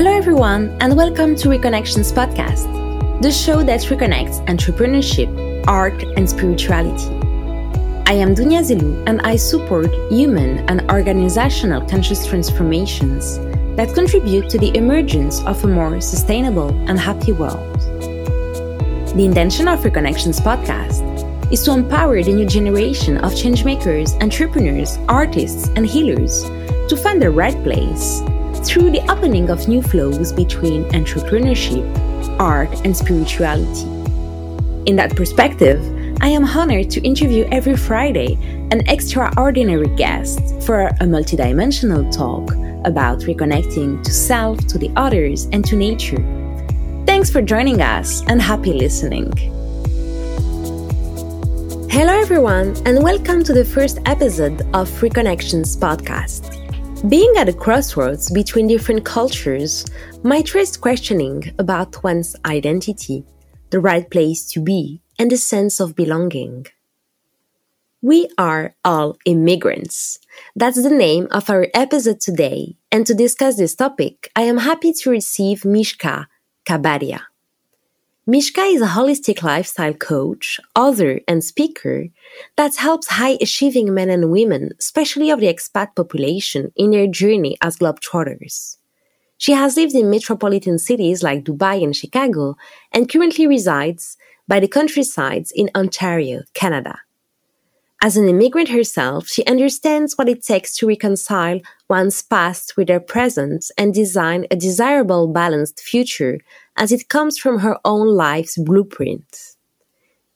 Hello, 0.00 0.16
everyone, 0.16 0.74
and 0.80 0.96
welcome 0.96 1.36
to 1.36 1.48
Reconnections 1.48 2.10
Podcast, 2.10 3.20
the 3.20 3.30
show 3.30 3.62
that 3.62 3.80
reconnects 3.80 4.42
entrepreneurship, 4.46 5.28
art, 5.66 6.02
and 6.16 6.26
spirituality. 6.26 7.04
I 8.06 8.14
am 8.14 8.34
Dunia 8.34 8.62
Zelu, 8.62 9.04
and 9.06 9.20
I 9.20 9.36
support 9.36 9.92
human 10.10 10.66
and 10.70 10.90
organizational 10.90 11.86
conscious 11.86 12.26
transformations 12.26 13.36
that 13.76 13.92
contribute 13.92 14.48
to 14.48 14.56
the 14.56 14.74
emergence 14.74 15.42
of 15.42 15.62
a 15.64 15.66
more 15.66 16.00
sustainable 16.00 16.70
and 16.88 16.98
happy 16.98 17.32
world. 17.32 17.78
The 19.14 19.26
intention 19.26 19.68
of 19.68 19.80
Reconnections 19.80 20.40
Podcast 20.40 21.52
is 21.52 21.62
to 21.64 21.72
empower 21.72 22.22
the 22.22 22.32
new 22.32 22.46
generation 22.46 23.18
of 23.18 23.34
changemakers, 23.34 24.18
entrepreneurs, 24.22 24.96
artists, 25.10 25.68
and 25.76 25.84
healers 25.84 26.44
to 26.88 26.96
find 26.96 27.20
the 27.20 27.28
right 27.28 27.62
place 27.62 28.22
through 28.64 28.90
the 28.90 29.00
opening 29.10 29.48
of 29.50 29.68
new 29.68 29.82
flows 29.82 30.32
between 30.32 30.84
entrepreneurship, 30.90 31.84
art, 32.38 32.70
and 32.84 32.96
spirituality. 32.96 33.88
In 34.86 34.96
that 34.96 35.16
perspective, 35.16 35.80
I 36.20 36.28
am 36.28 36.44
honored 36.44 36.90
to 36.90 37.00
interview 37.00 37.48
every 37.50 37.76
Friday 37.76 38.34
an 38.70 38.86
extraordinary 38.88 39.88
guest 39.96 40.40
for 40.66 40.86
a 40.86 41.04
multidimensional 41.04 42.14
talk 42.14 42.52
about 42.86 43.20
reconnecting 43.20 44.02
to 44.02 44.12
self, 44.12 44.58
to 44.66 44.78
the 44.78 44.90
others, 44.96 45.44
and 45.52 45.64
to 45.64 45.76
nature. 45.76 46.22
Thanks 47.06 47.30
for 47.30 47.42
joining 47.42 47.80
us 47.80 48.22
and 48.28 48.40
happy 48.40 48.72
listening. 48.72 49.32
Hello, 51.90 52.12
everyone, 52.20 52.76
and 52.86 53.02
welcome 53.02 53.42
to 53.42 53.52
the 53.52 53.64
first 53.64 53.98
episode 54.06 54.60
of 54.74 54.88
Reconnections 55.00 55.76
podcast. 55.76 56.59
Being 57.08 57.32
at 57.38 57.48
a 57.48 57.54
crossroads 57.54 58.30
between 58.30 58.66
different 58.66 59.06
cultures 59.06 59.86
might 60.22 60.52
raise 60.52 60.76
questioning 60.76 61.54
about 61.58 62.04
one's 62.04 62.36
identity, 62.44 63.24
the 63.70 63.80
right 63.80 64.08
place 64.10 64.44
to 64.52 64.60
be, 64.60 65.00
and 65.18 65.30
the 65.30 65.38
sense 65.38 65.80
of 65.80 65.96
belonging. 65.96 66.66
We 68.02 68.28
are 68.36 68.74
all 68.84 69.16
immigrants. 69.24 70.18
That's 70.54 70.82
the 70.82 70.90
name 70.90 71.26
of 71.30 71.48
our 71.48 71.68
episode 71.72 72.20
today. 72.20 72.76
And 72.92 73.06
to 73.06 73.14
discuss 73.14 73.56
this 73.56 73.74
topic, 73.74 74.30
I 74.36 74.42
am 74.42 74.58
happy 74.58 74.92
to 74.92 75.10
receive 75.10 75.64
Mishka 75.64 76.28
Kapadia. 76.66 77.20
Mishka 78.26 78.60
is 78.60 78.82
a 78.82 78.88
holistic 78.88 79.42
lifestyle 79.42 79.94
coach, 79.94 80.60
author, 80.76 81.20
and 81.26 81.42
speaker 81.42 82.08
that 82.56 82.76
helps 82.76 83.08
high 83.08 83.38
achieving 83.40 83.94
men 83.94 84.10
and 84.10 84.30
women, 84.30 84.70
especially 84.78 85.30
of 85.30 85.40
the 85.40 85.52
expat 85.52 85.94
population, 85.94 86.72
in 86.76 86.90
their 86.90 87.06
journey 87.06 87.56
as 87.60 87.78
globetrotters. 87.78 88.76
She 89.38 89.52
has 89.52 89.76
lived 89.76 89.94
in 89.94 90.10
metropolitan 90.10 90.78
cities 90.78 91.22
like 91.22 91.44
Dubai 91.44 91.82
and 91.82 91.96
Chicago 91.96 92.56
and 92.92 93.10
currently 93.10 93.46
resides 93.46 94.18
by 94.46 94.60
the 94.60 94.68
countrysides 94.68 95.50
in 95.50 95.70
Ontario, 95.74 96.42
Canada. 96.52 96.98
As 98.02 98.16
an 98.16 98.28
immigrant 98.28 98.70
herself, 98.70 99.28
she 99.28 99.44
understands 99.44 100.16
what 100.16 100.28
it 100.28 100.42
takes 100.42 100.74
to 100.76 100.86
reconcile 100.86 101.60
one's 101.88 102.22
past 102.22 102.74
with 102.76 102.88
their 102.88 102.98
present 102.98 103.70
and 103.76 103.92
design 103.92 104.46
a 104.50 104.56
desirable 104.56 105.28
balanced 105.28 105.80
future 105.80 106.40
as 106.76 106.92
it 106.92 107.08
comes 107.08 107.38
from 107.38 107.58
her 107.58 107.76
own 107.84 108.08
life's 108.08 108.56
blueprint. 108.56 109.56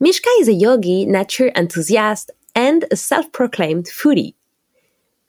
Mishka 0.00 0.28
is 0.40 0.48
a 0.48 0.52
yogi, 0.52 1.06
nature 1.06 1.52
enthusiast, 1.54 2.30
and 2.54 2.84
a 2.90 2.96
self-proclaimed 2.96 3.86
foodie. 3.86 4.34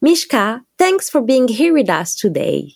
Mishka, 0.01 0.63
thanks 0.77 1.09
for 1.09 1.21
being 1.21 1.47
here 1.47 1.73
with 1.73 1.89
us 1.89 2.15
today 2.15 2.73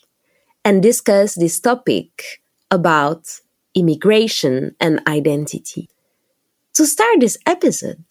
and 0.63 0.83
discuss 0.83 1.33
this 1.33 1.59
topic 1.59 2.41
about 2.69 3.41
immigration 3.73 4.75
and 4.79 5.01
identity. 5.07 5.89
To 6.73 6.85
start 6.85 7.19
this 7.19 7.37
episode, 7.45 8.05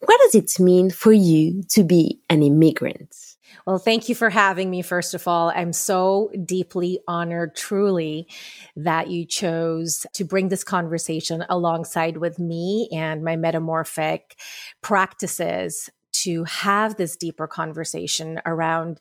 what 0.00 0.20
does 0.22 0.34
it 0.34 0.62
mean 0.62 0.90
for 0.90 1.12
you 1.12 1.62
to 1.70 1.82
be 1.82 2.20
an 2.28 2.42
immigrant? 2.42 3.33
Well, 3.66 3.78
thank 3.78 4.08
you 4.08 4.14
for 4.14 4.30
having 4.30 4.70
me. 4.70 4.82
First 4.82 5.14
of 5.14 5.26
all, 5.26 5.50
I'm 5.54 5.72
so 5.72 6.30
deeply 6.44 7.00
honored, 7.08 7.56
truly, 7.56 8.28
that 8.76 9.08
you 9.08 9.24
chose 9.24 10.06
to 10.14 10.24
bring 10.24 10.48
this 10.48 10.64
conversation 10.64 11.44
alongside 11.48 12.18
with 12.18 12.38
me 12.38 12.88
and 12.92 13.24
my 13.24 13.36
metamorphic 13.36 14.36
practices 14.82 15.90
to 16.12 16.44
have 16.44 16.96
this 16.96 17.16
deeper 17.16 17.46
conversation 17.46 18.40
around 18.46 19.00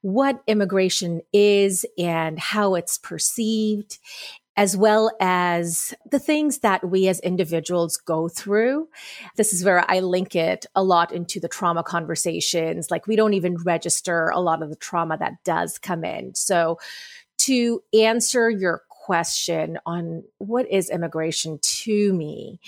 what 0.00 0.42
immigration 0.46 1.22
is 1.32 1.86
and 1.96 2.38
how 2.38 2.74
it's 2.74 2.98
perceived 2.98 3.98
as 4.56 4.76
well 4.76 5.10
as 5.20 5.94
the 6.10 6.18
things 6.18 6.58
that 6.58 6.88
we 6.88 7.08
as 7.08 7.18
individuals 7.20 7.96
go 7.96 8.28
through. 8.28 8.88
This 9.36 9.52
is 9.52 9.64
where 9.64 9.88
I 9.90 10.00
link 10.00 10.36
it 10.36 10.64
a 10.74 10.84
lot 10.84 11.12
into 11.12 11.40
the 11.40 11.48
trauma 11.48 11.82
conversations. 11.82 12.90
Like 12.90 13.06
we 13.06 13.16
don't 13.16 13.34
even 13.34 13.56
register 13.56 14.28
a 14.28 14.40
lot 14.40 14.62
of 14.62 14.70
the 14.70 14.76
trauma 14.76 15.18
that 15.18 15.42
does 15.44 15.78
come 15.78 16.04
in. 16.04 16.34
So 16.34 16.78
to 17.38 17.82
answer 17.92 18.48
your 18.48 18.82
question 18.88 19.78
on 19.86 20.22
what 20.38 20.70
is 20.70 20.88
immigration 20.88 21.58
to 21.60 22.12
me, 22.12 22.60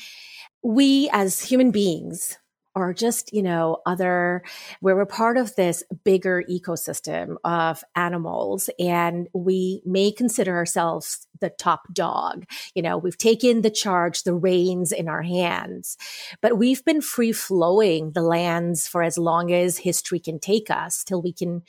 we 0.62 1.08
as 1.12 1.40
human 1.40 1.70
beings, 1.70 2.36
or 2.76 2.92
just, 2.92 3.32
you 3.32 3.42
know, 3.42 3.78
other, 3.86 4.42
where 4.80 4.94
we're 4.94 5.06
part 5.06 5.38
of 5.38 5.56
this 5.56 5.82
bigger 6.04 6.44
ecosystem 6.48 7.36
of 7.42 7.82
animals 7.96 8.68
and 8.78 9.28
we 9.32 9.82
may 9.86 10.12
consider 10.12 10.54
ourselves 10.54 11.26
the 11.40 11.48
top 11.48 11.92
dog. 11.94 12.44
You 12.74 12.82
know, 12.82 12.98
we've 12.98 13.16
taken 13.16 13.62
the 13.62 13.70
charge, 13.70 14.22
the 14.22 14.34
reins 14.34 14.92
in 14.92 15.08
our 15.08 15.22
hands, 15.22 15.96
but 16.42 16.58
we've 16.58 16.84
been 16.84 17.00
free 17.00 17.32
flowing 17.32 18.12
the 18.12 18.22
lands 18.22 18.86
for 18.86 19.02
as 19.02 19.16
long 19.16 19.52
as 19.52 19.78
history 19.78 20.20
can 20.20 20.38
take 20.38 20.70
us 20.70 21.02
till 21.02 21.22
we 21.22 21.32
can 21.32 21.62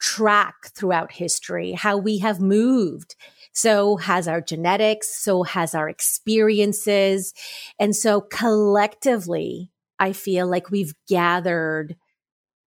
track 0.00 0.66
throughout 0.74 1.12
history 1.12 1.72
how 1.72 1.96
we 1.96 2.18
have 2.18 2.40
moved 2.40 3.14
so 3.54 3.96
has 3.98 4.26
our 4.26 4.40
genetics, 4.40 5.08
so 5.08 5.44
has 5.44 5.74
our 5.74 5.88
experiences. 5.88 7.32
And 7.78 7.94
so 7.94 8.20
collectively, 8.20 9.70
I 9.98 10.12
feel 10.12 10.46
like 10.46 10.70
we've 10.70 10.94
gathered 11.08 11.96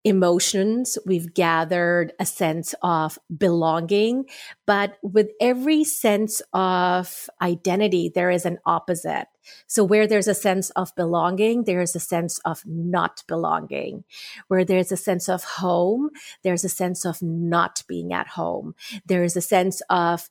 emotions, 0.05 0.99
we've 1.07 1.33
gathered 1.33 2.13
a 2.21 2.27
sense 2.27 2.75
of 2.83 3.19
belonging, 3.35 4.27
but 4.67 4.99
with 5.03 5.31
every 5.41 5.83
sense 5.83 6.43
of 6.53 7.29
identity, 7.41 8.13
there 8.15 8.31
is 8.31 8.45
an 8.45 8.59
opposite. 8.67 9.27
So 9.67 9.83
where 9.83 10.07
there's 10.07 10.29
a 10.29 10.35
sense 10.35 10.69
of 10.71 10.95
belonging, 10.95 11.65
there 11.65 11.81
is 11.81 11.97
a 11.97 12.01
sense 12.01 12.39
of 12.41 12.63
not 12.67 13.23
belonging. 13.27 14.05
Where 14.49 14.65
there's 14.65 14.93
a 14.93 14.97
sense 14.97 15.29
of 15.29 15.43
home, 15.45 16.11
there's 16.43 16.65
a 16.65 16.69
sense 16.69 17.07
of 17.07 17.23
not 17.23 17.83
being 17.89 18.13
at 18.13 18.29
home. 18.29 18.75
There 19.07 19.25
is 19.25 19.37
a 19.37 19.41
sense 19.41 19.81
of 19.89 20.29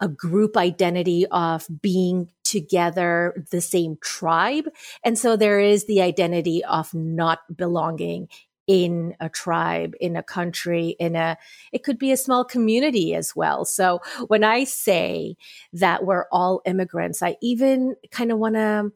a 0.00 0.08
group 0.08 0.56
identity 0.56 1.26
of 1.26 1.66
being 1.80 2.28
together 2.42 3.44
the 3.50 3.60
same 3.60 3.96
tribe. 4.02 4.64
And 5.04 5.18
so 5.18 5.36
there 5.36 5.60
is 5.60 5.86
the 5.86 6.02
identity 6.02 6.64
of 6.64 6.92
not 6.94 7.40
belonging 7.54 8.28
in 8.66 9.14
a 9.20 9.28
tribe, 9.28 9.94
in 10.00 10.16
a 10.16 10.22
country, 10.22 10.96
in 10.98 11.16
a, 11.16 11.36
it 11.72 11.84
could 11.84 11.98
be 11.98 12.12
a 12.12 12.16
small 12.16 12.44
community 12.44 13.14
as 13.14 13.36
well. 13.36 13.64
So 13.64 14.00
when 14.26 14.42
I 14.42 14.64
say 14.64 15.36
that 15.74 16.04
we're 16.04 16.26
all 16.32 16.62
immigrants, 16.64 17.22
I 17.22 17.36
even 17.42 17.94
kind 18.10 18.32
of 18.32 18.38
want 18.38 18.54
to 18.54 18.92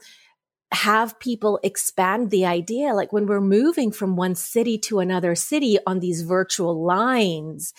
have 0.70 1.19
people 1.19 1.60
expand 1.62 2.30
the 2.30 2.44
idea. 2.47 2.94
Like 2.94 3.12
when 3.12 3.26
we're 3.26 3.41
moving 3.41 3.91
from 3.91 4.16
one 4.16 4.34
city 4.34 4.78
to 4.78 5.01
another 5.01 5.34
city 5.34 5.78
on 5.86 6.01
these 6.01 6.22
virtual 6.22 6.84
lines, 6.84 7.72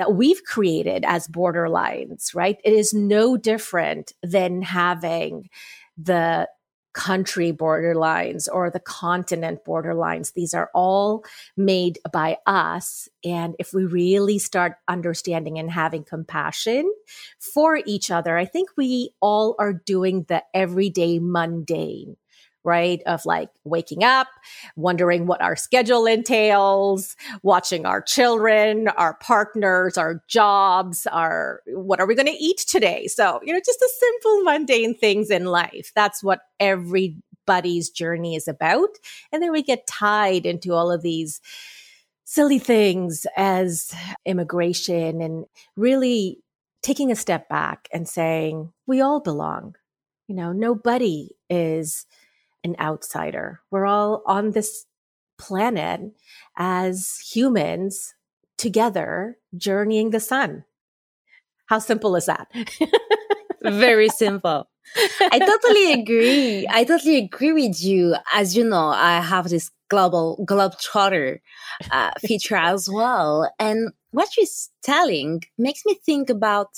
that 0.00 0.14
we've 0.14 0.42
created 0.44 1.04
as 1.06 1.28
borderlines, 1.28 2.34
right? 2.34 2.56
It 2.64 2.72
is 2.72 2.94
no 2.94 3.36
different 3.36 4.14
than 4.22 4.62
having 4.62 5.50
the 5.98 6.48
country 6.94 7.52
borderlines 7.52 8.48
or 8.50 8.70
the 8.70 8.80
continent 8.80 9.60
borderlines. 9.66 10.32
These 10.32 10.54
are 10.54 10.70
all 10.74 11.22
made 11.54 11.98
by 12.10 12.38
us. 12.46 13.10
And 13.22 13.54
if 13.58 13.74
we 13.74 13.84
really 13.84 14.38
start 14.38 14.76
understanding 14.88 15.58
and 15.58 15.70
having 15.70 16.04
compassion 16.04 16.90
for 17.38 17.78
each 17.84 18.10
other, 18.10 18.38
I 18.38 18.46
think 18.46 18.70
we 18.78 19.10
all 19.20 19.54
are 19.58 19.74
doing 19.74 20.24
the 20.28 20.42
everyday 20.54 21.18
mundane 21.20 22.16
right? 22.64 23.02
Of 23.06 23.24
like 23.24 23.48
waking 23.64 24.04
up, 24.04 24.28
wondering 24.76 25.26
what 25.26 25.40
our 25.40 25.56
schedule 25.56 26.06
entails, 26.06 27.16
watching 27.42 27.86
our 27.86 28.02
children, 28.02 28.88
our 28.88 29.14
partners, 29.14 29.96
our 29.96 30.22
jobs, 30.28 31.06
our 31.06 31.60
what 31.66 32.00
are 32.00 32.06
we 32.06 32.14
going 32.14 32.26
to 32.26 32.32
eat 32.32 32.58
today? 32.58 33.06
So, 33.06 33.40
you 33.42 33.52
know, 33.52 33.60
just 33.64 33.80
the 33.80 33.90
simple 33.98 34.42
mundane 34.42 34.94
things 34.94 35.30
in 35.30 35.46
life. 35.46 35.92
That's 35.94 36.22
what 36.22 36.40
everybody's 36.58 37.90
journey 37.90 38.36
is 38.36 38.48
about. 38.48 38.90
And 39.32 39.42
then 39.42 39.52
we 39.52 39.62
get 39.62 39.86
tied 39.86 40.46
into 40.46 40.74
all 40.74 40.90
of 40.90 41.02
these 41.02 41.40
silly 42.24 42.58
things 42.60 43.26
as 43.36 43.92
immigration 44.24 45.20
and 45.20 45.46
really 45.76 46.38
taking 46.82 47.10
a 47.10 47.16
step 47.16 47.48
back 47.48 47.88
and 47.92 48.08
saying, 48.08 48.72
we 48.86 49.00
all 49.00 49.20
belong. 49.20 49.74
You 50.28 50.36
know, 50.36 50.52
nobody 50.52 51.30
is 51.48 52.06
an 52.64 52.76
outsider. 52.80 53.60
We're 53.70 53.86
all 53.86 54.22
on 54.26 54.50
this 54.52 54.86
planet 55.38 56.00
as 56.56 57.18
humans 57.32 58.14
together 58.58 59.38
journeying 59.56 60.10
the 60.10 60.20
sun. 60.20 60.64
How 61.66 61.78
simple 61.78 62.16
is 62.16 62.26
that? 62.26 62.48
Very 63.62 64.08
simple. 64.24 64.68
I 65.20 65.38
totally 65.38 65.92
agree. 66.00 66.66
I 66.68 66.84
totally 66.84 67.18
agree 67.18 67.52
with 67.52 67.82
you. 67.82 68.16
As 68.34 68.56
you 68.56 68.64
know, 68.64 68.88
I 68.88 69.20
have 69.20 69.48
this 69.48 69.70
global 69.88 70.44
globetrotter 70.48 71.38
uh, 71.90 72.10
feature 72.18 72.56
as 72.56 72.88
well, 72.90 73.50
and 73.58 73.92
what 74.10 74.28
she's 74.32 74.70
telling 74.82 75.42
makes 75.58 75.82
me 75.86 75.94
think 76.04 76.28
about 76.28 76.70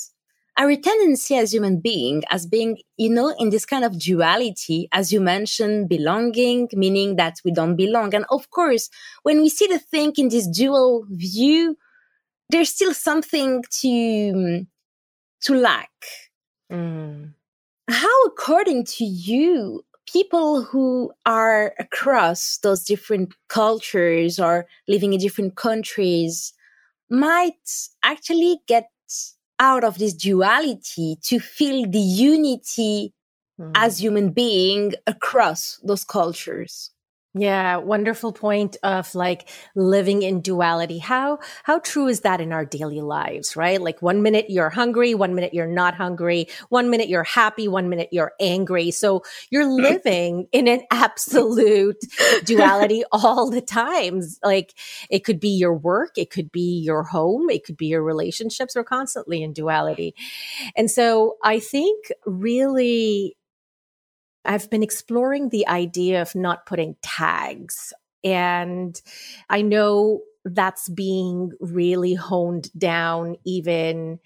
our 0.57 0.75
tendency 0.75 1.35
as 1.35 1.53
human 1.53 1.79
being 1.79 2.23
as 2.29 2.45
being, 2.45 2.77
you 2.97 3.09
know, 3.09 3.33
in 3.39 3.49
this 3.49 3.65
kind 3.65 3.83
of 3.83 3.97
duality, 3.99 4.87
as 4.91 5.11
you 5.11 5.19
mentioned, 5.19 5.89
belonging, 5.89 6.69
meaning 6.73 7.15
that 7.15 7.39
we 7.43 7.51
don't 7.51 7.75
belong. 7.75 8.13
And 8.13 8.25
of 8.29 8.49
course, 8.51 8.89
when 9.23 9.41
we 9.41 9.49
see 9.49 9.67
the 9.67 9.79
thing 9.79 10.13
in 10.17 10.29
this 10.29 10.47
dual 10.47 11.05
view, 11.09 11.77
there's 12.49 12.69
still 12.69 12.93
something 12.93 13.63
to, 13.81 14.65
to 15.41 15.55
lack. 15.55 15.91
Mm. 16.71 17.33
How, 17.89 18.23
according 18.25 18.85
to 18.85 19.05
you, 19.05 19.83
people 20.11 20.61
who 20.61 21.11
are 21.25 21.73
across 21.79 22.59
those 22.59 22.83
different 22.83 23.33
cultures 23.49 24.39
or 24.39 24.67
living 24.87 25.13
in 25.13 25.19
different 25.19 25.55
countries 25.55 26.53
might 27.09 27.53
actually 28.03 28.59
get 28.67 28.89
out 29.63 29.83
of 29.83 29.97
this 29.97 30.13
duality 30.13 31.17
to 31.23 31.39
feel 31.39 31.79
the 31.89 32.05
unity 32.29 33.13
mm. 33.59 33.71
as 33.75 34.01
human 34.01 34.29
being 34.31 34.91
across 35.07 35.79
those 35.83 36.03
cultures 36.03 36.91
yeah, 37.35 37.77
wonderful 37.77 38.31
point 38.31 38.77
of 38.83 39.15
like 39.15 39.49
living 39.75 40.21
in 40.21 40.41
duality. 40.41 40.99
How 40.99 41.39
how 41.63 41.79
true 41.79 42.07
is 42.07 42.21
that 42.21 42.39
in 42.39 42.53
our 42.53 42.63
daily 42.63 43.01
lives, 43.01 43.55
right? 43.55 43.81
Like 43.81 44.03
one 44.03 44.21
minute 44.21 44.45
you're 44.49 44.69
hungry, 44.69 45.15
one 45.15 45.33
minute 45.33 45.51
you're 45.51 45.65
not 45.65 45.95
hungry, 45.95 46.47
one 46.69 46.91
minute 46.91 47.09
you're 47.09 47.23
happy, 47.23 47.67
one 47.67 47.89
minute 47.89 48.09
you're 48.11 48.33
angry. 48.39 48.91
So 48.91 49.23
you're 49.49 49.65
living 49.83 50.47
in 50.51 50.67
an 50.67 50.83
absolute 50.91 51.97
duality 52.45 53.03
all 53.11 53.49
the 53.49 53.61
times. 53.61 54.39
Like 54.43 54.75
it 55.09 55.23
could 55.23 55.39
be 55.39 55.57
your 55.57 55.73
work, 55.73 56.11
it 56.17 56.29
could 56.29 56.51
be 56.51 56.83
your 56.85 57.01
home, 57.01 57.49
it 57.49 57.65
could 57.65 57.77
be 57.77 57.87
your 57.87 58.03
relationships. 58.03 58.75
We're 58.75 58.83
constantly 58.83 59.41
in 59.41 59.53
duality. 59.53 60.13
And 60.75 60.89
so 60.91 61.37
I 61.43 61.59
think 61.59 62.11
really 62.27 63.37
I've 64.45 64.69
been 64.69 64.83
exploring 64.83 65.49
the 65.49 65.67
idea 65.67 66.21
of 66.21 66.35
not 66.35 66.65
putting 66.65 66.95
tags. 67.01 67.93
And 68.23 68.99
I 69.49 69.61
know 69.61 70.21
that's 70.45 70.89
being 70.89 71.51
really 71.59 72.13
honed 72.15 72.69
down 72.77 73.37
even 73.45 74.19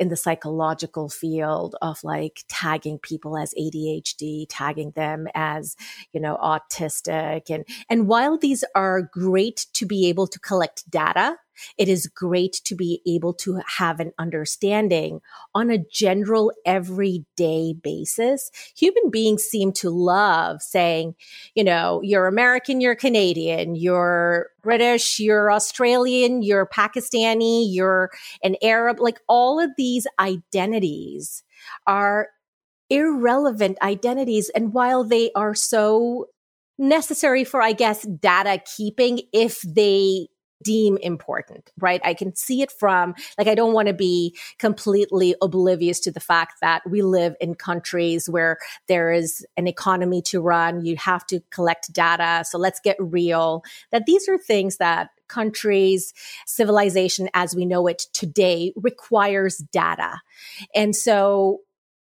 in 0.00 0.08
the 0.08 0.16
psychological 0.16 1.10
field 1.10 1.76
of 1.82 2.02
like 2.02 2.42
tagging 2.48 2.98
people 2.98 3.36
as 3.36 3.52
ADHD, 3.60 4.46
tagging 4.48 4.92
them 4.92 5.28
as, 5.34 5.76
you 6.12 6.20
know, 6.20 6.38
autistic. 6.42 7.50
And, 7.50 7.66
and 7.90 8.08
while 8.08 8.38
these 8.38 8.64
are 8.74 9.02
great 9.02 9.66
to 9.74 9.84
be 9.84 10.08
able 10.08 10.26
to 10.28 10.38
collect 10.38 10.90
data 10.90 11.36
it 11.78 11.88
is 11.88 12.06
great 12.06 12.60
to 12.64 12.74
be 12.74 13.00
able 13.06 13.34
to 13.34 13.60
have 13.78 14.00
an 14.00 14.12
understanding 14.18 15.20
on 15.54 15.70
a 15.70 15.78
general 15.92 16.52
everyday 16.64 17.74
basis. 17.82 18.50
Human 18.76 19.10
beings 19.10 19.44
seem 19.44 19.72
to 19.72 19.90
love 19.90 20.62
saying, 20.62 21.14
you 21.54 21.64
know, 21.64 22.00
you're 22.02 22.26
American, 22.26 22.80
you're 22.80 22.94
Canadian, 22.94 23.74
you're 23.74 24.48
British, 24.62 25.18
you're 25.18 25.50
Australian, 25.50 26.42
you're 26.42 26.66
Pakistani, 26.66 27.66
you're 27.68 28.10
an 28.42 28.56
Arab. 28.62 29.00
Like 29.00 29.20
all 29.28 29.60
of 29.60 29.70
these 29.76 30.06
identities 30.18 31.42
are 31.86 32.28
irrelevant 32.90 33.78
identities. 33.82 34.50
And 34.50 34.74
while 34.74 35.04
they 35.04 35.30
are 35.34 35.54
so 35.54 36.26
necessary 36.78 37.44
for, 37.44 37.62
I 37.62 37.72
guess, 37.72 38.02
data 38.02 38.60
keeping, 38.76 39.20
if 39.32 39.60
they 39.62 40.28
deem 40.62 40.96
important, 40.98 41.70
right? 41.78 42.00
I 42.04 42.14
can 42.14 42.34
see 42.34 42.62
it 42.62 42.70
from, 42.70 43.14
like, 43.38 43.46
I 43.46 43.54
don't 43.54 43.72
want 43.72 43.88
to 43.88 43.94
be 43.94 44.36
completely 44.58 45.34
oblivious 45.40 46.00
to 46.00 46.10
the 46.10 46.20
fact 46.20 46.60
that 46.60 46.82
we 46.88 47.02
live 47.02 47.34
in 47.40 47.54
countries 47.54 48.28
where 48.28 48.58
there 48.88 49.12
is 49.12 49.46
an 49.56 49.66
economy 49.66 50.22
to 50.22 50.40
run. 50.40 50.84
You 50.84 50.96
have 50.96 51.26
to 51.28 51.40
collect 51.50 51.92
data. 51.92 52.44
So 52.44 52.58
let's 52.58 52.80
get 52.80 52.96
real 52.98 53.62
that 53.90 54.06
these 54.06 54.28
are 54.28 54.38
things 54.38 54.76
that 54.76 55.10
countries, 55.28 56.12
civilization 56.46 57.28
as 57.34 57.54
we 57.54 57.64
know 57.64 57.86
it 57.86 58.00
today 58.12 58.72
requires 58.76 59.58
data. 59.72 60.20
And 60.74 60.94
so 60.94 61.60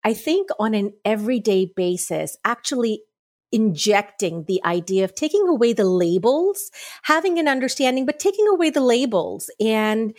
I 0.05 0.13
think 0.13 0.51
on 0.59 0.75
an 0.75 0.93
everyday 1.05 1.73
basis, 1.75 2.37
actually 2.45 3.03
injecting 3.55 4.45
the 4.49 4.61
idea 4.65 5.05
of 5.05 5.15
taking 5.15 5.47
away 5.47 5.73
the 5.73 5.85
labels, 5.85 6.73
having 7.05 7.39
an 7.39 7.47
understanding, 7.47 8.05
but 8.05 8.19
taking 8.19 8.49
away 8.49 8.69
the 8.69 8.81
labels 8.81 9.49
and 9.61 10.15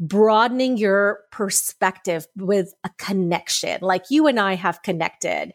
broadening 0.00 0.78
your 0.78 1.20
perspective 1.30 2.26
with 2.34 2.72
a 2.82 2.90
connection 2.96 3.78
like 3.82 4.04
you 4.08 4.26
and 4.26 4.40
I 4.40 4.54
have 4.54 4.82
connected. 4.82 5.52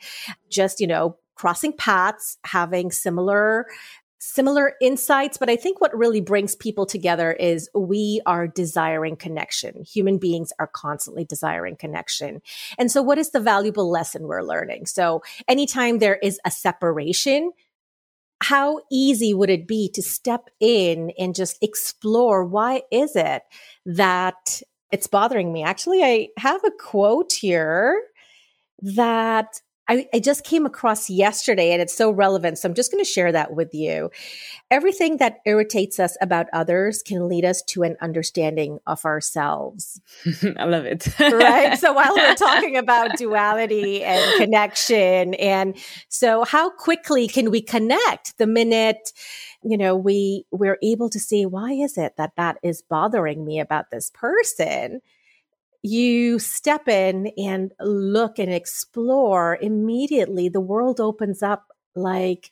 Just, 0.51 0.79
you 0.79 0.85
know, 0.85 1.17
crossing 1.33 1.73
paths, 1.73 2.37
having 2.45 2.91
similar 2.91 3.65
similar 4.25 4.73
insights, 4.81 5.37
but 5.37 5.49
I 5.49 5.55
think 5.55 5.79
what 5.79 5.95
really 5.95 6.21
brings 6.21 6.55
people 6.55 6.85
together 6.85 7.31
is 7.31 7.69
we 7.75 8.21
are 8.25 8.47
desiring 8.47 9.15
connection. 9.15 9.83
Human 9.83 10.17
beings 10.17 10.51
are 10.57 10.67
constantly 10.67 11.25
desiring 11.25 11.75
connection. 11.75 12.41
And 12.79 12.91
so 12.91 13.01
what 13.01 13.19
is 13.19 13.31
the 13.31 13.39
valuable 13.39 13.89
lesson 13.89 14.23
we're 14.23 14.41
learning? 14.41 14.87
So 14.87 15.21
anytime 15.47 15.99
there 15.99 16.15
is 16.15 16.39
a 16.43 16.49
separation, 16.51 17.51
how 18.41 18.81
easy 18.91 19.33
would 19.33 19.49
it 19.49 19.67
be 19.67 19.89
to 19.93 20.01
step 20.01 20.49
in 20.59 21.11
and 21.19 21.35
just 21.35 21.57
explore 21.61 22.43
why 22.43 22.81
is 22.91 23.15
it 23.15 23.43
that 23.85 24.61
it's 24.91 25.07
bothering 25.07 25.53
me? 25.53 25.63
Actually, 25.63 26.03
I 26.03 26.29
have 26.37 26.63
a 26.63 26.71
quote 26.71 27.33
here 27.33 28.01
that 28.81 29.61
I, 29.87 30.07
I, 30.13 30.19
just 30.19 30.43
came 30.43 30.65
across 30.65 31.09
yesterday 31.09 31.71
and 31.71 31.81
it's 31.81 31.95
so 31.95 32.09
relevant. 32.09 32.57
So 32.57 32.67
I'm 32.67 32.73
just 32.73 32.91
going 32.91 33.03
to 33.03 33.09
share 33.09 33.31
that 33.31 33.53
with 33.53 33.73
you. 33.73 34.09
Everything 34.71 35.17
that 35.17 35.39
irritates 35.45 35.99
us 35.99 36.17
about 36.21 36.47
others 36.53 37.03
can 37.03 37.27
lead 37.27 37.45
us 37.45 37.61
to 37.63 37.83
an 37.83 37.95
understanding 38.01 38.79
of 38.87 39.05
ourselves. 39.05 40.01
I 40.57 40.65
love 40.65 40.85
it. 40.85 41.07
right. 41.19 41.77
So 41.77 41.93
while 41.93 42.15
we're 42.15 42.35
talking 42.35 42.77
about 42.77 43.17
duality 43.17 44.03
and 44.03 44.37
connection, 44.37 45.35
and 45.35 45.77
so 46.09 46.43
how 46.45 46.71
quickly 46.71 47.27
can 47.27 47.51
we 47.51 47.61
connect 47.61 48.37
the 48.37 48.47
minute, 48.47 49.11
you 49.63 49.77
know, 49.77 49.95
we, 49.95 50.45
we're 50.51 50.79
able 50.81 51.09
to 51.09 51.19
see 51.19 51.45
why 51.45 51.71
is 51.71 51.97
it 51.97 52.17
that 52.17 52.35
that 52.37 52.57
is 52.63 52.81
bothering 52.81 53.45
me 53.45 53.59
about 53.59 53.91
this 53.91 54.09
person? 54.13 55.01
You 55.85 56.39
step 56.39 56.87
in 56.87 57.31
and 57.37 57.71
look 57.79 58.39
and 58.39 58.51
explore, 58.51 59.57
immediately 59.61 60.49
the 60.49 60.59
world 60.59 60.99
opens 60.99 61.43
up 61.43 61.67
like 61.95 62.49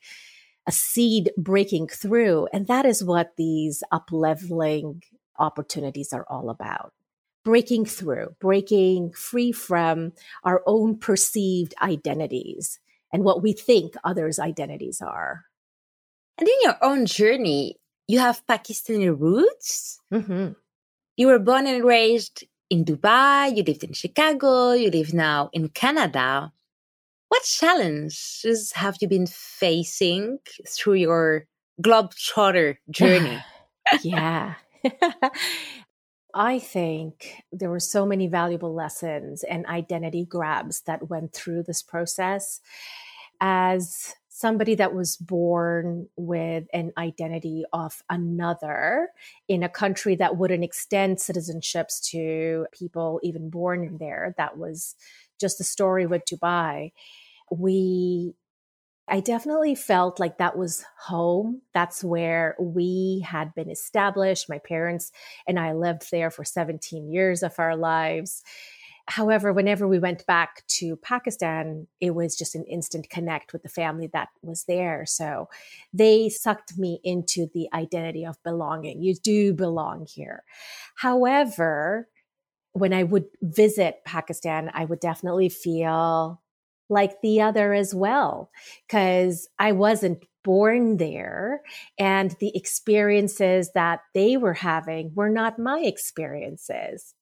a 0.68 0.72
seed 0.72 1.32
breaking 1.36 1.88
through. 1.88 2.48
And 2.54 2.68
that 2.68 2.86
is 2.86 3.04
what 3.04 3.36
these 3.36 3.84
up 3.92 4.10
leveling 4.12 5.02
opportunities 5.40 6.14
are 6.14 6.26
all 6.30 6.52
about. 6.52 6.94
Breaking 7.44 7.86
through, 7.86 8.36
breaking 8.40 9.14
free 9.14 9.52
from 9.52 10.14
our 10.44 10.62
own 10.66 10.98
perceived 10.98 11.74
identities 11.82 12.80
and 13.12 13.24
what 13.24 13.42
we 13.42 13.52
think 13.52 13.96
others' 14.04 14.40
identities 14.40 15.02
are. 15.02 15.46
And 16.38 16.48
in 16.48 16.56
your 16.62 16.78
own 16.82 17.08
journey, 17.08 17.78
you 18.08 18.20
have 18.20 18.46
Pakistani 18.48 19.10
roots. 19.20 20.00
Mm-hmm. 20.14 20.54
You 21.18 21.28
were 21.28 21.40
born 21.40 21.68
and 21.68 21.84
raised 21.84 22.46
in 22.74 22.84
Dubai, 22.84 23.56
you 23.56 23.62
lived 23.62 23.84
in 23.84 23.94
Chicago, 23.94 24.72
you 24.72 24.90
live 24.90 25.14
now 25.14 25.48
in 25.54 25.70
Canada. 25.70 26.52
What 27.30 27.44
challenges 27.44 28.72
have 28.74 28.98
you 29.00 29.08
been 29.08 29.28
facing 29.28 30.40
through 30.68 30.96
your 30.96 31.46
globetrotter 31.84 32.78
journey? 32.90 33.38
yeah. 34.02 34.56
I 36.34 36.58
think 36.58 37.44
there 37.52 37.70
were 37.70 37.80
so 37.80 38.08
many 38.08 38.26
valuable 38.26 38.74
lessons 38.74 39.44
and 39.44 39.68
identity 39.68 40.26
grabs 40.26 40.82
that 40.88 41.10
went 41.12 41.32
through 41.32 41.64
this 41.68 41.84
process. 41.84 42.60
As 43.40 44.16
somebody 44.44 44.76
that 44.76 44.94
was 44.94 45.16
born 45.16 46.10
with 46.18 46.66
an 46.74 46.92
identity 46.98 47.64
of 47.72 48.04
another 48.10 49.08
in 49.48 49.64
a 49.64 49.70
country 49.70 50.16
that 50.16 50.36
wouldn't 50.36 50.66
extend 50.66 51.16
citizenships 51.16 52.04
to 52.12 52.68
people 52.74 53.22
even 53.24 53.50
born 53.50 53.98
there. 54.02 54.36
That 54.38 54.58
was 54.58 54.96
just 55.40 55.60
the 55.60 55.64
story 55.64 56.06
with 56.06 56.24
Dubai. 56.26 56.92
We 57.50 58.34
I 59.08 59.22
definitely 59.22 59.76
felt 59.76 60.20
like 60.20 60.38
that 60.40 60.58
was 60.58 60.84
home. 60.98 61.62
That's 61.74 62.04
where 62.04 62.56
we 62.60 63.26
had 63.26 63.56
been 63.56 63.70
established. 63.70 64.50
My 64.50 64.60
parents 64.60 65.14
and 65.48 65.58
I 65.58 65.72
lived 65.72 66.12
there 66.12 66.32
for 66.32 66.44
17 66.44 67.10
years 67.10 67.44
of 67.44 67.54
our 67.60 67.78
lives. 67.78 68.44
However, 69.08 69.52
whenever 69.52 69.88
we 69.88 70.00
went 70.00 70.26
back 70.26 70.64
to 70.80 70.96
Pakistan, 70.96 71.88
it 72.00 72.16
was 72.16 72.38
just 72.38 72.56
an 72.56 72.64
instant 72.66 73.10
connect 73.10 73.52
with 73.52 73.62
the 73.62 73.70
family 73.70 74.10
that 74.14 74.30
was 74.42 74.64
there. 74.64 75.06
So 75.06 75.50
they 75.92 76.30
sucked 76.30 76.78
me 76.78 77.02
into 77.04 77.48
the 77.54 77.68
identity 77.74 78.26
of 78.26 78.42
belonging. 78.44 79.02
You 79.02 79.16
do 79.16 79.54
belong 79.54 80.08
here. 80.10 80.44
However, 80.96 82.08
when 82.72 82.94
I 82.94 83.04
would 83.04 83.26
visit 83.42 83.98
Pakistan, 84.06 84.72
I 84.74 84.86
would 84.86 85.00
definitely 85.00 85.50
feel 85.50 86.42
like 86.90 87.22
the 87.22 87.42
other 87.42 87.74
as 87.74 87.94
well, 87.94 88.52
because 88.88 89.48
I 89.60 89.74
wasn't 89.74 90.24
born 90.44 90.98
there 90.98 91.62
and 91.98 92.36
the 92.40 92.56
experiences 92.56 93.72
that 93.74 94.02
they 94.14 94.38
were 94.38 94.54
having 94.54 95.12
were 95.16 95.30
not 95.30 95.60
my 95.60 95.80
experiences. 95.80 97.16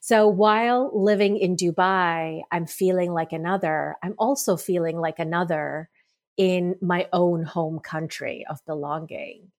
So 0.00 0.28
while 0.28 0.90
living 0.92 1.36
in 1.36 1.56
Dubai, 1.56 2.42
I'm 2.50 2.66
feeling 2.66 3.12
like 3.12 3.32
another. 3.32 3.96
I'm 4.02 4.14
also 4.18 4.56
feeling 4.56 4.98
like 4.98 5.18
another 5.18 5.88
in 6.36 6.76
my 6.80 7.08
own 7.12 7.44
home 7.44 7.80
country 7.80 8.44
of 8.48 8.64
belonging. 8.66 9.50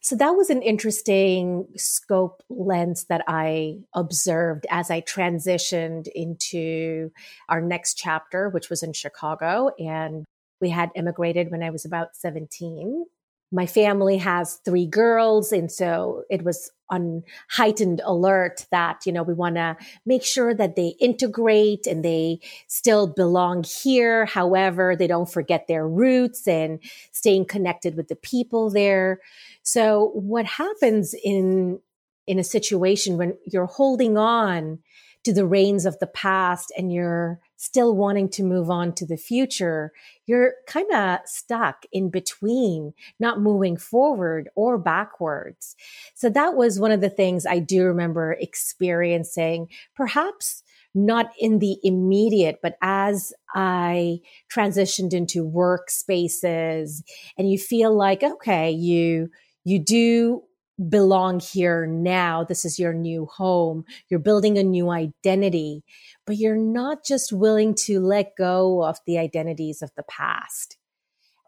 So 0.00 0.16
that 0.16 0.32
was 0.32 0.50
an 0.50 0.62
interesting 0.62 1.68
scope 1.76 2.42
lens 2.50 3.04
that 3.04 3.22
I 3.28 3.78
observed 3.94 4.66
as 4.68 4.90
I 4.90 5.00
transitioned 5.00 6.08
into 6.12 7.12
our 7.48 7.60
next 7.60 7.94
chapter, 7.94 8.48
which 8.48 8.68
was 8.68 8.82
in 8.82 8.92
Chicago. 8.92 9.70
And 9.78 10.24
we 10.60 10.70
had 10.70 10.90
immigrated 10.96 11.52
when 11.52 11.62
I 11.62 11.70
was 11.70 11.84
about 11.84 12.16
17 12.16 13.06
my 13.52 13.66
family 13.66 14.16
has 14.16 14.56
three 14.64 14.86
girls 14.86 15.52
and 15.52 15.70
so 15.70 16.24
it 16.30 16.42
was 16.42 16.70
on 16.88 17.22
heightened 17.50 18.00
alert 18.04 18.66
that 18.70 19.04
you 19.06 19.12
know 19.12 19.22
we 19.22 19.34
want 19.34 19.56
to 19.56 19.76
make 20.04 20.24
sure 20.24 20.54
that 20.54 20.74
they 20.76 20.94
integrate 21.00 21.86
and 21.86 22.04
they 22.04 22.38
still 22.66 23.06
belong 23.06 23.64
here. 23.64 24.26
However 24.26 24.96
they 24.96 25.06
don't 25.06 25.30
forget 25.30 25.66
their 25.68 25.86
roots 25.86 26.48
and 26.48 26.80
staying 27.12 27.46
connected 27.46 27.96
with 27.96 28.08
the 28.08 28.16
people 28.16 28.70
there. 28.70 29.20
So 29.62 30.10
what 30.14 30.46
happens 30.46 31.14
in 31.22 31.80
in 32.26 32.38
a 32.38 32.44
situation 32.44 33.16
when 33.16 33.36
you're 33.50 33.66
holding 33.66 34.16
on 34.16 34.78
to 35.24 35.32
the 35.32 35.46
reins 35.46 35.86
of 35.86 35.98
the 35.98 36.06
past 36.06 36.72
and 36.76 36.92
you're 36.92 37.38
still 37.56 37.94
wanting 37.94 38.28
to 38.28 38.42
move 38.42 38.70
on 38.70 38.92
to 38.92 39.06
the 39.06 39.16
future, 39.16 39.92
you're 40.26 40.54
kind 40.66 40.90
of 40.92 41.20
stuck 41.26 41.84
in 41.92 42.10
between, 42.10 42.92
not 43.20 43.40
moving 43.40 43.76
forward 43.76 44.48
or 44.56 44.78
backwards. 44.78 45.76
So 46.14 46.28
that 46.30 46.54
was 46.54 46.80
one 46.80 46.90
of 46.90 47.00
the 47.00 47.10
things 47.10 47.46
I 47.46 47.60
do 47.60 47.84
remember 47.84 48.32
experiencing, 48.32 49.68
perhaps 49.94 50.64
not 50.94 51.32
in 51.38 51.60
the 51.60 51.78
immediate, 51.82 52.58
but 52.62 52.76
as 52.82 53.32
I 53.54 54.18
transitioned 54.52 55.14
into 55.14 55.48
workspaces 55.48 57.02
and 57.38 57.50
you 57.50 57.58
feel 57.58 57.96
like, 57.96 58.22
okay, 58.22 58.70
you, 58.70 59.30
you 59.64 59.78
do 59.78 60.42
belong 60.88 61.40
here 61.40 61.86
now. 61.86 62.44
This 62.44 62.64
is 62.64 62.78
your 62.78 62.92
new 62.92 63.26
home. 63.26 63.84
You're 64.08 64.20
building 64.20 64.58
a 64.58 64.62
new 64.62 64.90
identity, 64.90 65.84
but 66.26 66.36
you're 66.36 66.56
not 66.56 67.04
just 67.04 67.32
willing 67.32 67.74
to 67.86 68.00
let 68.00 68.36
go 68.36 68.84
of 68.84 68.98
the 69.06 69.18
identities 69.18 69.82
of 69.82 69.90
the 69.96 70.04
past. 70.04 70.76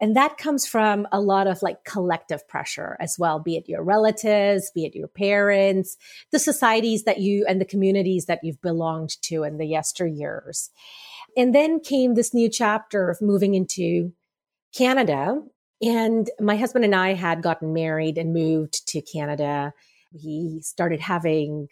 And 0.01 0.15
that 0.15 0.37
comes 0.37 0.67
from 0.67 1.07
a 1.11 1.21
lot 1.21 1.47
of 1.47 1.61
like 1.61 1.85
collective 1.85 2.45
pressure 2.47 2.97
as 2.99 3.15
well, 3.17 3.39
be 3.39 3.55
it 3.55 3.69
your 3.69 3.81
relatives, 3.81 4.69
be 4.75 4.85
it 4.85 4.93
your 4.93 5.07
parents, 5.07 5.95
the 6.31 6.39
societies 6.39 7.03
that 7.05 7.19
you 7.19 7.45
and 7.47 7.61
the 7.61 7.65
communities 7.65 8.25
that 8.25 8.41
you've 8.43 8.61
belonged 8.61 9.21
to 9.23 9.43
in 9.43 9.57
the 9.57 9.71
yesteryears. 9.71 10.69
And 11.37 11.55
then 11.55 11.79
came 11.79 12.15
this 12.15 12.33
new 12.33 12.49
chapter 12.49 13.09
of 13.09 13.21
moving 13.21 13.55
into 13.55 14.11
Canada 14.75 15.41
and 15.85 16.29
my 16.39 16.57
husband 16.57 16.83
and 16.83 16.95
I 16.95 17.13
had 17.13 17.43
gotten 17.43 17.73
married 17.73 18.17
and 18.17 18.33
moved 18.33 18.87
to 18.87 19.01
Canada. 19.01 19.73
We 20.23 20.61
started 20.63 20.99
having, 20.99 21.67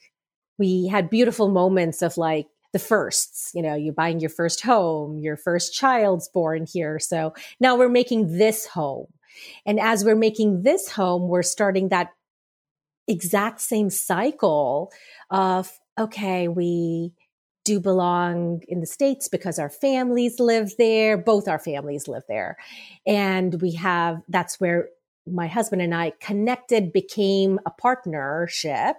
we 0.57 0.87
had 0.87 1.09
beautiful 1.09 1.49
moments 1.49 2.01
of 2.01 2.17
like 2.17 2.47
the 2.73 2.79
firsts, 2.79 3.51
you 3.53 3.61
know, 3.61 3.75
you're 3.75 3.93
buying 3.93 4.19
your 4.19 4.29
first 4.29 4.61
home, 4.61 5.19
your 5.19 5.37
first 5.37 5.73
child's 5.73 6.27
born 6.29 6.65
here. 6.65 6.99
So 6.99 7.33
now 7.59 7.75
we're 7.75 7.89
making 7.89 8.37
this 8.37 8.65
home. 8.65 9.07
And 9.65 9.79
as 9.79 10.05
we're 10.05 10.15
making 10.15 10.61
this 10.61 10.89
home, 10.89 11.27
we're 11.27 11.43
starting 11.43 11.89
that 11.89 12.09
exact 13.07 13.61
same 13.61 13.89
cycle 13.89 14.91
of, 15.29 15.71
okay, 15.99 16.47
we, 16.47 17.13
do 17.63 17.79
belong 17.79 18.61
in 18.67 18.79
the 18.79 18.85
States 18.85 19.27
because 19.27 19.59
our 19.59 19.69
families 19.69 20.39
live 20.39 20.73
there. 20.77 21.17
Both 21.17 21.47
our 21.47 21.59
families 21.59 22.07
live 22.07 22.23
there. 22.27 22.57
And 23.05 23.61
we 23.61 23.71
have, 23.73 24.21
that's 24.27 24.59
where 24.59 24.89
my 25.25 25.47
husband 25.47 25.81
and 25.81 25.95
I 25.95 26.11
connected, 26.19 26.91
became 26.91 27.59
a 27.65 27.71
partnership 27.71 28.97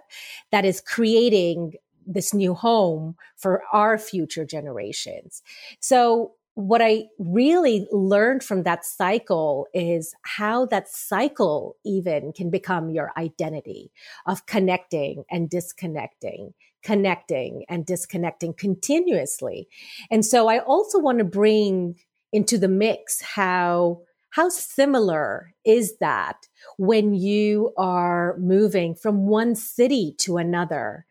that 0.51 0.65
is 0.65 0.81
creating 0.81 1.73
this 2.07 2.33
new 2.33 2.53
home 2.53 3.15
for 3.35 3.63
our 3.71 3.97
future 3.97 4.45
generations. 4.45 5.41
So 5.79 6.33
what 6.55 6.81
I 6.81 7.05
really 7.19 7.85
learned 7.91 8.41
from 8.41 8.63
that 8.63 8.85
cycle 8.85 9.67
is 9.73 10.15
how 10.21 10.65
that 10.67 10.87
cycle 10.87 11.75
even 11.83 12.31
can 12.31 12.49
become 12.49 12.89
your 12.89 13.11
identity 13.17 13.91
of 14.25 14.45
connecting 14.45 15.25
and 15.29 15.49
disconnecting, 15.49 16.53
connecting 16.85 17.65
and 17.67 17.85
disconnecting 17.85 18.53
continuously. 18.53 19.67
And 20.11 20.23
so 20.23 20.47
I 20.47 20.59
also 20.59 20.99
want 20.99 21.17
to 21.17 21.25
bring 21.25 21.95
into 22.31 22.57
the 22.57 22.67
mix 22.67 23.21
how 23.21 24.01
how 24.29 24.49
similar 24.49 25.53
is 25.63 25.97
that 25.99 26.35
when 26.77 27.13
you 27.13 27.71
are 27.77 28.35
moving 28.37 28.93
from 28.93 29.27
one 29.27 29.55
city 29.55 30.13
to 30.19 30.35
another 30.35 31.05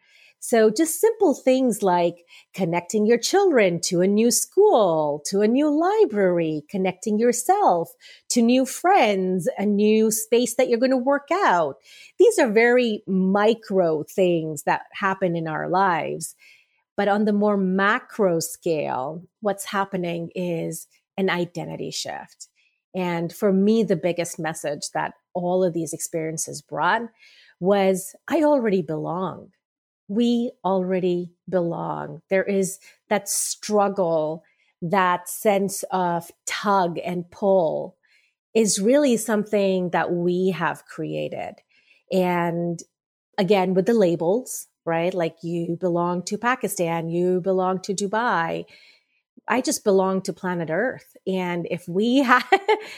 so 0.47 0.69
just 0.69 1.01
simple 1.01 1.33
things 1.33 1.83
like 1.83 2.27
connecting 2.53 3.07
your 3.07 3.17
children 3.17 3.81
to 3.81 4.03
a 4.03 4.07
new 4.07 4.31
school, 4.31 5.23
to 5.25 5.41
a 5.41 5.49
new 5.49 5.71
library, 5.71 6.65
connecting 6.69 7.19
yourself 7.19 7.89
to 8.29 8.43
new 8.43 8.67
friends, 8.67 9.49
a 9.57 9.65
new 9.65 10.11
space 10.11 10.57
that 10.57 10.69
you're 10.69 10.79
going 10.79 10.91
to 10.91 10.99
work 10.99 11.29
out. 11.33 11.77
These 12.19 12.39
are 12.39 12.53
very 12.53 13.03
micro 13.07 14.03
things 14.03 14.65
that 14.65 14.83
happen 14.93 15.35
in 15.35 15.49
our 15.49 15.67
lives. 15.67 16.37
But 16.95 17.09
on 17.09 17.25
the 17.25 17.33
more 17.33 17.57
macro 17.57 18.39
scale, 18.41 19.25
what's 19.41 19.65
happening 19.65 20.29
is 20.35 20.89
an 21.17 21.31
identity 21.31 21.91
shift. 21.91 22.49
And 22.95 23.33
for 23.33 23.51
me, 23.51 23.83
the 23.83 23.97
biggest 23.97 24.39
message 24.39 24.91
that 24.93 25.15
all 25.33 25.65
of 25.65 25.73
these 25.73 25.95
experiences 25.95 26.61
brought 26.61 27.01
was 27.61 28.15
I 28.29 28.43
already 28.43 28.83
belong 28.83 29.49
we 30.09 30.53
already 30.65 31.33
belong. 31.49 32.21
There 32.29 32.45
is 32.45 32.79
that 33.09 33.29
struggle, 33.29 34.45
that 34.83 35.29
sense 35.29 35.83
of 35.91 36.31
tug 36.47 36.99
and 37.05 37.31
pull 37.31 37.97
is 38.55 38.81
really 38.81 39.17
something 39.17 39.91
that 39.91 40.13
we 40.13 40.51
have 40.51 40.87
created. 40.87 41.55
And 42.13 42.81
again, 43.39 43.75
with 43.75 43.87
the 43.87 43.95
labels, 43.95 44.69
right? 44.85 45.13
Like 45.13 45.37
you 45.43 45.77
belong 45.81 46.23
to 46.25 46.39
Pakistan, 46.39 47.09
you 47.09 47.41
belong 47.41 47.81
to 47.83 47.95
Dubai. 47.95 48.65
I 49.49 49.61
just 49.61 49.85
belong 49.85 50.23
to 50.23 50.33
planet 50.33 50.71
Earth. 50.71 51.17
And 51.27 51.67
if 51.71 51.89
we 51.89 52.19
have, 52.23 52.47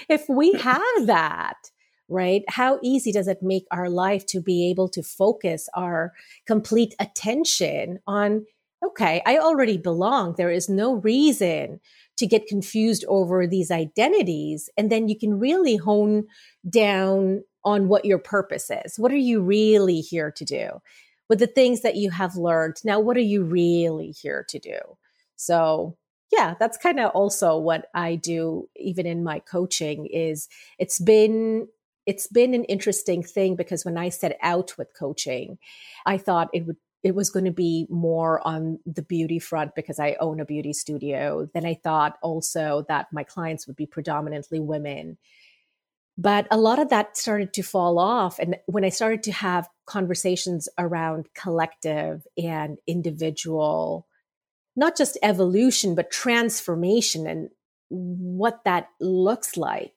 if 0.09 0.29
we 0.29 0.53
have 0.53 1.07
that, 1.07 1.71
right? 2.09 2.43
How 2.49 2.79
easy 2.83 3.13
does 3.13 3.29
it 3.29 3.43
make 3.43 3.65
our 3.71 3.89
life 3.89 4.27
to 4.27 4.41
be 4.41 4.69
able 4.71 4.89
to 4.91 5.03
focus 5.03 5.69
our 5.75 6.13
complete 6.47 6.95
attention 7.01 8.01
on, 8.07 8.47
okay, 8.85 9.23
I 9.27 9.39
already 9.39 9.79
belong. 9.79 10.35
There 10.37 10.51
is 10.51 10.69
no 10.69 10.95
reason 10.95 11.81
to 12.17 12.27
get 12.27 12.47
confused 12.47 13.05
over 13.09 13.47
these 13.47 13.71
identities. 13.71 14.71
And 14.77 14.91
then 14.91 15.09
you 15.09 15.19
can 15.19 15.39
really 15.39 15.77
hone 15.77 16.27
down 16.69 17.43
on 17.65 17.89
what 17.89 18.05
your 18.05 18.19
purpose 18.19 18.71
is. 18.71 18.99
What 18.99 19.13
are 19.13 19.17
you 19.17 19.41
really 19.41 20.01
here 20.01 20.31
to 20.31 20.45
do? 20.45 20.81
With 21.29 21.41
the 21.41 21.49
things 21.49 21.83
that 21.83 21.97
you 21.97 22.11
have 22.11 22.37
learned. 22.37 22.77
Now, 22.85 23.01
what 23.01 23.17
are 23.17 23.21
you 23.21 23.43
really 23.43 24.13
here 24.13 24.47
to 24.49 24.59
do? 24.59 24.79
So 25.35 25.97
yeah, 26.33 26.55
that's 26.59 26.77
kind 26.77 26.99
of 26.99 27.11
also 27.13 27.57
what 27.57 27.87
I 27.95 28.17
do 28.17 28.69
even 28.77 29.07
in 29.07 29.23
my 29.23 29.39
coaching 29.41 30.07
is 30.07 30.49
it's 30.79 30.99
been 30.99 31.69
it's 32.07 32.29
been 32.29 32.55
an 32.55 32.65
interesting 32.65 33.23
thing 33.23 33.57
because 33.57 33.85
when 33.85 33.99
I 33.99 34.09
set 34.09 34.39
out 34.41 34.79
with 34.79 34.95
coaching, 34.99 35.59
I 36.07 36.19
thought 36.19 36.49
it 36.53 36.67
would 36.67 36.77
it 37.03 37.15
was 37.15 37.31
going 37.31 37.45
to 37.45 37.53
be 37.53 37.87
more 37.89 38.45
on 38.47 38.81
the 38.85 39.03
beauty 39.03 39.39
front 39.39 39.77
because 39.77 40.01
I 40.01 40.17
own 40.19 40.41
a 40.41 40.45
beauty 40.45 40.73
studio. 40.73 41.49
Then 41.55 41.65
I 41.65 41.75
thought 41.75 42.19
also 42.21 42.85
that 42.89 43.13
my 43.13 43.23
clients 43.23 43.67
would 43.67 43.77
be 43.77 43.87
predominantly 43.87 44.59
women. 44.59 45.17
But 46.19 46.49
a 46.51 46.57
lot 46.57 46.81
of 46.81 46.89
that 46.89 47.17
started 47.17 47.53
to 47.53 47.63
fall 47.63 48.01
off. 48.01 48.41
And 48.41 48.57
when 48.67 48.85
I 48.85 48.89
started 48.89 49.23
to 49.25 49.33
have 49.33 49.69
conversations 49.85 50.69
around 50.79 51.29
collective 51.35 52.27
and 52.37 52.79
individual, 52.89 54.09
not 54.75 54.97
just 54.97 55.19
evolution, 55.23 55.95
but 55.95 56.11
transformation 56.11 57.29
and 57.29 57.51
what 57.89 58.65
that 58.65 58.89
looks 58.99 59.57
like, 59.57 59.95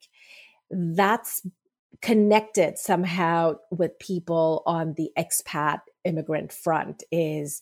that's 0.69 1.41
connected 2.01 2.77
somehow 2.77 3.55
with 3.71 3.99
people 3.99 4.63
on 4.65 4.93
the 4.93 5.11
expat 5.17 5.81
immigrant 6.05 6.51
front 6.51 7.03
is 7.11 7.61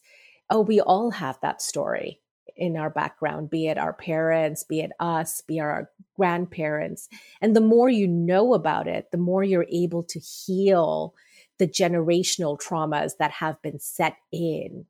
oh 0.50 0.62
we 0.62 0.80
all 0.80 1.12
have 1.12 1.40
that 1.42 1.62
story 1.62 2.20
in 2.56 2.78
our 2.78 2.90
background 2.90 3.50
be 3.50 3.68
it 3.68 3.78
our 3.78 3.94
parents 3.94 4.64
be 4.64 4.80
it 4.80 4.92
us 5.00 5.42
be 5.42 5.58
it 5.58 5.62
our 5.62 5.90
grandparents. 6.16 7.10
And 7.42 7.56
the 7.56 7.62
more 7.62 7.90
you 7.90 8.08
know 8.08 8.54
about 8.54 8.88
it 8.88 9.10
the 9.12 9.18
more 9.18 9.44
you're 9.44 9.68
able 9.72 10.04
to 10.04 10.20
heal 10.20 11.14
the 11.58 11.68
generational 11.68 12.60
traumas 12.60 13.14
that 13.18 13.32
have 13.32 13.62
been 13.62 13.80
set 13.80 14.18
in. 14.32 14.86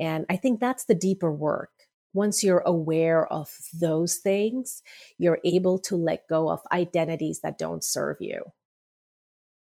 And 0.00 0.26
i 0.28 0.36
think 0.36 0.58
that's 0.58 0.84
the 0.84 0.94
deeper 0.94 1.30
work. 1.30 1.70
Once 2.12 2.42
you're 2.42 2.64
aware 2.66 3.24
of 3.32 3.56
those 3.72 4.16
things 4.16 4.82
you're 5.16 5.38
able 5.44 5.78
to 5.78 5.94
let 5.96 6.26
go 6.26 6.50
of 6.50 6.60
identities 6.72 7.40
that 7.42 7.56
don't 7.56 7.84
serve 7.84 8.16
you 8.20 8.52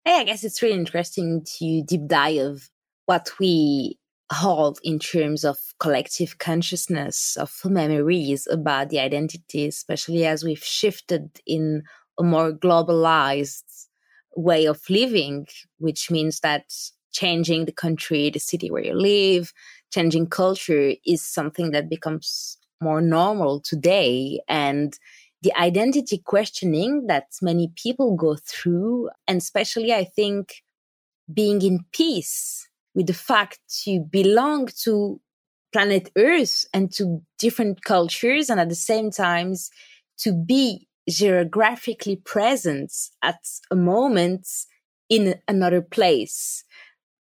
Hey, 0.06 0.20
I 0.20 0.24
guess 0.24 0.44
it's 0.44 0.62
really 0.62 0.76
interesting 0.76 1.44
to 1.58 1.84
deep 1.84 2.08
dive 2.08 2.70
what 3.06 3.30
we 3.40 3.98
hold 4.32 4.80
in 4.84 5.00
terms 5.00 5.44
of 5.44 5.58
collective 5.80 6.38
consciousness 6.38 7.38
of 7.38 7.52
memories 7.66 8.48
about 8.50 8.90
the 8.90 9.00
identity, 9.00 9.68
especially 9.68 10.26
as 10.26 10.44
we've 10.44 10.64
shifted 10.64 11.40
in 11.46 11.84
a 12.20 12.24
more 12.24 12.52
globalized 12.52 13.88
way 14.36 14.66
of 14.66 14.82
living, 14.90 15.48
which 15.78 16.12
means 16.12 16.40
that 16.42 16.66
changing 17.12 17.66
the 17.66 17.72
country, 17.72 18.30
the 18.30 18.40
city 18.40 18.70
where 18.70 18.84
you 18.84 18.94
live, 18.94 19.54
changing 19.92 20.28
culture 20.28 20.94
is 21.06 21.22
something 21.22 21.72
that 21.72 21.90
becomes 21.90 22.58
more 22.82 23.02
normal 23.02 23.62
today. 23.62 24.42
And 24.50 24.98
the 25.46 25.56
identity 25.56 26.18
questioning 26.18 27.06
that 27.06 27.28
many 27.40 27.72
people 27.76 28.16
go 28.16 28.36
through, 28.36 29.12
and 29.28 29.38
especially 29.38 29.94
I 29.94 30.04
think 30.04 30.64
being 31.32 31.62
in 31.62 31.86
peace 31.92 32.68
with 32.96 33.06
the 33.06 33.14
fact 33.14 33.60
to 33.84 34.00
belong 34.00 34.70
to 34.84 35.22
planet 35.72 36.10
Earth 36.18 36.66
and 36.74 36.92
to 36.94 37.22
different 37.38 37.84
cultures, 37.84 38.50
and 38.50 38.60
at 38.60 38.70
the 38.70 38.76
same 38.92 39.12
times 39.12 39.70
to 40.18 40.34
be 40.34 40.88
geographically 41.08 42.16
present 42.16 42.92
at 43.22 43.38
a 43.70 43.76
moment 43.76 44.48
in 45.10 45.36
another 45.48 45.84
place, 45.84 46.64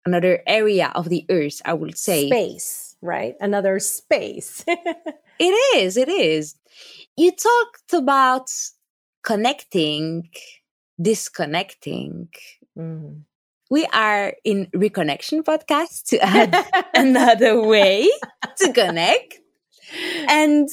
another 0.04 0.42
area 0.46 0.92
of 0.94 1.08
the 1.08 1.24
Earth, 1.30 1.62
I 1.64 1.72
would 1.72 1.96
say. 1.96 2.26
Space, 2.26 2.96
right? 3.00 3.34
Another 3.40 3.78
space. 3.78 4.62
it 5.40 5.78
is, 5.78 5.96
it 5.96 6.08
is. 6.08 6.54
You 7.16 7.32
talked 7.32 7.92
about 7.92 8.48
connecting, 9.24 10.28
disconnecting. 11.00 12.28
Mm 12.78 13.22
we 13.70 13.86
are 13.92 14.34
in 14.44 14.66
reconnection 14.74 15.42
podcast 15.42 16.04
to 16.08 16.18
add 16.22 16.54
another 16.92 17.62
way 17.62 18.10
to 18.58 18.72
connect. 18.72 19.38
And 20.28 20.68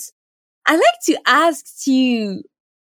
I 0.66 0.76
like 0.76 1.00
to 1.06 1.18
ask 1.26 1.88
you, 1.88 2.44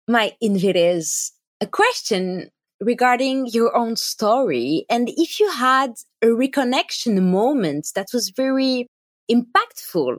my 0.07 0.33
inviters, 0.43 1.33
a 1.61 1.67
question 1.67 2.51
regarding 2.81 3.47
your 3.49 3.77
own 3.77 3.97
story. 3.97 4.87
And 4.89 5.11
if 5.11 5.41
you 5.41 5.51
had 5.51 5.95
a 6.23 6.27
reconnection 6.27 7.21
moment 7.23 7.89
that 7.95 8.07
was 8.15 8.31
very 8.31 8.87
impactful 9.31 10.19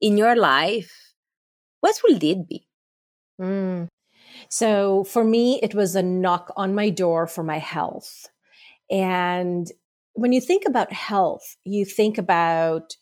in 0.00 0.16
your 0.16 0.36
life, 0.36 1.12
what 1.80 2.00
will 2.02 2.16
it 2.16 2.48
be? 2.48 2.66
Mm. 3.40 3.88
So 4.48 5.04
for 5.04 5.24
me, 5.24 5.60
it 5.62 5.74
was 5.74 5.94
a 5.94 6.02
knock 6.02 6.52
on 6.56 6.74
my 6.74 6.90
door 6.90 7.26
for 7.26 7.42
my 7.42 7.58
health. 7.58 8.26
And 8.90 9.70
when 10.14 10.32
you 10.32 10.40
think 10.40 10.64
about 10.66 10.92
health, 10.92 11.56
you 11.64 11.84
think 11.84 12.18
about, 12.18 12.96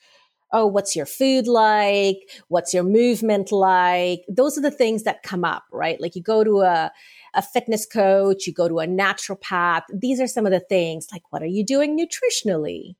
oh, 0.52 0.66
what's 0.66 0.94
your 0.94 1.06
food 1.06 1.46
like? 1.46 2.16
What's 2.48 2.74
your 2.74 2.84
movement 2.84 3.52
like? 3.52 4.22
Those 4.28 4.58
are 4.58 4.62
the 4.62 4.70
things 4.70 5.02
that 5.04 5.22
come 5.22 5.44
up, 5.44 5.64
right? 5.72 6.00
Like 6.00 6.14
you 6.14 6.22
go 6.22 6.44
to 6.44 6.60
a, 6.60 6.92
a 7.34 7.42
fitness 7.42 7.86
coach, 7.86 8.46
you 8.46 8.52
go 8.52 8.68
to 8.68 8.80
a 8.80 8.86
naturopath. 8.86 9.82
These 9.92 10.20
are 10.20 10.26
some 10.26 10.46
of 10.46 10.52
the 10.52 10.60
things 10.60 11.08
like, 11.12 11.22
what 11.30 11.42
are 11.42 11.46
you 11.46 11.64
doing 11.64 11.98
nutritionally? 11.98 12.94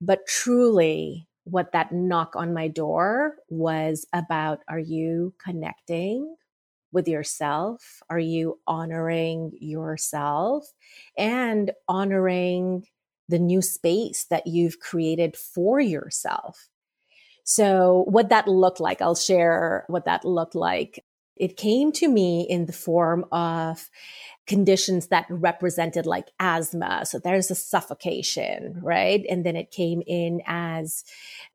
But 0.00 0.26
truly, 0.26 1.26
what 1.44 1.72
that 1.72 1.92
knock 1.92 2.34
on 2.34 2.54
my 2.54 2.68
door 2.68 3.36
was 3.48 4.06
about 4.12 4.60
are 4.68 4.78
you 4.78 5.34
connecting 5.38 6.34
with 6.92 7.08
yourself? 7.08 8.02
Are 8.08 8.18
you 8.18 8.60
honoring 8.66 9.52
yourself 9.60 10.72
and 11.18 11.72
honoring 11.88 12.86
the 13.28 13.38
new 13.38 13.60
space 13.60 14.24
that 14.30 14.46
you've 14.46 14.80
created 14.80 15.36
for 15.36 15.80
yourself? 15.80 16.68
So, 17.42 18.04
what 18.08 18.30
that 18.30 18.48
looked 18.48 18.80
like, 18.80 19.02
I'll 19.02 19.14
share 19.14 19.84
what 19.88 20.06
that 20.06 20.24
looked 20.24 20.54
like. 20.54 21.04
It 21.36 21.58
came 21.58 21.92
to 21.92 22.08
me 22.08 22.46
in 22.48 22.66
the 22.66 22.72
form 22.72 23.26
of 23.32 23.90
conditions 24.46 25.08
that 25.08 25.26
represented 25.30 26.06
like 26.06 26.28
asthma. 26.38 27.06
So 27.06 27.18
there's 27.18 27.50
a 27.50 27.54
suffocation, 27.54 28.78
right? 28.82 29.24
And 29.28 29.44
then 29.44 29.56
it 29.56 29.70
came 29.70 30.02
in 30.06 30.42
as 30.46 31.04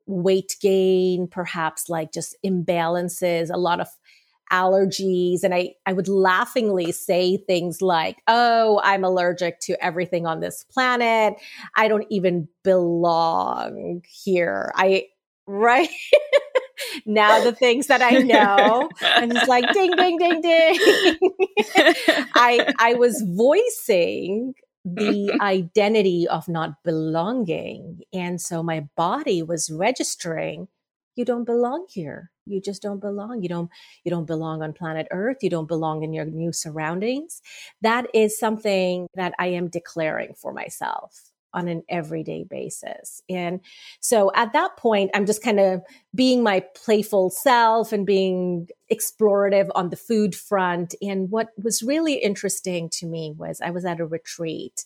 weight 0.06 0.56
gain, 0.60 1.28
perhaps 1.28 1.88
like 1.88 2.12
just 2.12 2.34
imbalances, 2.44 3.52
a 3.52 3.58
lot 3.58 3.80
of 3.80 3.88
allergies. 4.50 5.44
And 5.44 5.54
I, 5.54 5.74
I 5.86 5.92
would 5.92 6.08
laughingly 6.08 6.90
say 6.90 7.36
things 7.36 7.80
like, 7.80 8.16
Oh, 8.26 8.80
I'm 8.82 9.04
allergic 9.04 9.60
to 9.60 9.84
everything 9.84 10.26
on 10.26 10.40
this 10.40 10.64
planet. 10.64 11.34
I 11.76 11.86
don't 11.86 12.06
even 12.10 12.48
belong 12.64 14.02
here. 14.08 14.72
I, 14.74 15.06
right? 15.46 15.88
Now 17.06 17.42
the 17.42 17.52
things 17.52 17.86
that 17.88 18.02
I 18.02 18.18
know. 18.18 18.88
and 19.02 19.32
it's 19.32 19.48
like 19.48 19.70
ding, 19.72 19.92
ding, 19.96 20.18
ding, 20.18 20.40
ding. 20.40 20.78
I 22.34 22.72
I 22.78 22.94
was 22.94 23.22
voicing 23.26 24.54
the 24.84 25.30
mm-hmm. 25.30 25.40
identity 25.42 26.26
of 26.28 26.48
not 26.48 26.82
belonging. 26.84 28.00
And 28.12 28.40
so 28.40 28.62
my 28.62 28.88
body 28.96 29.42
was 29.42 29.70
registering, 29.70 30.68
you 31.16 31.24
don't 31.24 31.44
belong 31.44 31.86
here 31.90 32.30
you 32.50 32.60
just 32.60 32.82
don't 32.82 33.00
belong 33.00 33.42
you 33.42 33.48
don't 33.48 33.70
you 34.04 34.10
don't 34.10 34.26
belong 34.26 34.62
on 34.62 34.72
planet 34.72 35.06
earth 35.10 35.38
you 35.42 35.50
don't 35.50 35.68
belong 35.68 36.02
in 36.02 36.12
your 36.12 36.24
new 36.24 36.52
surroundings 36.52 37.40
that 37.80 38.06
is 38.14 38.38
something 38.38 39.06
that 39.14 39.32
i 39.38 39.46
am 39.46 39.68
declaring 39.68 40.34
for 40.34 40.52
myself 40.52 41.29
on 41.52 41.68
an 41.68 41.82
everyday 41.88 42.44
basis. 42.44 43.22
And 43.28 43.60
so 44.00 44.30
at 44.34 44.52
that 44.52 44.76
point, 44.76 45.10
I'm 45.14 45.26
just 45.26 45.42
kind 45.42 45.60
of 45.60 45.82
being 46.14 46.42
my 46.42 46.64
playful 46.74 47.30
self 47.30 47.92
and 47.92 48.06
being 48.06 48.68
explorative 48.92 49.68
on 49.74 49.90
the 49.90 49.96
food 49.96 50.34
front. 50.34 50.94
And 51.02 51.30
what 51.30 51.48
was 51.62 51.82
really 51.82 52.14
interesting 52.14 52.88
to 52.94 53.06
me 53.06 53.34
was 53.36 53.60
I 53.60 53.70
was 53.70 53.84
at 53.84 54.00
a 54.00 54.06
retreat 54.06 54.84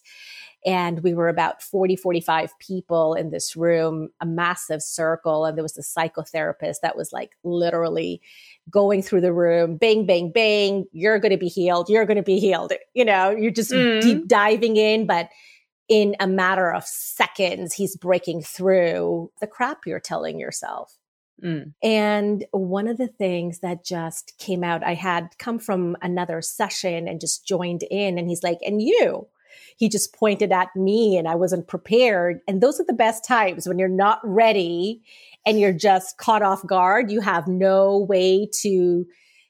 and 0.67 1.01
we 1.03 1.13
were 1.13 1.29
about 1.29 1.63
40, 1.63 1.97
45 1.97 2.59
people 2.59 3.15
in 3.15 3.31
this 3.31 3.55
room, 3.55 4.09
a 4.21 4.27
massive 4.27 4.83
circle. 4.83 5.45
And 5.45 5.59
there 5.59 5.63
was 5.63 5.77
a 5.77 5.83
psychotherapist 5.83 6.77
that 6.83 6.97
was 6.97 7.13
like 7.13 7.33
literally 7.45 8.23
going 8.71 9.03
through 9.03 9.21
the 9.21 9.33
room, 9.33 9.77
bang, 9.77 10.07
bang, 10.07 10.33
bang, 10.33 10.87
you're 10.93 11.19
going 11.19 11.33
to 11.33 11.39
be 11.39 11.49
healed. 11.49 11.91
You're 11.91 12.07
going 12.07 12.17
to 12.17 12.23
be 12.23 12.39
healed. 12.39 12.73
You 12.95 13.05
know, 13.05 13.31
you're 13.31 13.51
just 13.51 13.73
mm. 13.73 14.01
deep 14.01 14.27
diving 14.27 14.77
in, 14.77 15.07
but 15.07 15.29
in 15.89 16.17
a 16.21 16.27
matter 16.27 16.73
of 16.73 16.85
seconds, 16.85 17.75
he's 17.75 17.97
breaking 17.97 18.43
through 18.43 19.31
the 19.41 19.47
crap 19.47 19.87
you're 19.87 20.01
telling 20.01 20.39
yourself. 20.39 20.97
Mm. 21.43 21.75
And 21.83 22.45
one 22.53 22.89
of 22.89 22.97
the 22.97 23.09
things 23.09 23.59
that 23.59 23.85
just 23.85 24.39
came 24.39 24.65
out, 24.65 24.85
I 24.85 24.95
had 24.95 25.31
come 25.39 25.59
from 25.59 25.97
another 26.01 26.41
session 26.41 27.09
and 27.09 27.21
just 27.21 27.47
joined 27.47 27.83
in, 27.91 28.19
and 28.19 28.29
he's 28.29 28.43
like, 28.43 28.59
and 28.65 28.81
you, 28.81 29.27
he 29.77 29.89
just 29.89 30.15
pointed 30.15 30.53
at 30.53 30.75
me 30.77 31.17
and 31.17 31.29
I 31.29 31.35
wasn't 31.35 31.69
prepared. 31.69 32.41
And 32.47 32.61
those 32.61 32.81
are 32.81 32.85
the 32.85 32.93
best 32.93 33.25
times 33.25 33.69
when 33.69 33.79
you're 33.79 33.89
not 33.89 34.21
ready 34.23 35.03
and 35.45 35.59
you're 35.61 35.73
just 35.73 36.17
caught 36.19 36.43
off 36.43 36.67
guard. 36.67 37.11
You 37.11 37.21
have 37.21 37.47
no 37.47 37.99
way 37.99 38.49
to 38.61 39.07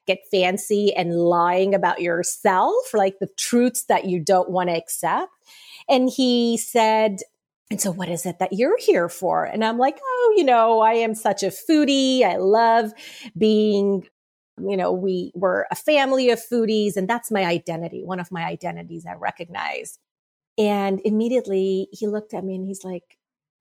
get 0.07 0.27
fancy 0.31 0.95
and 0.95 1.15
lying 1.15 1.75
about 1.75 2.03
yourself, 2.03 2.75
like 2.93 3.19
the 3.19 3.31
truths 3.39 3.85
that 3.85 4.05
you 4.05 4.21
don't 4.21 4.51
want 4.51 4.69
to 4.69 4.77
accept. 4.77 5.31
And 5.89 6.09
he 6.09 6.57
said, 6.57 7.19
and 7.71 7.81
so 7.81 7.91
what 7.91 8.09
is 8.09 8.27
it 8.27 8.39
that 8.39 8.53
you're 8.53 8.79
here 8.79 9.09
for? 9.09 9.45
And 9.45 9.65
I'm 9.65 9.79
like, 9.79 9.99
oh, 10.03 10.35
you 10.37 10.45
know, 10.45 10.81
I 10.81 10.95
am 10.95 11.15
such 11.15 11.43
a 11.43 11.47
foodie. 11.49 12.23
I 12.23 12.37
love 12.37 12.93
being 13.37 14.07
you 14.59 14.77
know, 14.77 14.93
we 14.93 15.33
were 15.35 15.67
a 15.71 15.75
family 15.75 16.31
of 16.31 16.41
foodies 16.41 16.97
and 16.97 17.09
that's 17.09 17.31
my 17.31 17.45
identity, 17.45 18.03
one 18.05 18.21
of 18.21 18.31
my 18.31 18.45
identities 18.45 19.05
I 19.07 19.15
recognize. 19.15 19.99
And 20.57 21.01
immediately 21.05 21.89
he 21.91 22.07
looked 22.07 22.35
at 22.35 22.45
me 22.45 22.55
and 22.55 22.65
he's 22.65 22.85
like, 22.85 23.19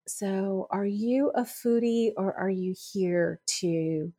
so 0.08 0.68
are 0.70 0.86
you 0.86 1.32
a 1.34 1.44
foodie 1.44 2.12
or 2.16 2.34
are 2.36 2.50
you 2.50 2.76
here 2.94 3.40
to 3.60 4.14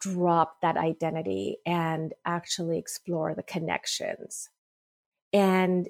drop 0.00 0.60
that 0.62 0.76
identity 0.76 1.58
and 1.66 2.14
actually 2.24 2.78
explore 2.78 3.34
the 3.34 3.42
connections? 3.42 4.48
And 5.32 5.88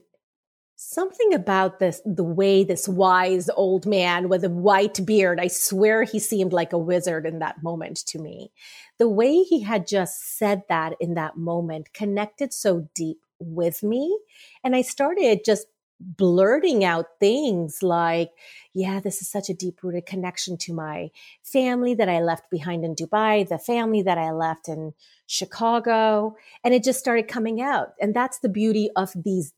something 0.81 1.35
about 1.35 1.81
this 1.81 2.01
the 2.05 2.23
way 2.23 2.63
this 2.63 2.87
wise 2.87 3.51
old 3.57 3.85
man 3.85 4.29
with 4.29 4.45
a 4.45 4.49
white 4.49 5.05
beard 5.05 5.41
i 5.41 5.49
swear 5.49 6.05
he 6.05 6.21
seemed 6.21 6.53
like 6.53 6.73
a 6.73 6.79
wizard 6.79 7.27
in 7.27 7.41
that 7.41 7.61
moment 7.65 7.97
to 7.97 8.21
me. 8.21 8.53
The 8.99 9.09
way 9.09 9.43
he 9.43 9.63
had 9.63 9.89
just 9.89 10.39
said 10.39 10.63
that 10.69 10.93
in 11.01 11.15
that 11.15 11.37
moment 11.37 11.93
connected 11.93 12.55
so 12.55 12.89
deep 12.95 13.19
with 13.41 13.83
me 13.83 14.21
and 14.63 14.77
i 14.77 14.83
started 14.83 15.41
just 15.45 15.67
blurting 16.01 16.85
out 16.85 17.07
things 17.19 17.83
like 17.83 18.31
yeah 18.73 19.01
this 19.01 19.21
is 19.21 19.29
such 19.29 19.51
a 19.51 19.55
deep 19.55 19.83
rooted 19.83 20.07
connection 20.07 20.57
to 20.57 20.73
my 20.73 21.09
family 21.43 21.93
that 21.93 22.09
i 22.09 22.21
left 22.21 22.49
behind 22.53 22.85
in 22.85 22.95
dubai 22.95 23.49
the 23.49 23.59
family 23.59 24.01
that 24.01 24.17
i 24.17 24.31
left 24.31 24.69
in 24.69 24.93
chicago 25.27 26.37
and 26.63 26.73
it 26.73 26.85
just 26.85 27.01
started 27.01 27.27
coming 27.27 27.61
out. 27.61 27.95
And 28.01 28.15
that's 28.15 28.39
the 28.39 28.49
beauty 28.49 28.91
of 28.95 29.13
these 29.25 29.53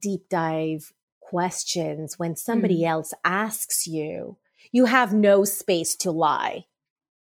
deep 0.00 0.28
dive 0.28 0.92
questions 1.20 2.18
when 2.18 2.36
somebody 2.36 2.82
mm. 2.82 2.88
else 2.88 3.14
asks 3.24 3.86
you, 3.86 4.36
you 4.72 4.86
have 4.86 5.12
no 5.12 5.44
space 5.44 5.94
to 5.96 6.10
lie. 6.10 6.64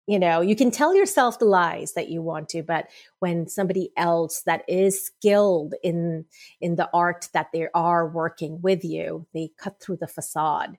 You 0.08 0.18
know, 0.18 0.40
you 0.40 0.56
can 0.56 0.72
tell 0.72 0.94
yourself 0.96 1.38
the 1.38 1.44
lies 1.44 1.92
that 1.94 2.08
you 2.08 2.22
want 2.22 2.48
to, 2.50 2.62
but 2.64 2.88
when 3.20 3.46
somebody 3.46 3.92
else 3.96 4.42
that 4.46 4.64
is 4.66 5.06
skilled 5.06 5.74
in 5.84 6.24
in 6.60 6.74
the 6.74 6.90
art 6.92 7.28
that 7.32 7.50
they 7.52 7.68
are 7.72 8.08
working 8.08 8.60
with 8.60 8.84
you, 8.84 9.26
they 9.32 9.50
cut 9.58 9.80
through 9.80 9.98
the 9.98 10.08
facade. 10.08 10.76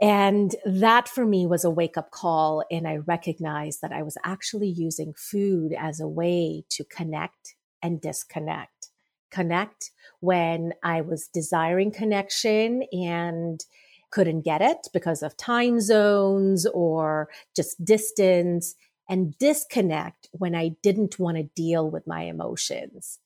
And 0.00 0.54
that 0.64 1.08
for 1.08 1.26
me 1.26 1.46
was 1.46 1.64
a 1.64 1.70
wake 1.70 1.98
up 1.98 2.10
call. 2.10 2.64
And 2.70 2.86
I 2.86 2.96
recognized 2.96 3.82
that 3.82 3.92
I 3.92 4.02
was 4.02 4.16
actually 4.24 4.68
using 4.68 5.12
food 5.14 5.74
as 5.78 6.00
a 6.00 6.08
way 6.08 6.64
to 6.70 6.84
connect 6.84 7.56
and 7.82 8.00
disconnect. 8.00 8.88
Connect 9.30 9.90
when 10.20 10.72
I 10.82 11.00
was 11.00 11.28
desiring 11.28 11.90
connection 11.90 12.82
and 12.92 13.64
couldn't 14.10 14.42
get 14.42 14.62
it 14.62 14.88
because 14.92 15.22
of 15.22 15.36
time 15.36 15.80
zones 15.80 16.66
or 16.66 17.28
just 17.54 17.84
distance 17.84 18.74
and 19.08 19.36
disconnect 19.38 20.28
when 20.32 20.54
I 20.54 20.70
didn't 20.82 21.18
want 21.18 21.36
to 21.36 21.42
deal 21.42 21.90
with 21.90 22.06
my 22.06 22.22
emotions. 22.22 23.18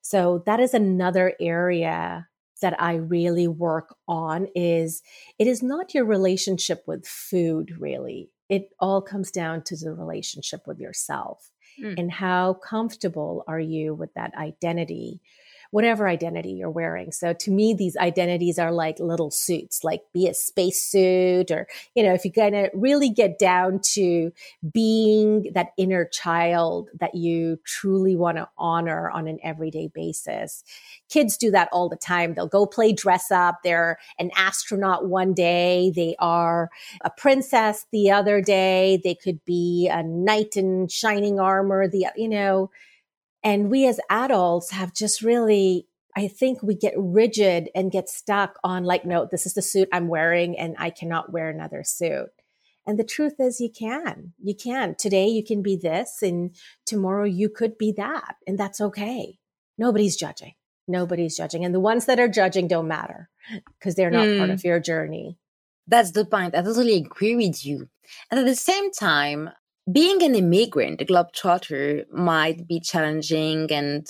So 0.00 0.42
that 0.46 0.60
is 0.60 0.74
another 0.74 1.34
area 1.40 2.28
that 2.60 2.80
I 2.80 2.94
really 2.94 3.48
work 3.48 3.96
on 4.06 4.48
is 4.54 5.02
it 5.38 5.46
is 5.46 5.62
not 5.62 5.94
your 5.94 6.04
relationship 6.04 6.84
with 6.86 7.06
food 7.06 7.76
really. 7.78 8.30
It 8.48 8.70
all 8.78 9.00
comes 9.02 9.30
down 9.30 9.62
to 9.64 9.76
the 9.76 9.92
relationship 9.92 10.66
with 10.66 10.78
yourself. 10.78 11.50
Mm. 11.82 11.98
And 11.98 12.12
how 12.12 12.54
comfortable 12.54 13.44
are 13.48 13.60
you 13.60 13.94
with 13.94 14.12
that 14.14 14.34
identity 14.36 15.20
whatever 15.74 16.06
identity 16.06 16.52
you're 16.52 16.70
wearing. 16.70 17.10
So 17.10 17.32
to 17.32 17.50
me, 17.50 17.74
these 17.74 17.96
identities 17.96 18.60
are 18.60 18.70
like 18.70 19.00
little 19.00 19.32
suits, 19.32 19.82
like 19.82 20.02
be 20.12 20.28
a 20.28 20.32
space 20.32 20.80
suit 20.80 21.50
or, 21.50 21.66
you 21.96 22.04
know, 22.04 22.14
if 22.14 22.24
you're 22.24 22.30
going 22.30 22.52
to 22.52 22.70
really 22.74 23.10
get 23.10 23.40
down 23.40 23.80
to 23.94 24.30
being 24.72 25.50
that 25.52 25.70
inner 25.76 26.04
child 26.04 26.90
that 27.00 27.16
you 27.16 27.58
truly 27.64 28.14
want 28.14 28.36
to 28.36 28.48
honor 28.56 29.10
on 29.10 29.26
an 29.26 29.40
everyday 29.42 29.88
basis. 29.88 30.62
Kids 31.08 31.36
do 31.36 31.50
that 31.50 31.70
all 31.72 31.88
the 31.88 31.96
time. 31.96 32.34
They'll 32.34 32.46
go 32.46 32.66
play 32.66 32.92
dress 32.92 33.32
up. 33.32 33.64
They're 33.64 33.98
an 34.20 34.30
astronaut 34.36 35.08
one 35.08 35.34
day. 35.34 35.90
They 35.92 36.14
are 36.20 36.70
a 37.00 37.10
princess 37.10 37.84
the 37.90 38.12
other 38.12 38.40
day. 38.40 39.00
They 39.02 39.16
could 39.16 39.44
be 39.44 39.90
a 39.92 40.04
knight 40.04 40.56
in 40.56 40.86
shining 40.86 41.40
armor. 41.40 41.88
The, 41.88 42.06
you 42.14 42.28
know, 42.28 42.70
and 43.44 43.70
we 43.70 43.86
as 43.86 44.00
adults 44.08 44.70
have 44.70 44.94
just 44.94 45.20
really, 45.20 45.86
I 46.16 46.28
think 46.28 46.62
we 46.62 46.74
get 46.74 46.94
rigid 46.96 47.68
and 47.74 47.92
get 47.92 48.08
stuck 48.08 48.58
on 48.64 48.84
like, 48.84 49.04
no, 49.04 49.28
this 49.30 49.44
is 49.44 49.52
the 49.52 49.62
suit 49.62 49.88
I'm 49.92 50.08
wearing 50.08 50.58
and 50.58 50.74
I 50.78 50.88
cannot 50.88 51.30
wear 51.30 51.50
another 51.50 51.84
suit. 51.84 52.30
And 52.86 52.98
the 52.98 53.04
truth 53.04 53.34
is 53.38 53.60
you 53.60 53.70
can, 53.70 54.32
you 54.42 54.54
can. 54.54 54.94
Today 54.94 55.28
you 55.28 55.44
can 55.44 55.62
be 55.62 55.76
this 55.76 56.22
and 56.22 56.54
tomorrow 56.86 57.24
you 57.24 57.50
could 57.50 57.76
be 57.76 57.92
that. 57.92 58.36
And 58.46 58.58
that's 58.58 58.80
okay. 58.80 59.38
Nobody's 59.76 60.16
judging. 60.16 60.54
Nobody's 60.88 61.36
judging. 61.36 61.64
And 61.64 61.74
the 61.74 61.80
ones 61.80 62.06
that 62.06 62.20
are 62.20 62.28
judging 62.28 62.68
don't 62.68 62.88
matter 62.88 63.28
because 63.78 63.94
they're 63.94 64.10
not 64.10 64.26
mm. 64.26 64.38
part 64.38 64.50
hmm. 64.50 64.54
of 64.54 64.64
your 64.64 64.80
journey. 64.80 65.38
That's 65.86 66.12
the 66.12 66.24
point. 66.24 66.54
I 66.54 66.62
totally 66.62 66.96
agree 66.96 67.36
with 67.36 67.64
you. 67.64 67.88
And 68.30 68.40
at 68.40 68.46
the 68.46 68.56
same 68.56 68.90
time, 68.90 69.50
being 69.90 70.22
an 70.22 70.34
immigrant, 70.34 71.00
a 71.00 71.04
globetrotter 71.04 72.10
might 72.10 72.66
be 72.66 72.80
challenging 72.80 73.70
and 73.70 74.06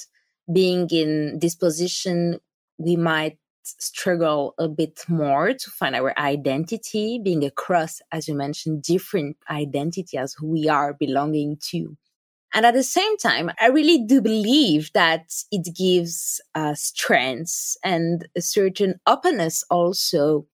being 0.52 0.88
in 0.90 1.38
this 1.40 1.54
position, 1.54 2.38
we 2.78 2.96
might 2.96 3.38
struggle 3.64 4.54
a 4.58 4.68
bit 4.68 5.04
more 5.08 5.54
to 5.54 5.70
find 5.70 5.96
our 5.96 6.16
identity, 6.18 7.18
being 7.22 7.44
across, 7.44 8.00
as 8.12 8.28
you 8.28 8.34
mentioned, 8.34 8.82
different 8.82 9.36
identity 9.50 10.18
as 10.18 10.34
who 10.34 10.48
we 10.48 10.68
are 10.68 10.92
belonging 10.92 11.56
to. 11.70 11.96
And 12.52 12.64
at 12.64 12.74
the 12.74 12.84
same 12.84 13.16
time, 13.16 13.50
I 13.60 13.66
really 13.66 14.04
do 14.04 14.20
believe 14.20 14.90
that 14.94 15.32
it 15.50 15.74
gives 15.74 16.40
us 16.54 16.82
strengths 16.82 17.76
and 17.82 18.28
a 18.36 18.42
certain 18.42 19.00
openness 19.06 19.64
also 19.70 20.46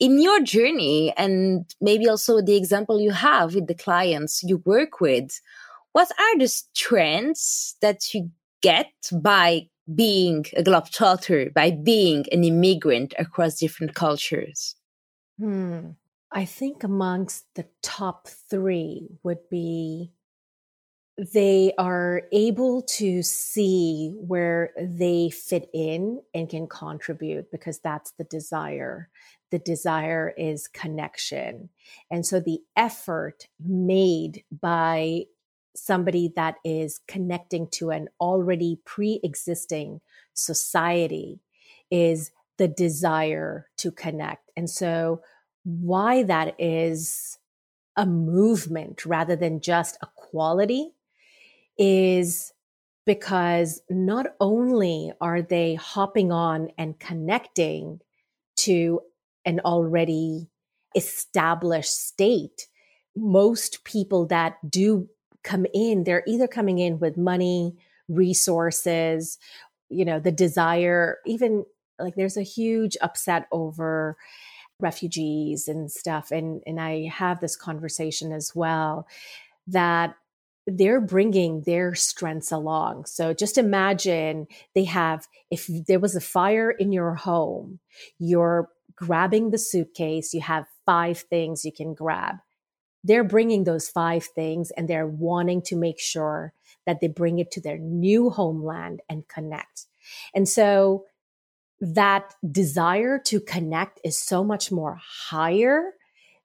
in 0.00 0.18
your 0.18 0.40
journey 0.42 1.12
and 1.16 1.72
maybe 1.80 2.08
also 2.08 2.40
the 2.40 2.56
example 2.56 3.00
you 3.00 3.12
have 3.12 3.54
with 3.54 3.66
the 3.66 3.74
clients 3.74 4.42
you 4.42 4.62
work 4.64 5.00
with, 5.00 5.40
what 5.92 6.10
are 6.18 6.38
the 6.38 6.48
strengths 6.48 7.76
that 7.82 8.14
you 8.14 8.30
get 8.62 8.92
by 9.12 9.68
being 9.94 10.46
a 10.56 10.62
globetrotter, 10.62 11.52
by 11.52 11.70
being 11.70 12.24
an 12.32 12.44
immigrant 12.44 13.12
across 13.18 13.58
different 13.58 13.94
cultures? 13.94 14.74
Hmm. 15.38 15.90
I 16.32 16.44
think 16.44 16.84
amongst 16.84 17.44
the 17.56 17.66
top 17.82 18.28
three 18.28 19.08
would 19.22 19.48
be 19.50 20.12
they 21.18 21.72
are 21.76 22.22
able 22.32 22.82
to 22.82 23.22
see 23.22 24.14
where 24.16 24.70
they 24.80 25.28
fit 25.28 25.68
in 25.74 26.22
and 26.32 26.48
can 26.48 26.66
contribute 26.66 27.50
because 27.50 27.80
that's 27.80 28.12
the 28.12 28.24
desire 28.24 29.10
the 29.50 29.58
desire 29.58 30.32
is 30.36 30.68
connection. 30.68 31.70
And 32.10 32.24
so 32.24 32.40
the 32.40 32.60
effort 32.76 33.48
made 33.58 34.44
by 34.50 35.24
somebody 35.74 36.32
that 36.36 36.56
is 36.64 37.00
connecting 37.06 37.68
to 37.68 37.90
an 37.90 38.08
already 38.20 38.80
pre 38.84 39.20
existing 39.22 40.00
society 40.34 41.40
is 41.90 42.32
the 42.58 42.68
desire 42.68 43.68
to 43.78 43.90
connect. 43.90 44.50
And 44.56 44.68
so, 44.68 45.22
why 45.64 46.22
that 46.24 46.54
is 46.58 47.38
a 47.96 48.06
movement 48.06 49.04
rather 49.04 49.36
than 49.36 49.60
just 49.60 49.98
a 50.02 50.06
quality 50.14 50.92
is 51.76 52.52
because 53.06 53.82
not 53.90 54.26
only 54.40 55.12
are 55.20 55.42
they 55.42 55.74
hopping 55.74 56.32
on 56.32 56.70
and 56.78 56.98
connecting 56.98 58.00
to 58.56 59.00
an 59.44 59.60
already 59.60 60.48
established 60.94 62.06
state. 62.06 62.68
Most 63.16 63.84
people 63.84 64.26
that 64.26 64.58
do 64.68 65.08
come 65.42 65.66
in, 65.72 66.04
they're 66.04 66.24
either 66.26 66.46
coming 66.46 66.78
in 66.78 66.98
with 66.98 67.16
money, 67.16 67.76
resources, 68.08 69.38
you 69.88 70.04
know, 70.04 70.20
the 70.20 70.32
desire, 70.32 71.18
even 71.26 71.64
like 71.98 72.14
there's 72.14 72.36
a 72.36 72.42
huge 72.42 72.96
upset 73.00 73.46
over 73.52 74.16
refugees 74.80 75.68
and 75.68 75.90
stuff. 75.90 76.30
And, 76.30 76.62
and 76.66 76.80
I 76.80 77.08
have 77.08 77.40
this 77.40 77.56
conversation 77.56 78.32
as 78.32 78.54
well 78.54 79.06
that 79.66 80.14
they're 80.66 81.00
bringing 81.00 81.62
their 81.62 81.94
strengths 81.94 82.52
along. 82.52 83.04
So 83.06 83.34
just 83.34 83.58
imagine 83.58 84.46
they 84.74 84.84
have, 84.84 85.26
if 85.50 85.66
there 85.86 85.98
was 85.98 86.14
a 86.14 86.20
fire 86.20 86.70
in 86.70 86.92
your 86.92 87.14
home, 87.14 87.78
you're 88.18 88.68
grabbing 89.00 89.50
the 89.50 89.58
suitcase. 89.58 90.34
You 90.34 90.42
have 90.42 90.66
five 90.86 91.18
things 91.18 91.64
you 91.64 91.72
can 91.72 91.94
grab. 91.94 92.36
they're 93.02 93.24
bringing 93.24 93.64
those 93.64 93.88
five 93.88 94.24
things 94.24 94.70
and 94.72 94.86
they're 94.86 95.06
wanting 95.06 95.62
to 95.62 95.76
make 95.76 95.98
sure 95.98 96.52
that 96.86 97.00
they 97.00 97.08
bring 97.08 97.38
it 97.38 97.50
to 97.52 97.60
their 97.60 97.78
new 97.78 98.30
homeland 98.30 99.00
and 99.08 99.26
connect. 99.28 99.86
And 100.34 100.48
so 100.48 101.06
that 101.80 102.34
desire 102.50 103.18
to 103.18 103.40
connect 103.40 104.00
is 104.04 104.18
so 104.18 104.44
much 104.44 104.70
more 104.70 104.98
higher 105.28 105.92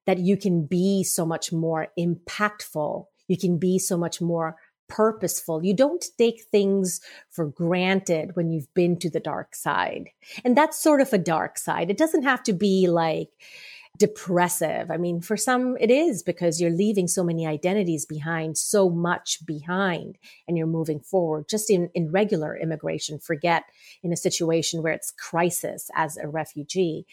that 0.05 0.19
you 0.19 0.37
can 0.37 0.65
be 0.65 1.03
so 1.03 1.25
much 1.25 1.51
more 1.51 1.87
impactful. 1.99 3.05
You 3.27 3.37
can 3.37 3.57
be 3.57 3.79
so 3.79 3.97
much 3.97 4.21
more 4.21 4.55
purposeful. 4.87 5.63
You 5.63 5.75
don't 5.75 6.05
take 6.17 6.43
things 6.51 7.01
for 7.31 7.47
granted 7.47 8.35
when 8.35 8.51
you've 8.51 8.73
been 8.73 8.97
to 8.99 9.09
the 9.09 9.19
dark 9.19 9.55
side. 9.55 10.09
And 10.43 10.55
that's 10.55 10.81
sort 10.81 11.01
of 11.01 11.13
a 11.13 11.17
dark 11.17 11.57
side. 11.57 11.89
It 11.89 11.97
doesn't 11.97 12.23
have 12.23 12.43
to 12.43 12.53
be 12.53 12.87
like, 12.87 13.29
depressive. 13.97 14.91
I 14.91 14.97
mean, 14.97 15.21
for 15.21 15.37
some 15.37 15.77
it 15.79 15.89
is 15.89 16.23
because 16.23 16.59
you're 16.59 16.71
leaving 16.71 17.07
so 17.07 17.23
many 17.23 17.47
identities 17.47 18.05
behind, 18.05 18.57
so 18.57 18.89
much 18.89 19.45
behind, 19.45 20.17
and 20.47 20.57
you're 20.57 20.67
moving 20.67 20.99
forward. 20.99 21.47
Just 21.49 21.69
in, 21.69 21.89
in 21.93 22.11
regular 22.11 22.57
immigration, 22.57 23.19
forget 23.19 23.63
in 24.03 24.11
a 24.11 24.17
situation 24.17 24.83
where 24.83 24.93
it's 24.93 25.11
crisis 25.11 25.89
as 25.95 26.17
a 26.17 26.27
refugee. 26.27 27.05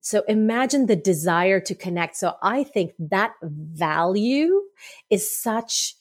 So 0.00 0.22
imagine 0.28 0.86
the 0.86 0.96
desire 0.96 1.60
to 1.60 1.74
connect. 1.74 2.16
So 2.16 2.34
I 2.42 2.64
think 2.64 2.92
that 2.98 3.32
value 3.42 4.62
is 5.10 5.28
such 5.28 5.96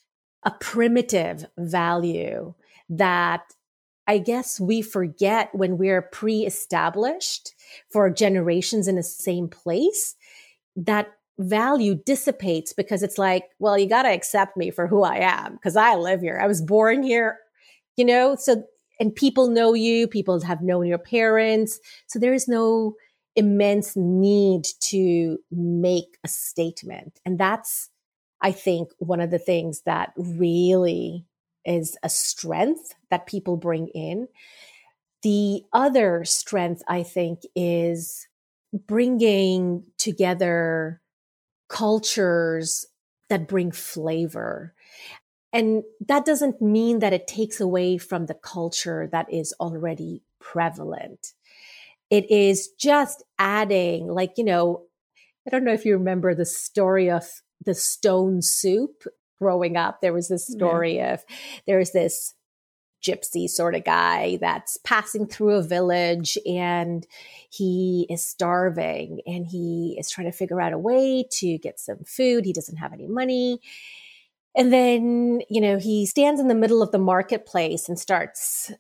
a 0.47 0.51
primitive 0.62 1.45
value 1.57 2.53
that 2.89 3.43
I 4.07 4.17
guess 4.17 4.62
we 4.62 4.81
forget 4.81 5.53
when 5.53 5.77
we're 5.77 6.01
pre 6.01 6.45
established 6.45 7.53
for 7.89 8.10
generations 8.10 8.88
in 8.88 8.95
the 8.95 9.03
same 9.03 9.49
place 9.49 10.15
that 10.77 11.12
value 11.38 11.95
dissipates 11.95 12.71
because 12.71 13.03
it's 13.03 13.17
like, 13.17 13.43
well, 13.60 13.77
you 13.77 13.89
got 13.89 14.03
to 14.03 14.10
accept 14.10 14.55
me 14.55 14.71
for 14.71 14.88
who 14.88 15.03
I 15.03 15.17
am 15.17 15.55
because 15.55 15.75
I 15.75 15.95
live 15.95 16.21
here. 16.21 16.39
I 16.41 16.47
was 16.47 16.62
born 16.62 17.03
here, 17.03 17.39
you 17.97 18.05
know? 18.05 18.38
So, 18.38 18.63
and 19.01 19.13
people 19.13 19.49
know 19.49 19.73
you, 19.73 20.07
people 20.07 20.39
have 20.39 20.62
known 20.62 20.88
your 20.88 20.97
parents. 20.97 21.77
So 22.07 22.19
there 22.19 22.33
is 22.33 22.47
no 22.47 22.95
immense 23.36 23.97
need 23.97 24.65
to 24.83 25.39
make 25.51 26.17
a 26.23 26.29
statement. 26.29 27.19
And 27.25 27.38
that's, 27.38 27.89
I 28.41 28.52
think, 28.52 28.89
one 29.00 29.21
of 29.21 29.32
the 29.32 29.39
things 29.39 29.82
that 29.82 30.13
really 30.15 31.26
is 31.65 31.97
a 32.04 32.10
strength 32.10 32.93
that 33.10 33.28
people 33.28 33.58
bring 33.58 33.88
in. 33.89 34.28
The 35.23 35.63
other 35.73 36.23
strength, 36.23 36.84
I 36.88 37.04
think, 37.04 37.41
is 37.56 38.28
bringing 38.73 39.84
together 39.97 41.02
cultures 41.67 42.86
that 43.30 43.47
bring 43.47 43.71
flavor. 43.71 44.73
And 45.52 45.84
that 46.08 46.26
doesn't 46.26 46.62
mean 46.62 47.00
that 47.00 47.13
it 47.13 47.28
takes 47.28 47.60
away 47.60 47.97
from 47.97 48.28
the 48.28 48.36
culture 48.36 49.10
that 49.12 49.34
is 49.34 49.54
already 49.60 50.21
prevalent. 50.39 51.34
It 52.10 52.30
is 52.30 52.69
just 52.78 53.23
adding, 53.39 54.08
like, 54.08 54.38
you 54.38 54.43
know, 54.43 54.84
I 55.45 55.50
don't 55.50 55.63
know 55.63 55.73
if 55.73 55.86
you 55.86 55.97
remember 55.97 56.36
the 56.36 56.45
story 56.45 57.10
of 57.10 57.26
the 57.65 57.74
stone 57.74 58.41
soup 58.41 59.04
growing 59.39 59.78
up. 59.78 60.02
There 60.02 60.13
was 60.13 60.28
this 60.28 60.50
mm, 60.50 60.56
story 60.56 60.96
yeah. 60.98 61.13
of 61.13 61.26
there's 61.65 61.91
this 61.91 62.34
gypsy 63.04 63.48
sort 63.48 63.76
of 63.76 63.84
guy 63.84 64.38
that's 64.41 64.78
passing 64.78 65.28
through 65.28 65.56
a 65.56 65.63
village 65.63 66.38
and 66.46 67.06
he 67.50 68.08
is 68.10 68.24
starving 68.24 69.22
and 69.26 69.46
he 69.46 69.96
is 70.00 70.10
trying 70.10 70.30
to 70.30 70.36
figure 70.36 70.60
out 70.60 70.74
a 70.74 70.78
way 70.78 71.24
to 71.32 71.58
get 71.60 71.80
some 71.80 72.04
food. 72.06 72.46
He 72.46 72.54
doesn't 72.54 72.78
have 72.78 72.93
any 72.93 73.08
money. 73.08 73.60
And 74.56 74.74
then, 74.74 75.41
you 75.50 75.62
know, 75.62 75.78
he 75.78 76.08
stands 76.08 76.41
in 76.41 76.48
the 76.48 76.56
middle 76.56 76.82
of 76.82 76.91
the 76.91 76.98
marketplace 76.98 77.88
and 77.88 78.00
starts 78.00 78.72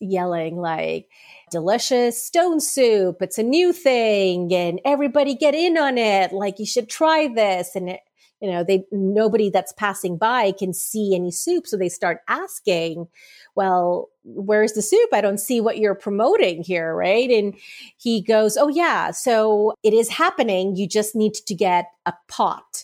yelling 0.00 0.56
like 0.56 1.08
delicious 1.50 2.22
stone 2.22 2.60
soup 2.60 3.18
it's 3.20 3.38
a 3.38 3.42
new 3.42 3.72
thing 3.72 4.52
and 4.52 4.80
everybody 4.84 5.34
get 5.34 5.54
in 5.54 5.76
on 5.78 5.98
it 5.98 6.32
like 6.32 6.58
you 6.58 6.66
should 6.66 6.88
try 6.88 7.28
this. 7.28 7.74
And 7.74 7.90
it, 7.90 8.00
you 8.40 8.50
know 8.50 8.64
they 8.64 8.84
nobody 8.92 9.48
that's 9.48 9.72
passing 9.72 10.18
by 10.18 10.52
can 10.52 10.74
see 10.74 11.14
any 11.14 11.30
soup 11.30 11.66
so 11.66 11.76
they 11.76 11.88
start 11.88 12.20
asking 12.28 13.06
well 13.54 14.10
where's 14.26 14.72
the 14.72 14.82
soup? 14.82 15.10
I 15.12 15.20
don't 15.20 15.38
see 15.38 15.60
what 15.60 15.78
you're 15.78 15.94
promoting 15.94 16.62
here 16.62 16.94
right? 16.94 17.30
And 17.30 17.54
he 17.96 18.22
goes 18.22 18.56
oh 18.56 18.68
yeah 18.68 19.12
so 19.12 19.74
it 19.82 19.94
is 19.94 20.08
happening 20.10 20.76
you 20.76 20.88
just 20.88 21.14
need 21.14 21.34
to 21.34 21.54
get 21.54 21.86
a 22.06 22.12
pot 22.28 22.83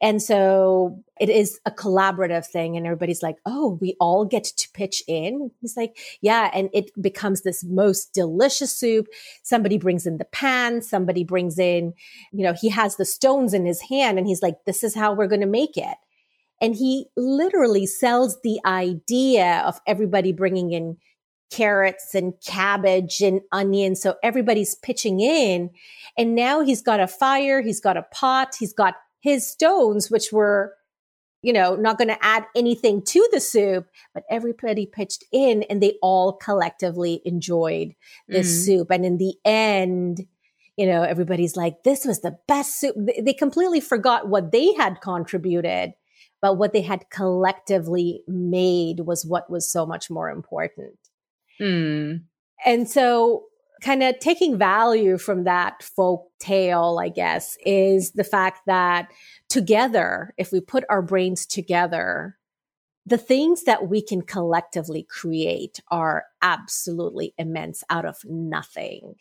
and 0.00 0.22
so 0.22 1.02
it 1.20 1.28
is 1.28 1.60
a 1.66 1.70
collaborative 1.70 2.46
thing. 2.46 2.76
And 2.76 2.86
everybody's 2.86 3.22
like, 3.22 3.36
oh, 3.44 3.78
we 3.82 3.96
all 4.00 4.24
get 4.24 4.44
to 4.44 4.68
pitch 4.72 5.02
in. 5.06 5.50
He's 5.60 5.76
like, 5.76 5.98
yeah. 6.22 6.50
And 6.54 6.70
it 6.72 6.90
becomes 7.00 7.42
this 7.42 7.62
most 7.62 8.14
delicious 8.14 8.74
soup. 8.74 9.08
Somebody 9.42 9.76
brings 9.76 10.06
in 10.06 10.16
the 10.16 10.24
pan. 10.24 10.80
Somebody 10.80 11.22
brings 11.22 11.58
in, 11.58 11.92
you 12.32 12.44
know, 12.44 12.54
he 12.54 12.70
has 12.70 12.96
the 12.96 13.04
stones 13.04 13.52
in 13.52 13.66
his 13.66 13.82
hand 13.82 14.18
and 14.18 14.26
he's 14.26 14.42
like, 14.42 14.64
this 14.64 14.82
is 14.82 14.94
how 14.94 15.12
we're 15.12 15.26
going 15.26 15.42
to 15.42 15.46
make 15.46 15.76
it. 15.76 15.98
And 16.62 16.74
he 16.74 17.06
literally 17.16 17.86
sells 17.86 18.38
the 18.42 18.58
idea 18.64 19.62
of 19.66 19.80
everybody 19.86 20.32
bringing 20.32 20.72
in 20.72 20.96
carrots 21.50 22.14
and 22.14 22.34
cabbage 22.46 23.20
and 23.20 23.40
onions. 23.52 24.00
So 24.00 24.14
everybody's 24.22 24.76
pitching 24.76 25.20
in. 25.20 25.70
And 26.16 26.34
now 26.34 26.60
he's 26.60 26.80
got 26.80 27.00
a 27.00 27.06
fire, 27.06 27.60
he's 27.60 27.80
got 27.80 27.96
a 27.96 28.06
pot, 28.12 28.54
he's 28.58 28.72
got 28.72 28.94
his 29.20 29.46
stones, 29.48 30.10
which 30.10 30.32
were, 30.32 30.74
you 31.42 31.52
know, 31.52 31.76
not 31.76 31.98
going 31.98 32.08
to 32.08 32.24
add 32.24 32.44
anything 32.56 33.02
to 33.02 33.28
the 33.32 33.40
soup, 33.40 33.86
but 34.12 34.24
everybody 34.30 34.86
pitched 34.86 35.24
in 35.32 35.62
and 35.64 35.82
they 35.82 35.98
all 36.02 36.32
collectively 36.34 37.22
enjoyed 37.24 37.94
this 38.28 38.48
mm. 38.48 38.64
soup. 38.64 38.90
And 38.90 39.04
in 39.04 39.18
the 39.18 39.34
end, 39.44 40.26
you 40.76 40.86
know, 40.86 41.02
everybody's 41.02 41.56
like, 41.56 41.82
this 41.82 42.04
was 42.04 42.20
the 42.20 42.38
best 42.48 42.80
soup. 42.80 42.96
They 43.20 43.34
completely 43.34 43.80
forgot 43.80 44.28
what 44.28 44.52
they 44.52 44.72
had 44.74 45.00
contributed, 45.00 45.92
but 46.40 46.56
what 46.56 46.72
they 46.72 46.82
had 46.82 47.10
collectively 47.10 48.22
made 48.26 49.00
was 49.00 49.26
what 49.26 49.50
was 49.50 49.70
so 49.70 49.84
much 49.84 50.10
more 50.10 50.30
important. 50.30 50.98
Mm. 51.60 52.22
And 52.64 52.88
so 52.88 53.44
kind 53.80 54.02
of 54.02 54.18
taking 54.18 54.58
value 54.58 55.18
from 55.18 55.44
that 55.44 55.82
folk 55.82 56.28
tale, 56.38 56.98
I 57.00 57.08
guess, 57.08 57.56
is 57.64 58.12
the 58.12 58.24
fact 58.24 58.60
that 58.66 59.10
together, 59.48 60.34
if 60.36 60.52
we 60.52 60.60
put 60.60 60.84
our 60.88 61.02
brains 61.02 61.46
together, 61.46 62.36
the 63.06 63.18
things 63.18 63.64
that 63.64 63.88
we 63.88 64.02
can 64.02 64.22
collectively 64.22 65.06
create 65.08 65.80
are 65.90 66.24
absolutely 66.42 67.34
immense 67.38 67.82
out 67.90 68.04
of 68.04 68.18
nothing. 68.24 69.14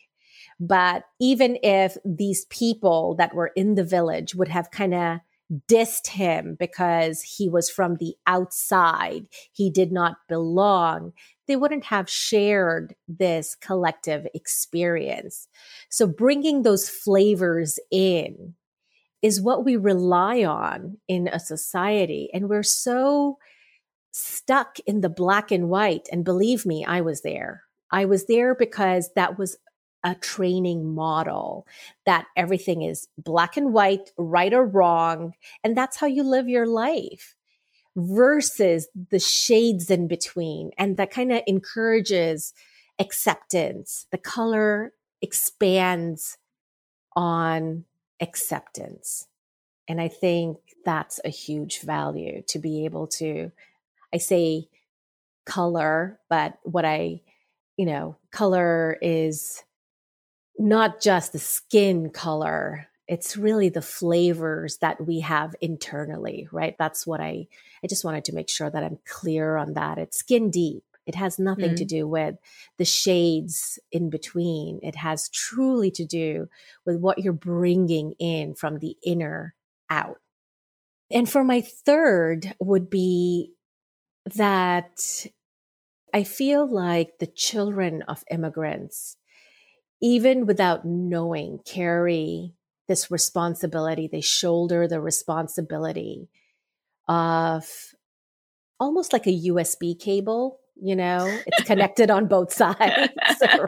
But 0.59 1.05
even 1.19 1.57
if 1.63 1.97
these 2.03 2.45
people 2.45 3.15
that 3.15 3.33
were 3.33 3.51
in 3.55 3.75
the 3.75 3.83
village 3.83 4.35
would 4.35 4.49
have 4.49 4.71
kind 4.71 4.93
of 4.93 5.19
dissed 5.67 6.07
him 6.07 6.55
because 6.59 7.21
he 7.21 7.49
was 7.49 7.69
from 7.69 7.95
the 7.95 8.15
outside, 8.27 9.27
he 9.51 9.69
did 9.69 9.91
not 9.91 10.17
belong, 10.27 11.13
they 11.49 11.55
wouldn't 11.55 11.85
have 11.85 12.07
shared 12.07 12.95
this 13.07 13.55
collective 13.55 14.27
experience. 14.35 15.47
So 15.89 16.05
bringing 16.05 16.61
those 16.61 16.87
flavors 16.87 17.79
in 17.91 18.53
is 19.23 19.41
what 19.41 19.65
we 19.65 19.75
rely 19.75 20.43
on 20.43 20.97
in 21.07 21.27
a 21.27 21.39
society. 21.39 22.29
And 22.33 22.47
we're 22.47 22.61
so 22.61 23.39
stuck 24.11 24.77
in 24.85 25.01
the 25.01 25.09
black 25.09 25.51
and 25.51 25.69
white. 25.69 26.07
And 26.11 26.23
believe 26.23 26.67
me, 26.67 26.85
I 26.85 27.01
was 27.01 27.23
there. 27.23 27.63
I 27.91 28.05
was 28.05 28.27
there 28.27 28.53
because 28.53 29.09
that 29.15 29.39
was 29.39 29.57
a 30.03 30.13
training 30.13 30.93
model 30.93 31.65
that 32.05 32.27
everything 32.37 32.83
is 32.83 33.07
black 33.17 33.57
and 33.57 33.73
white, 33.73 34.11
right 34.19 34.53
or 34.53 34.65
wrong. 34.65 35.33
And 35.63 35.75
that's 35.75 35.97
how 35.97 36.05
you 36.05 36.21
live 36.23 36.47
your 36.47 36.67
life 36.67 37.35
versus 37.99 38.87
the 39.09 39.19
shades 39.19 39.89
in 39.89 40.07
between. 40.07 40.71
And 40.77 40.97
that 40.97 41.11
kind 41.11 41.31
of 41.31 41.41
encourages 41.47 42.53
acceptance. 42.99 44.07
The 44.11 44.17
color 44.17 44.93
expands 45.21 46.37
on 47.15 47.85
acceptance. 48.21 49.27
And 49.87 49.99
I 49.99 50.07
think 50.07 50.57
that's 50.85 51.19
a 51.25 51.29
huge 51.29 51.81
value 51.81 52.43
to 52.47 52.59
be 52.59 52.85
able 52.85 53.07
to, 53.07 53.51
I 54.13 54.17
say 54.17 54.69
color, 55.45 56.19
but 56.29 56.59
what 56.63 56.85
I, 56.85 57.21
you 57.75 57.85
know, 57.85 58.17
color 58.31 58.97
is 59.01 59.63
not 60.57 61.01
just 61.01 61.31
the 61.31 61.39
skin 61.39 62.09
color 62.09 62.87
it's 63.09 63.35
really 63.35 63.69
the 63.69 63.81
flavors 63.81 64.77
that 64.77 65.03
we 65.03 65.21
have 65.21 65.55
internally, 65.61 66.47
right? 66.51 66.75
That's 66.77 67.07
what 67.07 67.19
I, 67.19 67.47
I 67.83 67.87
just 67.87 68.05
wanted 68.05 68.23
to 68.25 68.35
make 68.35 68.49
sure 68.49 68.69
that 68.69 68.83
I'm 68.83 68.99
clear 69.07 69.57
on 69.57 69.73
that. 69.73 69.97
It's 69.97 70.19
skin 70.19 70.51
deep. 70.51 70.83
It 71.07 71.15
has 71.15 71.39
nothing 71.39 71.69
mm-hmm. 71.69 71.75
to 71.75 71.85
do 71.85 72.07
with 72.07 72.35
the 72.77 72.85
shades 72.85 73.79
in 73.91 74.11
between. 74.11 74.79
It 74.83 74.95
has 74.95 75.27
truly 75.29 75.89
to 75.91 76.05
do 76.05 76.49
with 76.85 76.97
what 76.97 77.17
you're 77.17 77.33
bringing 77.33 78.13
in 78.19 78.53
from 78.53 78.77
the 78.77 78.95
inner 79.03 79.55
out. 79.89 80.17
And 81.09 81.27
for 81.27 81.43
my 81.43 81.61
third 81.61 82.53
would 82.59 82.91
be 82.91 83.53
that 84.35 85.25
I 86.13 86.23
feel 86.23 86.71
like 86.71 87.17
the 87.17 87.25
children 87.25 88.03
of 88.03 88.23
immigrants, 88.29 89.17
even 89.99 90.45
without 90.45 90.85
knowing, 90.85 91.61
carry 91.65 92.53
this 92.89 93.09
responsibility. 93.09 94.09
They 94.11 94.19
shoulder 94.19 94.89
the 94.89 94.99
responsibility 94.99 96.27
of 97.07 97.65
almost 98.79 99.13
like 99.13 99.27
a 99.27 99.41
USB 99.47 99.97
cable. 99.97 100.59
You 100.81 100.95
know, 100.95 101.39
it's 101.45 101.67
connected 101.67 102.09
on 102.09 102.27
both 102.27 102.51
sides, 102.63 102.79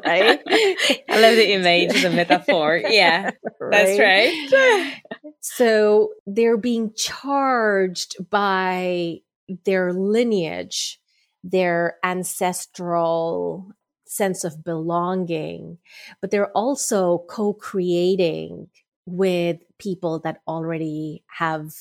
right? 0.06 0.40
I 0.48 1.22
love 1.22 1.36
the 1.36 1.52
image, 1.54 2.02
the 2.02 2.10
metaphor. 2.10 2.82
Yeah, 2.90 3.32
right? 3.60 3.72
that's 3.72 4.00
right. 4.00 5.02
so 5.42 6.14
they're 6.26 6.58
being 6.58 6.94
charged 6.96 8.16
by 8.30 9.20
their 9.66 9.92
lineage, 9.94 11.02
their 11.44 11.98
ancestral 12.04 13.74
sense 14.06 14.44
of 14.46 14.64
belonging, 14.64 15.80
but 16.22 16.32
they're 16.32 16.52
also 16.52 17.26
co 17.30 17.54
creating 17.54 18.70
with 19.06 19.60
people 19.78 20.20
that 20.20 20.42
already 20.48 21.24
have 21.28 21.74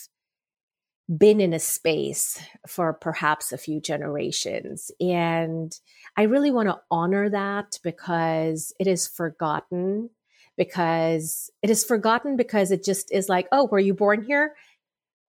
been 1.17 1.41
in 1.41 1.53
a 1.53 1.59
space 1.59 2.41
for 2.69 2.93
perhaps 2.93 3.53
a 3.53 3.59
few 3.59 3.81
generations. 3.81 4.93
And 5.01 5.77
I 6.17 6.23
really 6.23 6.51
want 6.51 6.69
to 6.69 6.81
honor 6.91 7.29
that 7.31 7.79
because 7.83 8.73
it 8.79 8.87
is 8.87 9.09
forgotten, 9.09 10.11
because 10.57 11.51
it 11.63 11.71
is 11.71 11.85
forgotten 11.85 12.37
because 12.37 12.71
it 12.71 12.85
just 12.85 13.13
is 13.13 13.29
like, 13.29 13.49
oh, 13.51 13.67
were 13.67 13.81
you 13.81 13.93
born 13.93 14.23
here? 14.23 14.55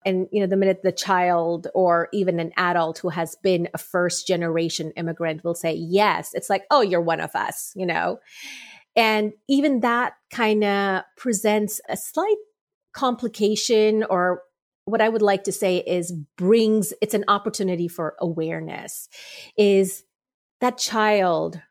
And, 0.06 0.27
you 0.32 0.41
know, 0.41 0.47
the 0.47 0.58
minute 0.58 0.82
the 0.84 0.91
child 0.91 1.67
or 1.73 2.10
even 2.12 2.39
an 2.39 2.51
adult 2.58 2.99
who 2.99 3.10
has 3.10 3.36
been 3.36 3.67
a 3.73 3.77
first 3.77 4.27
generation 4.27 4.91
immigrant 4.95 5.43
will 5.43 5.56
say, 5.56 5.73
yes, 5.73 6.32
it's 6.34 6.49
like, 6.49 6.65
oh, 6.71 6.82
you're 6.82 7.01
one 7.01 7.21
of 7.21 7.36
us, 7.36 7.71
you 7.75 7.86
know? 7.86 8.19
And 8.95 9.34
even 9.47 9.82
that 9.82 10.13
kind 10.32 10.63
of 10.63 11.04
presents 11.17 11.80
a 11.88 11.95
slight 11.95 12.38
complication 12.93 14.04
or 14.10 14.43
what 14.86 15.01
I 15.01 15.10
would 15.10 15.21
like 15.21 15.43
to 15.43 15.51
say 15.51 15.77
is 15.77 16.12
brings, 16.38 16.93
it's 17.01 17.13
an 17.13 17.25
opportunity 17.27 17.88
for 17.88 18.15
awareness 18.19 19.08
is 19.58 20.04
that 20.60 20.77
child, 20.77 21.62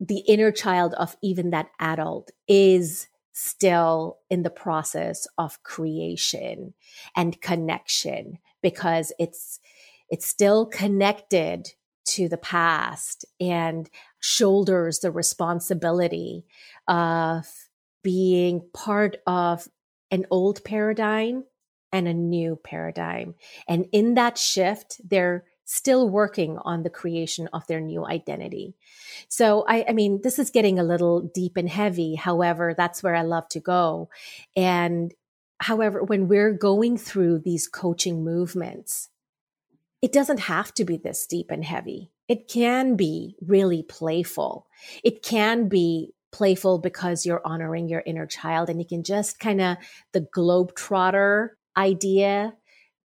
the 0.00 0.20
inner 0.20 0.50
child 0.50 0.94
of 0.94 1.16
even 1.22 1.50
that 1.50 1.68
adult 1.78 2.30
is 2.48 3.06
still 3.32 4.18
in 4.30 4.42
the 4.42 4.50
process 4.50 5.26
of 5.38 5.62
creation 5.62 6.72
and 7.16 7.40
connection 7.40 8.38
because 8.62 9.12
it's 9.18 9.58
it's 10.08 10.26
still 10.26 10.66
connected 10.66 11.68
to 12.06 12.28
the 12.28 12.38
past 12.38 13.24
and 13.40 13.90
shoulders 14.26 15.00
the 15.00 15.10
responsibility 15.10 16.46
of 16.88 17.46
being 18.02 18.66
part 18.72 19.18
of 19.26 19.68
an 20.10 20.24
old 20.30 20.64
paradigm 20.64 21.44
and 21.92 22.08
a 22.08 22.14
new 22.14 22.56
paradigm 22.56 23.34
and 23.68 23.86
in 23.92 24.14
that 24.14 24.38
shift 24.38 24.98
they're 25.06 25.44
still 25.66 26.08
working 26.08 26.56
on 26.58 26.82
the 26.82 26.90
creation 26.90 27.48
of 27.52 27.66
their 27.66 27.80
new 27.80 28.06
identity. 28.06 28.74
So 29.28 29.64
I, 29.68 29.84
I 29.88 29.92
mean, 29.92 30.20
this 30.22 30.38
is 30.38 30.50
getting 30.50 30.78
a 30.78 30.84
little 30.84 31.20
deep 31.20 31.56
and 31.56 31.68
heavy. 31.68 32.14
However, 32.16 32.74
that's 32.76 33.02
where 33.02 33.14
I 33.14 33.22
love 33.22 33.48
to 33.50 33.60
go. 33.60 34.10
And 34.54 35.14
however, 35.58 36.02
when 36.02 36.28
we're 36.28 36.52
going 36.52 36.98
through 36.98 37.38
these 37.38 37.66
coaching 37.66 38.22
movements, 38.22 39.08
it 40.02 40.12
doesn't 40.12 40.40
have 40.40 40.74
to 40.74 40.84
be 40.84 40.98
this 40.98 41.26
deep 41.26 41.50
and 41.50 41.64
heavy. 41.64 42.10
It 42.28 42.48
can 42.48 42.96
be 42.96 43.36
really 43.46 43.82
playful. 43.82 44.66
It 45.02 45.22
can 45.22 45.68
be 45.68 46.14
playful 46.32 46.78
because 46.78 47.24
you're 47.24 47.42
honoring 47.44 47.88
your 47.88 48.02
inner 48.04 48.26
child 48.26 48.68
and 48.68 48.80
you 48.80 48.86
can 48.86 49.04
just 49.04 49.38
kind 49.38 49.60
of 49.60 49.76
the 50.12 50.20
globetrotter 50.20 51.50
idea 51.76 52.54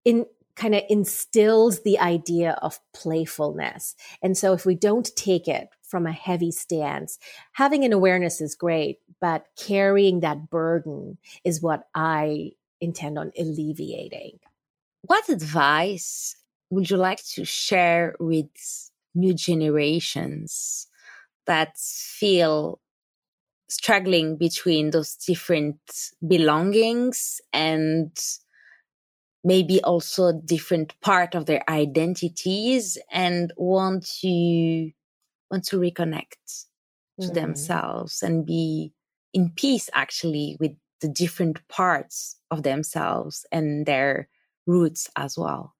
in 0.04 0.26
kind 0.56 0.76
of 0.76 0.84
instills 0.90 1.84
the 1.84 2.00
idea 2.00 2.58
of 2.62 2.80
playfulness. 2.94 3.96
And 4.22 4.38
so 4.38 4.52
if 4.54 4.66
we 4.66 4.76
don't 4.76 5.10
take 5.16 5.48
it 5.48 5.70
from 5.84 6.06
a 6.06 6.12
heavy 6.12 6.52
stance, 6.52 7.18
having 7.54 7.86
an 7.86 7.94
awareness 7.94 8.42
is 8.42 8.56
great, 8.56 9.00
but 9.22 9.46
carrying 9.58 10.20
that 10.20 10.50
burden 10.50 11.18
is 11.46 11.62
what 11.62 11.84
I 11.96 12.52
intend 12.82 13.18
on 13.18 13.32
alleviating. 13.40 14.40
What 15.04 15.30
advice 15.30 16.36
would 16.72 16.90
you 16.90 16.98
like 16.98 17.24
to 17.36 17.46
share 17.46 18.16
with 18.20 18.89
new 19.16 19.34
generations 19.34 20.88
that 21.46 21.78
feel 21.78 22.80
struggling 23.70 24.36
between 24.38 24.90
those 24.92 25.16
different 25.16 25.80
belongings 26.28 27.40
and 27.54 28.12
maybe 29.44 29.82
also 29.84 30.34
different 30.46 31.00
part 31.02 31.36
of 31.36 31.46
their 31.46 31.64
identities 31.70 32.98
and 33.12 33.54
want 33.58 34.06
to 34.06 34.92
want 35.50 35.64
to 35.66 35.78
reconnect 35.78 36.66
to 37.20 37.28
mm. 37.28 37.34
themselves 37.34 38.22
and 38.22 38.46
be 38.46 38.92
in 39.34 39.50
peace 39.56 39.90
actually 39.94 40.58
with 40.60 40.72
the 41.02 41.08
different 41.08 41.66
parts 41.70 42.36
of 42.52 42.64
themselves 42.64 43.46
and 43.52 43.86
their 43.86 44.28
roots 44.68 45.10
as 45.16 45.38
well 45.38 45.74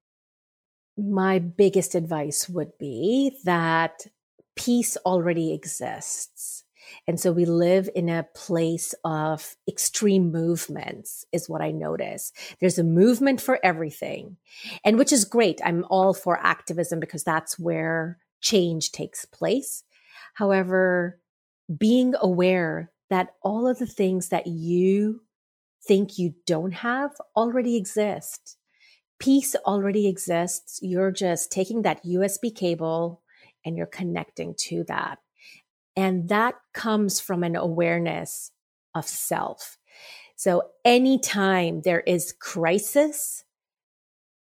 my 1.00 1.40
biggest 1.40 1.96
advice 1.96 2.50
would 2.50 2.78
be 2.78 3.38
that 3.46 4.08
peace 4.56 4.98
already 5.06 5.54
exists 5.54 6.64
and 7.08 7.20
so 7.20 7.32
we 7.32 7.46
live 7.46 7.90
in 7.96 8.10
a 8.10 8.28
place 8.36 8.94
of 9.04 9.56
extreme 9.68 10.32
movements, 10.32 11.26
is 11.32 11.50
what 11.50 11.62
I 11.62 11.72
notice. 11.72 12.32
There's 12.60 12.80
a 12.80 12.84
movement 12.84 13.42
for 13.42 13.60
everything, 13.64 14.38
and 14.84 14.98
which 14.98 15.12
is 15.12 15.26
great. 15.26 15.62
I'm 15.64 15.86
all 15.90 16.14
for 16.14 16.40
activism 16.40 17.00
because 17.00 17.24
that's 17.24 17.58
where 17.60 18.20
change 18.42 18.92
takes 18.92 19.26
place. 19.26 19.84
However, 20.34 21.20
being 21.76 22.16
aware 22.20 22.92
that 23.10 23.36
all 23.42 23.68
of 23.68 23.80
the 23.80 23.88
things 23.88 24.30
that 24.30 24.48
you 24.48 25.22
think 25.84 26.18
you 26.18 26.36
don't 26.46 26.74
have 26.74 27.12
already 27.36 27.76
exist. 27.76 28.58
Peace 29.20 29.56
already 29.66 30.08
exists. 30.08 30.80
You're 30.82 31.12
just 31.12 31.52
taking 31.52 31.82
that 31.82 32.04
USB 32.06 32.56
cable 32.56 33.22
and 33.66 33.76
you're 33.76 33.86
connecting 33.86 34.56
to 34.58 34.86
that. 34.88 35.20
And 35.96 36.30
that 36.30 36.56
comes 36.74 37.20
from 37.20 37.44
an 37.44 37.56
awareness 37.58 38.52
of 38.96 39.06
self. 39.06 39.78
So 40.38 40.64
anytime 40.86 41.82
there 41.82 42.00
is 42.00 42.34
crisis, 42.40 43.44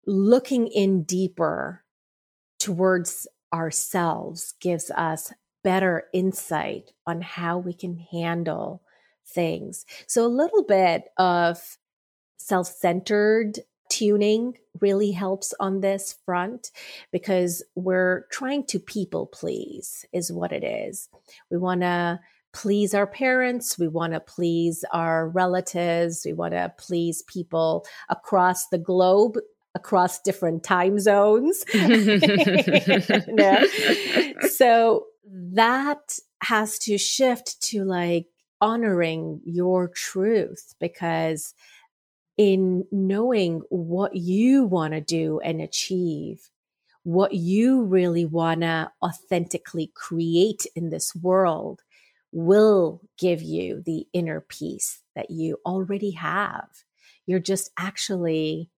looking 0.08 0.68
in 0.68 1.04
deeper 1.04 1.84
towards 2.60 3.28
ourselves 3.54 4.56
gives 4.60 4.90
us 4.90 5.32
better 5.64 6.06
insight 6.14 6.92
on 7.06 7.22
how 7.22 7.60
we 7.60 7.74
can 7.74 7.98
handle 8.12 8.82
things. 9.28 9.86
So 10.08 10.26
a 10.26 10.28
little 10.28 10.64
bit 10.64 11.04
of 11.18 11.78
self-centered 12.38 13.60
tuning 13.90 14.58
really 14.82 15.12
helps 15.12 15.54
on 15.60 15.82
this 15.82 16.16
front 16.26 16.72
because 17.12 17.64
we're 17.76 18.26
trying 18.32 18.66
to 18.66 18.80
people 18.80 19.28
please 19.28 20.06
is 20.14 20.32
what 20.32 20.52
it 20.52 20.64
is. 20.64 21.10
We 21.50 21.58
want 21.58 21.82
to 21.82 22.20
please 22.54 22.94
our 22.94 23.08
parents, 23.08 23.78
we 23.78 23.88
want 23.88 24.14
to 24.14 24.20
please 24.20 24.86
our 24.94 25.28
relatives, 25.28 26.24
we 26.26 26.34
want 26.34 26.54
to 26.54 26.74
please 26.78 27.22
people 27.24 27.86
across 28.10 28.68
the 28.70 28.78
globe 28.78 29.38
across 29.76 30.22
different 30.22 30.64
time 30.64 31.00
zones. 31.00 31.66
so 34.56 35.06
that 35.26 36.18
has 36.42 36.80
to 36.80 36.98
shift 36.98 37.62
to 37.62 37.84
like 37.84 38.28
honoring 38.62 39.42
your 39.44 39.90
truth 39.90 40.74
because 40.80 41.54
in 42.38 42.86
knowing 42.92 43.62
what 43.70 44.16
you 44.16 44.66
want 44.66 44.94
to 44.94 45.02
do 45.02 45.40
and 45.40 45.62
achieve, 45.62 46.50
what 47.04 47.34
you 47.34 47.84
really 47.84 48.26
want 48.26 48.62
to 48.62 48.92
authentically 49.02 49.92
create 49.96 50.66
in 50.76 50.90
this 50.90 51.16
world 51.16 51.82
will 52.32 53.02
give 53.18 53.42
you 53.42 53.82
the 53.86 54.06
inner 54.12 54.42
peace 54.42 55.02
that 55.16 55.32
you 55.32 55.58
already 55.66 56.12
have. 56.12 56.68
You're 57.26 57.40
just 57.40 57.72
actually 57.78 58.70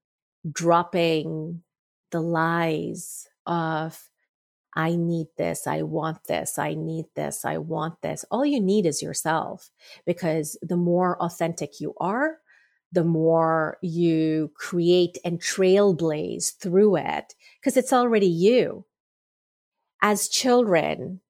dropping 0.49 1.63
the 2.11 2.21
lies 2.21 3.27
of, 3.45 4.09
I 4.75 4.95
need 4.95 5.27
this, 5.37 5.65
I 5.65 5.81
want 5.81 6.25
this, 6.25 6.59
I 6.59 6.75
need 6.75 7.05
this, 7.15 7.43
I 7.43 7.57
want 7.57 8.01
this. 8.01 8.23
All 8.29 8.45
you 8.45 8.61
need 8.61 8.85
is 8.85 9.01
yourself 9.01 9.71
because 10.05 10.55
the 10.61 10.77
more 10.77 11.19
authentic 11.21 11.81
you 11.81 11.95
are, 11.97 12.37
the 12.91 13.03
more 13.03 13.77
you 13.81 14.51
create 14.55 15.17
and 15.25 15.39
trailblaze 15.39 16.57
through 16.57 16.97
it, 16.97 17.33
because 17.59 17.77
it's 17.77 17.93
already 17.93 18.27
you. 18.27 18.85
As 20.01 20.29
children, 20.29 21.21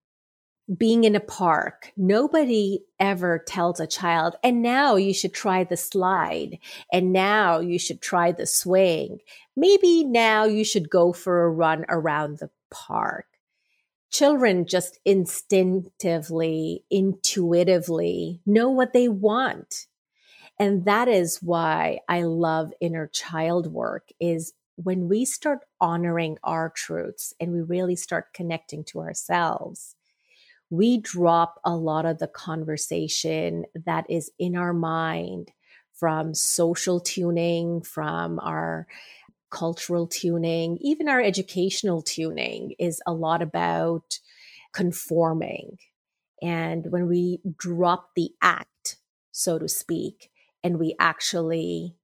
being 0.77 1.05
in 1.05 1.15
a 1.15 1.21
park, 1.21 1.93
nobody 1.95 2.79
ever 2.99 3.41
tells 3.47 3.79
a 3.79 3.87
child, 3.87 4.35
and 4.43 4.61
now 4.61 4.97
you 4.97 5.13
should 5.13 5.33
try 5.33 5.63
the 5.63 5.77
slide, 5.77 6.59
and 6.91 7.13
now 7.13 7.59
you 7.59 7.79
should 7.79 8.01
try 8.01 8.31
the 8.31 8.45
swing. 8.45 9.19
Maybe 9.55 10.03
now 10.03 10.43
you 10.43 10.65
should 10.65 10.89
go 10.89 11.13
for 11.13 11.43
a 11.43 11.49
run 11.49 11.85
around 11.87 12.39
the 12.39 12.49
park. 12.69 13.25
Children 14.11 14.67
just 14.67 14.99
instinctively, 15.05 16.83
intuitively 16.91 18.41
know 18.45 18.69
what 18.69 18.93
they 18.93 19.07
want. 19.07 19.86
And 20.59 20.85
that 20.85 21.07
is 21.07 21.37
why 21.41 21.99
I 22.09 22.23
love 22.23 22.73
inner 22.81 23.07
child 23.07 23.67
work 23.71 24.09
is 24.19 24.53
when 24.75 25.07
we 25.07 25.25
start 25.25 25.59
honoring 25.79 26.37
our 26.43 26.69
truths 26.69 27.33
and 27.39 27.51
we 27.51 27.61
really 27.61 27.95
start 27.95 28.33
connecting 28.33 28.83
to 28.85 28.99
ourselves 28.99 29.95
we 30.69 30.97
drop 30.97 31.59
a 31.63 31.75
lot 31.75 32.05
of 32.05 32.19
the 32.19 32.27
conversation 32.27 33.65
that 33.85 34.05
is 34.09 34.31
in 34.37 34.55
our 34.55 34.73
mind 34.73 35.51
from 35.93 36.33
social 36.33 36.99
tuning, 36.99 37.81
from 37.81 38.39
our 38.39 38.87
cultural 39.49 40.07
tuning, 40.07 40.77
even 40.81 41.07
our 41.07 41.21
educational 41.21 42.01
tuning 42.01 42.73
is 42.79 43.01
a 43.07 43.13
lot 43.13 43.41
about 43.41 44.19
conforming. 44.73 45.77
And 46.41 46.91
when 46.91 47.07
we 47.07 47.39
drop 47.57 48.09
the 48.15 48.31
act, 48.41 48.97
so 49.31 49.57
to 49.57 49.69
speak, 49.69 50.29
and 50.63 50.79
we 50.79 50.95
actually 50.99 51.95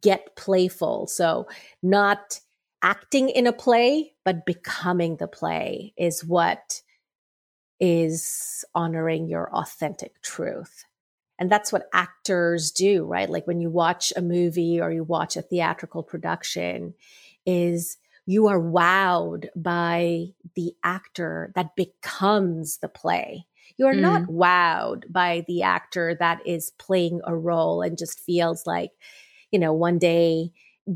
get 0.00 0.36
playful, 0.36 1.06
so 1.06 1.46
not 1.82 2.40
acting 2.82 3.28
in 3.28 3.46
a 3.46 3.52
play, 3.52 4.12
but 4.24 4.46
becoming 4.46 5.16
the 5.16 5.28
play 5.28 5.92
is 5.96 6.24
what 6.24 6.82
is 7.80 8.64
honoring 8.74 9.28
your 9.28 9.52
authentic 9.54 10.20
truth. 10.22 10.84
And 11.38 11.50
that's 11.50 11.72
what 11.72 11.88
actors 11.92 12.70
do, 12.70 13.04
right? 13.04 13.28
Like 13.28 13.46
when 13.46 13.60
you 13.60 13.70
watch 13.70 14.12
a 14.14 14.22
movie 14.22 14.80
or 14.80 14.92
you 14.92 15.02
watch 15.02 15.36
a 15.36 15.42
theatrical 15.42 16.02
production 16.02 16.94
is 17.44 17.96
you 18.26 18.46
are 18.46 18.60
wowed 18.60 19.48
by 19.56 20.26
the 20.54 20.74
actor 20.84 21.50
that 21.56 21.74
becomes 21.74 22.78
the 22.78 22.88
play. 22.88 23.46
You 23.76 23.86
are 23.86 23.94
mm. 23.94 24.00
not 24.00 24.22
wowed 24.22 25.10
by 25.10 25.44
the 25.46 25.62
actor 25.62 26.16
that 26.18 26.46
is 26.46 26.72
playing 26.78 27.20
a 27.24 27.36
role 27.36 27.82
and 27.82 27.98
just 27.98 28.20
feels 28.20 28.66
like, 28.66 28.90
you 29.50 29.58
know, 29.58 29.72
one 29.72 29.98
day 29.98 30.52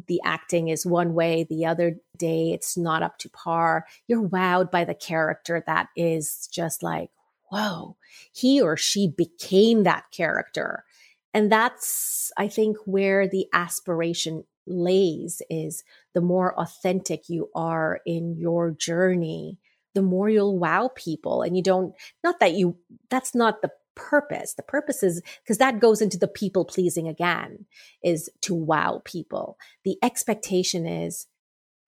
the 0.09 0.21
acting 0.25 0.69
is 0.69 0.85
one 0.85 1.15
way, 1.15 1.47
the 1.49 1.65
other 1.65 1.97
day 2.17 2.53
it's 2.53 2.77
not 2.77 3.03
up 3.03 3.19
to 3.19 3.31
par. 3.31 3.87
You're 4.09 4.29
wowed 4.29 4.71
by 4.71 4.85
the 4.85 4.95
character 4.95 5.63
that 5.67 5.89
is 5.97 6.49
just 6.53 6.83
like, 6.83 7.11
whoa, 7.51 7.97
he 8.33 8.61
or 8.61 8.77
she 8.77 9.09
became 9.09 9.85
that 9.85 10.05
character. 10.11 10.85
And 11.33 11.53
that's, 11.53 12.33
I 12.37 12.49
think, 12.49 12.79
where 12.87 13.29
the 13.29 13.47
aspiration 13.53 14.45
lays 14.67 15.43
is 15.49 15.85
the 16.15 16.21
more 16.21 16.59
authentic 16.59 17.29
you 17.29 17.51
are 17.55 18.01
in 18.05 18.37
your 18.37 18.73
journey, 18.73 19.59
the 19.97 20.03
more 20.03 20.29
you'll 20.29 20.59
wow 20.59 20.91
people. 20.95 21.41
And 21.41 21.57
you 21.57 21.63
don't, 21.63 21.95
not 22.23 22.39
that 22.41 22.53
you, 22.53 22.77
that's 23.09 23.35
not 23.35 23.63
the 23.63 23.71
purpose. 23.95 24.53
The 24.55 24.63
purpose 24.63 25.03
is 25.03 25.23
because 25.43 25.57
that 25.57 25.81
goes 25.81 26.03
into 26.03 26.19
the 26.19 26.29
people 26.29 26.67
pleasing 26.67 27.09
again, 27.09 27.65
is 28.05 28.29
to 28.43 28.55
wow 28.55 29.01
people. 29.07 29.57
The 29.85 29.97
expectation 30.03 30.87
is, 30.87 31.27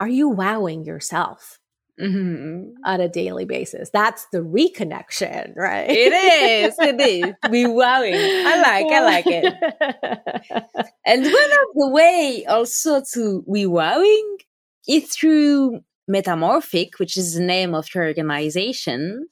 are 0.01 0.09
you 0.09 0.29
wowing 0.29 0.85
yourself? 0.85 1.61
Mm-hmm. 2.01 2.75
on 2.85 3.01
a 3.01 3.09
daily 3.09 3.45
basis. 3.45 3.91
That's 3.93 4.25
the 4.27 4.39
reconnection, 4.39 5.53
right? 5.57 5.91
It 5.91 6.13
is. 6.13 6.77
It 6.79 7.01
is. 7.01 7.35
We 7.51 7.67
wowing. 7.67 8.15
I 8.15 8.61
like. 8.63 8.87
I 8.87 9.01
like 9.01 9.25
it. 9.27 9.45
and 11.05 11.23
one 11.25 11.25
of 11.25 11.75
the 11.75 11.89
way 11.91 12.45
also 12.49 13.03
to 13.15 13.43
we 13.49 13.67
wowing 13.67 14.37
is 14.87 15.13
through 15.13 15.81
Metta-morphic, 16.09 16.99
which 16.99 17.17
is 17.17 17.35
the 17.35 17.43
name 17.43 17.75
of 17.75 17.95
your 17.95 18.07
organization, 18.07 19.29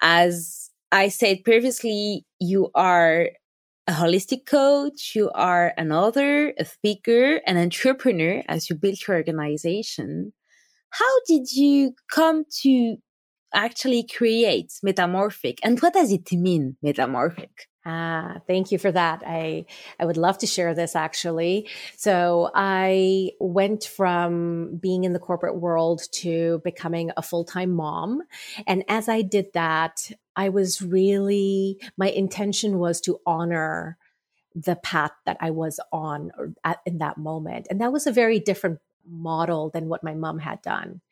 as 0.00 0.70
I 0.92 1.08
said 1.08 1.44
previously, 1.44 2.24
you 2.38 2.70
are 2.74 3.30
a 3.86 3.92
holistic 3.92 4.46
coach, 4.46 5.12
you 5.14 5.30
are 5.34 5.74
an 5.76 5.92
author, 5.92 6.54
a 6.58 6.64
speaker, 6.64 7.40
an 7.46 7.58
entrepreneur 7.58 8.42
as 8.48 8.70
you 8.70 8.76
build 8.76 8.98
your 9.06 9.16
organization. 9.16 10.32
How 10.90 11.20
did 11.26 11.52
you 11.52 11.94
come 12.10 12.44
to 12.62 12.96
actually 13.52 14.06
create 14.06 14.72
Metta-morphic 14.82 15.58
and 15.62 15.80
what 15.80 15.94
does 15.94 16.12
it 16.12 16.30
mean, 16.32 16.76
Metta-morphic? 16.82 17.66
Ah, 17.86 18.40
thank 18.46 18.72
you 18.72 18.78
for 18.78 18.90
that. 18.90 19.22
I, 19.26 19.66
I 20.00 20.06
would 20.06 20.16
love 20.16 20.38
to 20.38 20.46
share 20.46 20.74
this 20.74 20.96
actually. 20.96 21.68
So 21.96 22.50
I 22.54 23.32
went 23.38 23.84
from 23.84 24.76
being 24.76 25.04
in 25.04 25.12
the 25.12 25.18
corporate 25.18 25.56
world 25.56 26.00
to 26.12 26.62
becoming 26.64 27.10
a 27.16 27.22
full-time 27.22 27.72
mom. 27.72 28.22
And 28.66 28.84
as 28.88 29.10
I 29.10 29.20
did 29.20 29.52
that, 29.52 30.10
I 30.34 30.48
was 30.48 30.80
really, 30.80 31.78
my 31.98 32.08
intention 32.08 32.78
was 32.78 33.02
to 33.02 33.20
honor 33.26 33.98
the 34.54 34.76
path 34.76 35.12
that 35.26 35.36
I 35.40 35.50
was 35.50 35.78
on 35.92 36.30
at, 36.64 36.78
in 36.86 36.98
that 36.98 37.18
moment. 37.18 37.66
And 37.68 37.80
that 37.82 37.92
was 37.92 38.06
a 38.06 38.12
very 38.12 38.40
different 38.40 38.78
model 39.06 39.68
than 39.68 39.88
what 39.88 40.02
my 40.02 40.14
mom 40.14 40.38
had 40.38 40.62
done. 40.62 41.02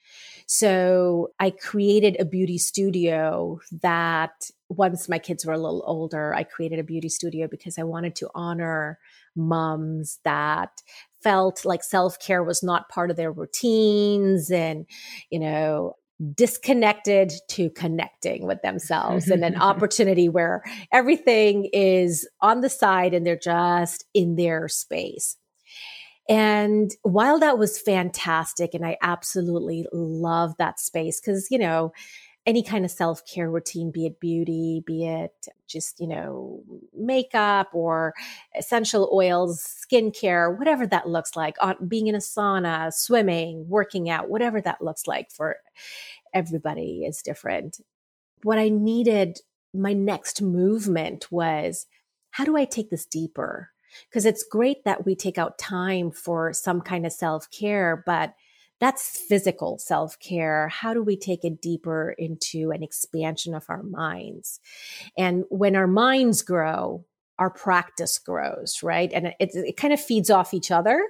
So 0.46 1.32
I 1.38 1.50
created 1.50 2.16
a 2.18 2.24
beauty 2.24 2.58
studio 2.58 3.60
that 3.80 4.50
once 4.68 5.08
my 5.08 5.18
kids 5.18 5.44
were 5.44 5.52
a 5.52 5.58
little 5.58 5.82
older, 5.86 6.34
I 6.34 6.44
created 6.44 6.78
a 6.78 6.84
beauty 6.84 7.08
studio 7.08 7.48
because 7.48 7.78
I 7.78 7.82
wanted 7.82 8.16
to 8.16 8.30
honor 8.34 8.98
moms 9.36 10.18
that 10.24 10.82
felt 11.22 11.64
like 11.64 11.82
self 11.82 12.18
care 12.18 12.42
was 12.42 12.62
not 12.62 12.88
part 12.88 13.10
of 13.10 13.16
their 13.16 13.32
routines 13.32 14.50
and, 14.50 14.86
you 15.30 15.38
know, 15.38 15.94
disconnected 16.34 17.32
to 17.48 17.70
connecting 17.70 18.46
with 18.46 18.62
themselves 18.62 19.28
and 19.28 19.44
an 19.44 19.56
opportunity 19.60 20.28
where 20.28 20.62
everything 20.92 21.68
is 21.72 22.28
on 22.40 22.60
the 22.60 22.68
side 22.68 23.14
and 23.14 23.26
they're 23.26 23.36
just 23.36 24.04
in 24.14 24.36
their 24.36 24.68
space. 24.68 25.36
And 26.28 26.90
while 27.02 27.38
that 27.40 27.58
was 27.58 27.80
fantastic, 27.80 28.74
and 28.74 28.86
I 28.86 28.96
absolutely 29.02 29.86
love 29.92 30.54
that 30.58 30.78
space 30.80 31.20
because, 31.20 31.48
you 31.50 31.58
know, 31.58 31.92
any 32.46 32.62
kind 32.62 32.84
of 32.84 32.90
self 32.90 33.22
care 33.26 33.50
routine, 33.50 33.90
be 33.92 34.06
it 34.06 34.20
beauty, 34.20 34.82
be 34.86 35.06
it 35.06 35.32
just, 35.68 36.00
you 36.00 36.08
know, 36.08 36.62
makeup 36.96 37.68
or 37.72 38.14
essential 38.58 39.10
oils, 39.12 39.62
skincare, 39.62 40.56
whatever 40.58 40.86
that 40.86 41.08
looks 41.08 41.36
like, 41.36 41.56
on 41.60 41.76
being 41.88 42.08
in 42.08 42.14
a 42.14 42.18
sauna, 42.18 42.92
swimming, 42.92 43.66
working 43.68 44.10
out, 44.10 44.28
whatever 44.28 44.60
that 44.60 44.82
looks 44.82 45.06
like 45.06 45.30
for 45.30 45.56
everybody 46.34 47.04
is 47.06 47.22
different. 47.22 47.80
What 48.42 48.58
I 48.58 48.68
needed, 48.68 49.38
my 49.74 49.92
next 49.92 50.42
movement 50.42 51.30
was 51.30 51.86
how 52.32 52.44
do 52.44 52.56
I 52.56 52.64
take 52.64 52.90
this 52.90 53.06
deeper? 53.06 53.70
Because 54.08 54.26
it's 54.26 54.44
great 54.44 54.84
that 54.84 55.04
we 55.06 55.14
take 55.14 55.38
out 55.38 55.58
time 55.58 56.10
for 56.10 56.52
some 56.52 56.80
kind 56.80 57.06
of 57.06 57.12
self 57.12 57.50
care, 57.50 58.02
but 58.06 58.34
that's 58.80 59.20
physical 59.28 59.78
self 59.78 60.18
care. 60.18 60.66
How 60.68 60.92
do 60.92 61.02
we 61.02 61.16
take 61.16 61.44
it 61.44 61.62
deeper 61.62 62.16
into 62.18 62.72
an 62.72 62.82
expansion 62.82 63.54
of 63.54 63.64
our 63.68 63.82
minds? 63.84 64.58
And 65.16 65.44
when 65.50 65.76
our 65.76 65.86
minds 65.86 66.42
grow, 66.42 67.04
our 67.38 67.50
practice 67.50 68.18
grows, 68.18 68.82
right? 68.82 69.12
And 69.12 69.28
it, 69.38 69.50
it 69.54 69.76
kind 69.76 69.92
of 69.94 70.00
feeds 70.00 70.30
off 70.30 70.52
each 70.52 70.70
other. 70.70 71.00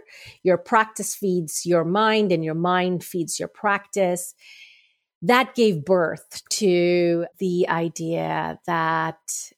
Your 0.43 0.59
practice 0.59 1.15
feeds 1.15 1.65
your 1.65 1.85
mind, 1.85 2.31
and 2.31 2.45
your 2.45 2.55
mind 2.55 3.05
feeds 3.05 3.39
your 3.39 3.49
practice. 3.49 4.35
That 5.23 5.55
gave 5.55 5.85
birth 5.85 6.43
to 6.51 7.27
the 7.39 7.69
idea 7.69 8.59
that 8.67 9.53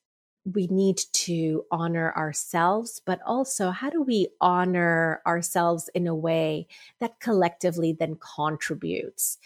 we 0.44 0.66
need 0.66 1.00
to 1.12 1.64
honor 1.70 2.12
ourselves, 2.16 3.00
but 3.04 3.20
also 3.26 3.70
how 3.70 3.88
do 3.88 4.02
we 4.02 4.28
honor 4.40 5.22
ourselves 5.26 5.88
in 5.94 6.06
a 6.06 6.14
way 6.14 6.66
that 7.00 7.18
collectively 7.20 7.92
then 7.92 8.16
contributes? 8.36 9.38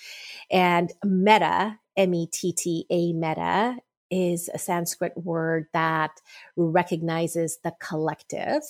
And 0.50 0.92
metta, 1.04 1.78
M 1.96 2.14
E 2.14 2.26
T 2.26 2.52
T 2.52 2.86
A 2.90 3.12
metta 3.12 3.78
is 4.10 4.48
a 4.52 4.58
Sanskrit 4.58 5.12
word 5.16 5.66
that 5.72 6.20
recognizes 6.56 7.58
the 7.62 7.74
collective. 7.80 8.62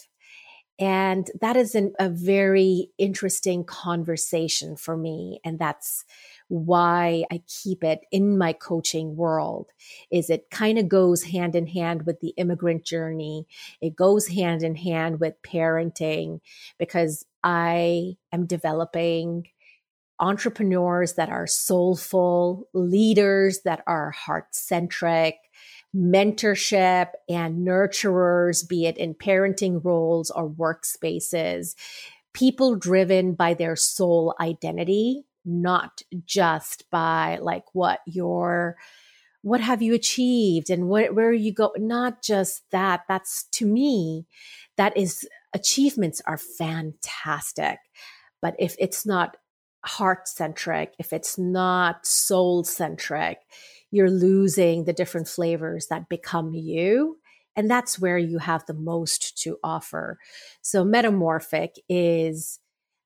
And 0.80 1.28
that 1.40 1.56
is 1.56 1.74
an, 1.74 1.92
a 1.98 2.08
very 2.08 2.90
interesting 2.98 3.64
conversation 3.64 4.76
for 4.76 4.96
me. 4.96 5.40
And 5.44 5.58
that's 5.58 6.04
why 6.48 7.24
I 7.30 7.42
keep 7.46 7.84
it 7.84 8.00
in 8.10 8.38
my 8.38 8.52
coaching 8.52 9.16
world 9.16 9.70
is 10.10 10.30
it 10.30 10.50
kind 10.50 10.78
of 10.78 10.88
goes 10.88 11.24
hand 11.24 11.54
in 11.54 11.66
hand 11.66 12.06
with 12.06 12.20
the 12.20 12.34
immigrant 12.36 12.84
journey. 12.84 13.46
It 13.80 13.94
goes 13.94 14.28
hand 14.28 14.62
in 14.62 14.74
hand 14.74 15.20
with 15.20 15.40
parenting 15.42 16.40
because 16.78 17.24
I 17.44 18.16
am 18.32 18.46
developing 18.46 19.48
entrepreneurs 20.20 21.14
that 21.14 21.28
are 21.28 21.46
soulful, 21.46 22.68
leaders 22.72 23.60
that 23.64 23.82
are 23.86 24.10
heart 24.10 24.54
centric, 24.54 25.36
mentorship 25.94 27.10
and 27.28 27.66
nurturers, 27.66 28.68
be 28.68 28.86
it 28.86 28.96
in 28.96 29.14
parenting 29.14 29.82
roles 29.84 30.30
or 30.30 30.48
workspaces, 30.48 31.74
people 32.34 32.74
driven 32.74 33.34
by 33.34 33.54
their 33.54 33.76
soul 33.76 34.34
identity, 34.40 35.24
not 35.48 36.02
just 36.24 36.88
by 36.90 37.38
like 37.40 37.64
what 37.74 38.00
your 38.06 38.76
what 39.42 39.60
have 39.60 39.80
you 39.80 39.94
achieved 39.94 40.68
and 40.68 40.88
what, 40.88 41.14
where 41.14 41.32
you 41.32 41.52
go 41.52 41.72
not 41.76 42.22
just 42.22 42.62
that 42.70 43.02
that's 43.08 43.44
to 43.52 43.66
me 43.66 44.26
that 44.76 44.96
is 44.96 45.26
achievements 45.54 46.20
are 46.26 46.38
fantastic 46.38 47.78
but 48.42 48.54
if 48.58 48.76
it's 48.78 49.06
not 49.06 49.36
heart 49.84 50.28
centric 50.28 50.94
if 50.98 51.12
it's 51.12 51.38
not 51.38 52.06
soul 52.06 52.62
centric 52.64 53.38
you're 53.90 54.10
losing 54.10 54.84
the 54.84 54.92
different 54.92 55.28
flavors 55.28 55.86
that 55.86 56.08
become 56.08 56.54
you. 56.54 57.18
And 57.56 57.70
that's 57.70 57.98
where 57.98 58.18
you 58.18 58.38
have 58.38 58.64
the 58.66 58.74
most 58.74 59.38
to 59.42 59.56
offer. 59.64 60.18
So 60.62 60.84
metamorphic 60.84 61.76
is 61.88 62.60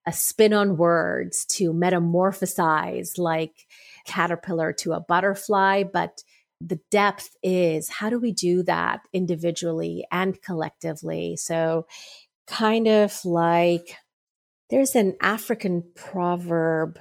a 0.07 0.13
spin 0.13 0.53
on 0.53 0.77
words 0.77 1.45
to 1.47 1.73
metamorphosize 1.73 3.19
like 3.19 3.67
caterpillar 4.07 4.73
to 4.73 4.93
a 4.93 5.01
butterfly. 5.01 5.85
But 5.85 6.23
the 6.61 6.81
depth 6.91 7.37
is 7.43 7.89
how 7.89 8.11
do 8.11 8.19
we 8.19 8.33
do 8.33 8.63
that 8.65 9.01
individually 9.13 10.07
and 10.11 10.41
collectively? 10.43 11.37
So 11.37 11.87
kind 12.47 12.89
of 12.89 13.25
like 13.25 13.97
there's 14.71 14.95
an 14.95 15.17
African 15.21 15.85
proverb 15.95 16.99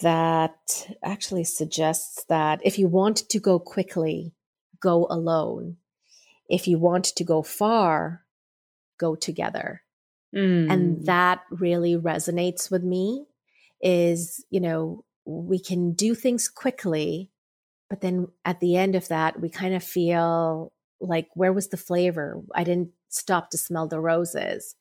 that 0.00 0.88
actually 1.02 1.44
suggests 1.44 2.24
that 2.28 2.60
if 2.64 2.78
you 2.78 2.88
want 2.88 3.28
to 3.28 3.40
go 3.40 3.58
quickly, 3.58 4.32
go 4.80 5.06
alone. 5.10 5.76
If 6.48 6.66
you 6.66 6.78
want 6.78 7.04
to 7.04 7.24
go 7.24 7.42
far, 7.42 8.22
go 8.98 9.14
together. 9.14 9.82
Mm. 10.34 10.70
And 10.70 11.06
that 11.06 11.42
really 11.50 11.96
resonates 11.96 12.70
with 12.70 12.82
me 12.82 13.26
is, 13.80 14.44
you 14.50 14.60
know, 14.60 15.04
we 15.24 15.58
can 15.58 15.92
do 15.92 16.14
things 16.14 16.48
quickly, 16.48 17.30
but 17.88 18.00
then 18.00 18.28
at 18.44 18.60
the 18.60 18.76
end 18.76 18.94
of 18.94 19.08
that, 19.08 19.40
we 19.40 19.48
kind 19.48 19.74
of 19.74 19.82
feel 19.82 20.72
like, 21.00 21.28
where 21.34 21.52
was 21.52 21.68
the 21.68 21.76
flavor? 21.76 22.42
I 22.54 22.64
didn't 22.64 22.90
stop 23.08 23.50
to 23.50 23.58
smell 23.58 23.86
the 23.86 24.00
roses. 24.00 24.74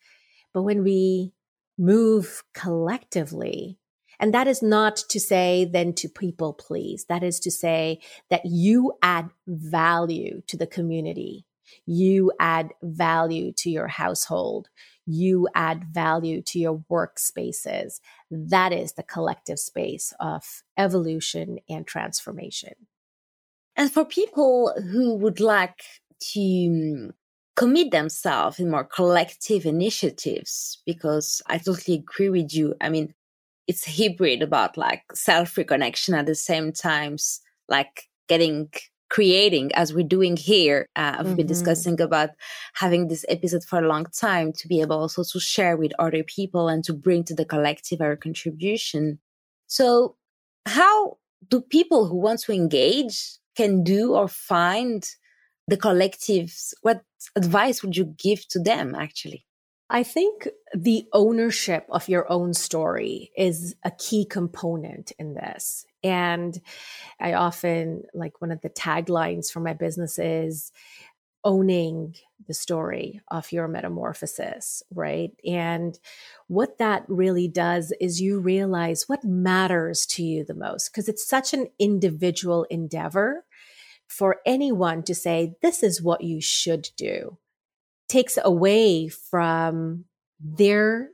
But 0.53 0.63
when 0.63 0.83
we 0.83 1.33
move 1.77 2.43
collectively, 2.53 3.77
and 4.19 4.33
that 4.33 4.47
is 4.47 4.63
not 4.63 4.97
to 5.09 5.19
say 5.19 5.69
then 5.71 5.93
to 5.93 6.09
people 6.09 6.53
please. 6.53 7.05
That 7.07 7.23
is 7.23 7.39
to 7.41 7.51
say 7.51 7.99
that 8.29 8.41
you 8.45 8.93
add 9.03 9.29
value 9.45 10.41
to 10.47 10.57
the 10.57 10.67
community. 10.67 11.45
You 11.85 12.31
add 12.39 12.73
value 12.81 13.51
to 13.57 13.69
your 13.69 13.87
household. 13.87 14.69
You 15.07 15.47
add 15.55 15.85
value 15.85 16.41
to 16.43 16.59
your 16.59 16.83
workspaces. 16.91 18.01
That 18.29 18.73
is 18.73 18.93
the 18.93 19.03
collective 19.03 19.57
space 19.57 20.13
of 20.19 20.63
evolution 20.77 21.59
and 21.69 21.87
transformation. 21.87 22.73
And 23.77 23.91
for 23.91 24.03
people 24.03 24.73
who 24.91 25.15
would 25.15 25.39
like 25.39 25.81
to 26.33 26.41
um, 26.41 27.13
commit 27.55 27.91
themselves 27.91 28.59
in 28.59 28.69
more 28.69 28.83
collective 28.83 29.65
initiatives, 29.65 30.81
because 30.85 31.41
I 31.47 31.57
totally 31.57 31.97
agree 31.97 32.29
with 32.29 32.53
you. 32.53 32.75
I 32.81 32.89
mean, 32.89 33.13
it's 33.67 33.85
hybrid 33.85 34.41
about 34.41 34.77
like 34.77 35.03
self 35.13 35.55
reconnection 35.55 36.17
at 36.17 36.25
the 36.25 36.35
same 36.35 36.73
times, 36.73 37.39
like 37.69 38.09
getting 38.27 38.69
creating 39.09 39.71
as 39.73 39.93
we're 39.93 40.03
doing 40.07 40.37
here. 40.37 40.87
Uh, 40.95 41.15
I've 41.17 41.25
mm-hmm. 41.25 41.35
been 41.35 41.47
discussing 41.47 42.01
about 42.01 42.31
having 42.73 43.07
this 43.07 43.25
episode 43.29 43.63
for 43.63 43.79
a 43.79 43.87
long 43.87 44.05
time 44.05 44.53
to 44.53 44.67
be 44.67 44.81
able 44.81 44.99
also 44.99 45.23
to 45.23 45.39
share 45.39 45.77
with 45.77 45.93
other 45.99 46.23
people 46.23 46.67
and 46.67 46.83
to 46.85 46.93
bring 46.93 47.23
to 47.25 47.35
the 47.35 47.45
collective 47.45 48.01
our 48.01 48.15
contribution. 48.15 49.19
So 49.67 50.15
how 50.65 51.17
do 51.49 51.61
people 51.61 52.07
who 52.07 52.17
want 52.17 52.41
to 52.41 52.53
engage 52.53 53.37
can 53.55 53.83
do 53.83 54.13
or 54.13 54.27
find 54.27 55.07
the 55.67 55.77
collectives? 55.77 56.73
What 56.81 57.01
advice 57.35 57.81
would 57.81 57.95
you 57.95 58.05
give 58.17 58.47
to 58.49 58.59
them 58.59 58.95
actually? 58.95 59.45
I 59.89 60.03
think 60.03 60.49
the 60.73 61.05
ownership 61.13 61.85
of 61.89 62.09
your 62.09 62.29
own 62.29 62.53
story 62.53 63.31
is 63.37 63.75
a 63.85 63.91
key 63.91 64.25
component 64.25 65.13
in 65.17 65.33
this. 65.33 65.85
And 66.07 66.59
I 67.19 67.33
often, 67.33 68.03
like, 68.13 68.41
one 68.41 68.51
of 68.51 68.61
the 68.61 68.69
taglines 68.69 69.51
for 69.51 69.59
my 69.59 69.73
business 69.73 70.17
is 70.19 70.71
owning 71.43 72.15
the 72.47 72.53
story 72.53 73.21
of 73.29 73.51
your 73.51 73.67
metamorphosis, 73.67 74.83
right? 74.93 75.31
And 75.45 75.97
what 76.47 76.77
that 76.77 77.03
really 77.07 77.47
does 77.47 77.93
is 78.01 78.21
you 78.21 78.39
realize 78.39 79.07
what 79.07 79.23
matters 79.23 80.05
to 80.07 80.23
you 80.23 80.43
the 80.43 80.53
most, 80.53 80.89
because 80.89 81.07
it's 81.07 81.27
such 81.27 81.53
an 81.53 81.67
individual 81.79 82.65
endeavor 82.69 83.45
for 84.07 84.37
anyone 84.45 85.03
to 85.03 85.15
say, 85.15 85.55
this 85.61 85.83
is 85.83 86.01
what 86.01 86.21
you 86.21 86.41
should 86.41 86.89
do 86.97 87.37
takes 88.09 88.37
away 88.43 89.07
from 89.09 90.05
their 90.39 91.09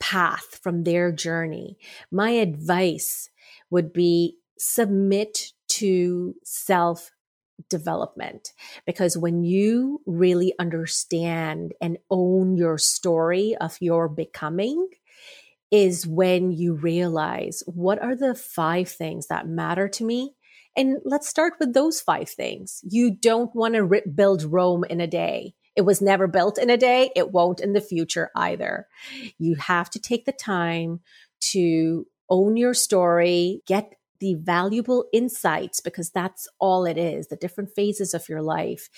path, 0.00 0.60
from 0.62 0.84
their 0.84 1.12
journey. 1.12 1.78
My 2.10 2.30
advice 2.30 3.30
would 3.74 3.92
be 3.92 4.38
submit 4.56 5.52
to 5.68 6.34
self 6.44 7.10
development 7.68 8.52
because 8.86 9.18
when 9.18 9.42
you 9.42 10.00
really 10.06 10.54
understand 10.60 11.72
and 11.80 11.98
own 12.08 12.56
your 12.56 12.78
story 12.78 13.56
of 13.60 13.76
your 13.80 14.08
becoming, 14.08 14.88
is 15.72 16.06
when 16.06 16.52
you 16.52 16.74
realize 16.74 17.64
what 17.66 18.00
are 18.00 18.14
the 18.14 18.32
five 18.36 18.88
things 18.88 19.26
that 19.26 19.48
matter 19.48 19.88
to 19.88 20.04
me. 20.04 20.34
And 20.76 20.98
let's 21.04 21.28
start 21.28 21.54
with 21.58 21.74
those 21.74 22.00
five 22.00 22.28
things. 22.28 22.80
You 22.88 23.10
don't 23.10 23.52
want 23.56 23.74
to 23.74 24.02
build 24.14 24.44
Rome 24.44 24.84
in 24.84 25.00
a 25.00 25.08
day. 25.08 25.54
It 25.74 25.82
was 25.82 26.00
never 26.00 26.28
built 26.28 26.58
in 26.58 26.70
a 26.70 26.76
day. 26.76 27.10
It 27.16 27.32
won't 27.32 27.60
in 27.60 27.72
the 27.72 27.80
future 27.80 28.30
either. 28.36 28.86
You 29.38 29.56
have 29.56 29.90
to 29.90 29.98
take 29.98 30.26
the 30.26 30.32
time 30.32 31.00
to 31.52 32.06
own 32.28 32.56
your 32.56 32.74
story, 32.74 33.62
get 33.66 33.94
the 34.20 34.34
valuable 34.34 35.06
insights 35.12 35.80
because 35.80 36.10
that's 36.10 36.48
all 36.58 36.86
it 36.86 36.96
is. 36.96 37.28
The 37.28 37.36
different 37.36 37.70
phases 37.74 38.14
of 38.14 38.28
your 38.28 38.42
life 38.42 38.88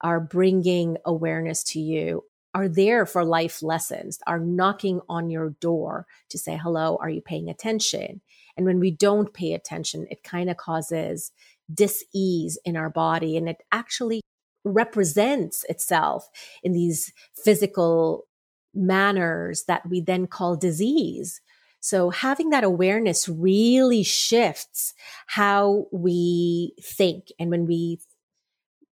are 0.00 0.20
bringing 0.20 0.96
awareness 1.04 1.64
to 1.64 1.80
you, 1.80 2.22
are 2.54 2.68
there 2.68 3.04
for 3.04 3.24
life 3.24 3.62
lessons, 3.62 4.18
are 4.26 4.38
knocking 4.38 5.00
on 5.08 5.30
your 5.30 5.50
door 5.60 6.06
to 6.30 6.38
say, 6.38 6.56
hello, 6.56 6.98
are 7.00 7.10
you 7.10 7.20
paying 7.20 7.48
attention? 7.48 8.20
And 8.56 8.66
when 8.66 8.80
we 8.80 8.90
don't 8.90 9.32
pay 9.32 9.52
attention, 9.52 10.06
it 10.10 10.22
kind 10.22 10.50
of 10.50 10.56
causes 10.56 11.32
dis-ease 11.72 12.58
in 12.64 12.76
our 12.76 12.90
body 12.90 13.36
and 13.36 13.48
it 13.48 13.62
actually 13.72 14.22
represents 14.64 15.64
itself 15.68 16.28
in 16.62 16.72
these 16.72 17.12
physical 17.34 18.26
manners 18.74 19.64
that 19.64 19.88
we 19.88 20.00
then 20.00 20.26
call 20.26 20.56
disease. 20.56 21.40
So 21.80 22.10
having 22.10 22.50
that 22.50 22.64
awareness 22.64 23.28
really 23.28 24.02
shifts 24.02 24.94
how 25.26 25.86
we 25.92 26.74
think. 26.82 27.28
And 27.38 27.50
when 27.50 27.66
we 27.66 28.00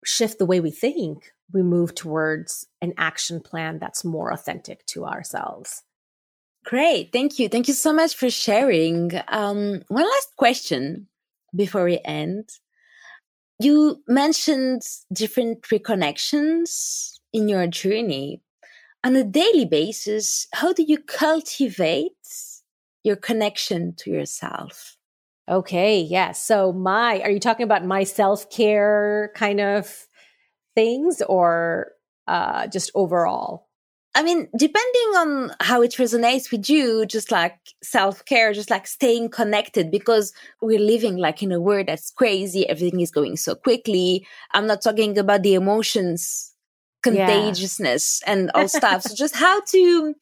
shift 0.05 0.39
the 0.39 0.47
way 0.47 0.61
we 0.61 0.70
think, 0.70 1.33
we 1.53 1.62
move 1.62 1.95
towards 1.95 2.66
an 2.81 2.93
action 2.97 3.41
plan 3.41 3.79
that's 3.79 4.05
more 4.05 4.33
authentic 4.33 4.85
to 4.87 5.05
ourselves. 5.05 5.83
Great. 6.64 7.12
Thank 7.12 7.39
you. 7.39 7.49
Thank 7.49 7.68
you 7.68 7.74
so 7.74 7.93
much 7.93 8.14
for 8.14 8.31
sharing. 8.31 9.12
Um, 9.29 9.83
one 9.89 10.05
last 10.05 10.37
question 10.37 11.09
before 11.57 11.85
we 11.85 11.99
end. 12.05 12.51
You 13.59 14.03
mentioned 14.07 14.83
different 15.12 15.62
reconnections 15.62 17.18
in 17.33 17.49
your 17.49 17.66
journey. 17.66 18.43
On 19.05 19.16
a 19.16 19.24
daily 19.24 19.64
basis, 19.64 20.47
how 20.53 20.72
do 20.72 20.83
you 20.83 20.99
cultivate 20.99 22.12
your 23.05 23.16
connection 23.16 23.94
to 23.99 24.11
yourself? 24.11 24.96
Okay, 25.49 26.01
yes. 26.01 26.11
Yeah. 26.11 26.32
So, 26.32 26.72
my, 26.72 27.20
are 27.20 27.30
you 27.30 27.40
talking 27.40 27.64
about 27.64 27.84
my 27.84 28.05
self 28.05 28.51
care 28.51 29.32
kind 29.34 29.61
of 29.61 30.07
things 30.74 31.22
or 31.22 31.92
uh, 32.26 32.66
just 32.66 32.90
overall? 32.94 33.68
I 34.14 34.22
mean, 34.22 34.49
depending 34.57 35.11
on 35.16 35.53
how 35.61 35.80
it 35.82 35.92
resonates 35.92 36.51
with 36.51 36.68
you, 36.68 37.07
just 37.07 37.30
like 37.30 37.57
self 37.82 38.24
care, 38.24 38.53
just 38.53 38.70
like 38.70 38.86
staying 38.86 39.30
connected 39.30 39.90
because 39.90 40.32
we're 40.61 40.80
living 40.80 41.16
like 41.18 41.42
in 41.42 41.53
a 41.53 41.61
world 41.61 41.86
that's 41.86 42.11
crazy. 42.11 42.68
Everything 42.68 43.01
is 43.01 43.11
going 43.11 43.36
so 43.36 43.55
quickly. 43.55 44.26
I'm 44.53 44.66
not 44.66 44.82
talking 44.82 45.16
about 45.16 45.44
the 45.44 45.55
emotions, 45.55 46.53
contagiousness 47.03 48.20
yeah. 48.26 48.32
and 48.32 48.51
all 48.55 48.68
stuff. 48.68 49.03
So 49.03 49.14
just 49.16 49.36
how 49.36 49.61
to, 49.61 50.14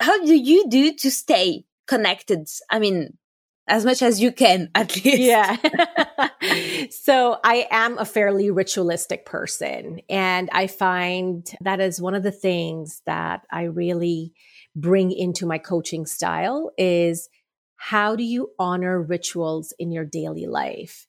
how 0.00 0.24
do 0.24 0.34
you 0.34 0.68
do 0.68 0.92
to 0.94 1.10
stay 1.10 1.64
connected? 1.86 2.48
I 2.70 2.78
mean, 2.78 3.18
as 3.66 3.84
much 3.84 4.02
as 4.02 4.20
you 4.20 4.30
can 4.30 4.70
at 4.74 4.94
least 5.04 5.18
yeah 5.18 5.56
so 6.90 7.38
i 7.44 7.66
am 7.70 7.98
a 7.98 8.04
fairly 8.04 8.50
ritualistic 8.50 9.24
person 9.24 10.00
and 10.08 10.48
i 10.52 10.66
find 10.66 11.50
that 11.60 11.80
is 11.80 12.00
one 12.00 12.14
of 12.14 12.22
the 12.22 12.30
things 12.30 13.00
that 13.06 13.42
i 13.50 13.62
really 13.62 14.32
bring 14.76 15.10
into 15.10 15.46
my 15.46 15.58
coaching 15.58 16.04
style 16.04 16.72
is 16.76 17.28
how 17.90 18.16
do 18.16 18.22
you 18.22 18.50
honor 18.58 18.98
rituals 18.98 19.74
in 19.78 19.92
your 19.92 20.06
daily 20.06 20.46
life? 20.46 21.06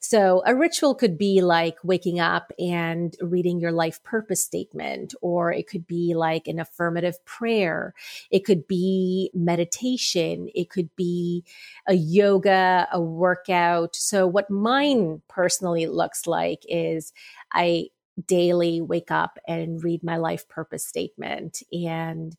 So 0.00 0.42
a 0.46 0.54
ritual 0.54 0.94
could 0.94 1.18
be 1.18 1.42
like 1.42 1.76
waking 1.84 2.18
up 2.18 2.50
and 2.58 3.14
reading 3.20 3.60
your 3.60 3.72
life 3.72 4.02
purpose 4.04 4.42
statement, 4.42 5.14
or 5.20 5.52
it 5.52 5.66
could 5.66 5.86
be 5.86 6.14
like 6.14 6.48
an 6.48 6.58
affirmative 6.58 7.22
prayer. 7.26 7.92
It 8.30 8.46
could 8.46 8.66
be 8.66 9.32
meditation. 9.34 10.48
It 10.54 10.70
could 10.70 10.88
be 10.96 11.44
a 11.86 11.92
yoga, 11.92 12.88
a 12.90 13.02
workout. 13.02 13.94
So 13.94 14.26
what 14.26 14.48
mine 14.48 15.20
personally 15.28 15.86
looks 15.86 16.26
like 16.26 16.62
is 16.70 17.12
I 17.52 17.88
daily 18.26 18.80
wake 18.80 19.10
up 19.10 19.38
and 19.46 19.82
read 19.82 20.04
my 20.04 20.16
life 20.16 20.48
purpose 20.48 20.86
statement. 20.86 21.62
And 21.72 22.36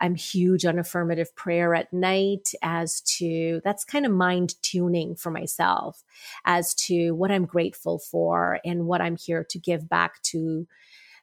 I'm 0.00 0.14
huge 0.14 0.64
on 0.64 0.78
affirmative 0.78 1.34
prayer 1.34 1.74
at 1.74 1.92
night 1.92 2.50
as 2.62 3.00
to 3.18 3.60
that's 3.64 3.84
kind 3.84 4.04
of 4.04 4.12
mind 4.12 4.54
tuning 4.62 5.16
for 5.16 5.30
myself 5.30 6.04
as 6.44 6.74
to 6.74 7.12
what 7.12 7.30
I'm 7.30 7.46
grateful 7.46 7.98
for 7.98 8.60
and 8.64 8.86
what 8.86 9.00
I'm 9.00 9.16
here 9.16 9.44
to 9.48 9.58
give 9.58 9.88
back 9.88 10.20
to 10.24 10.66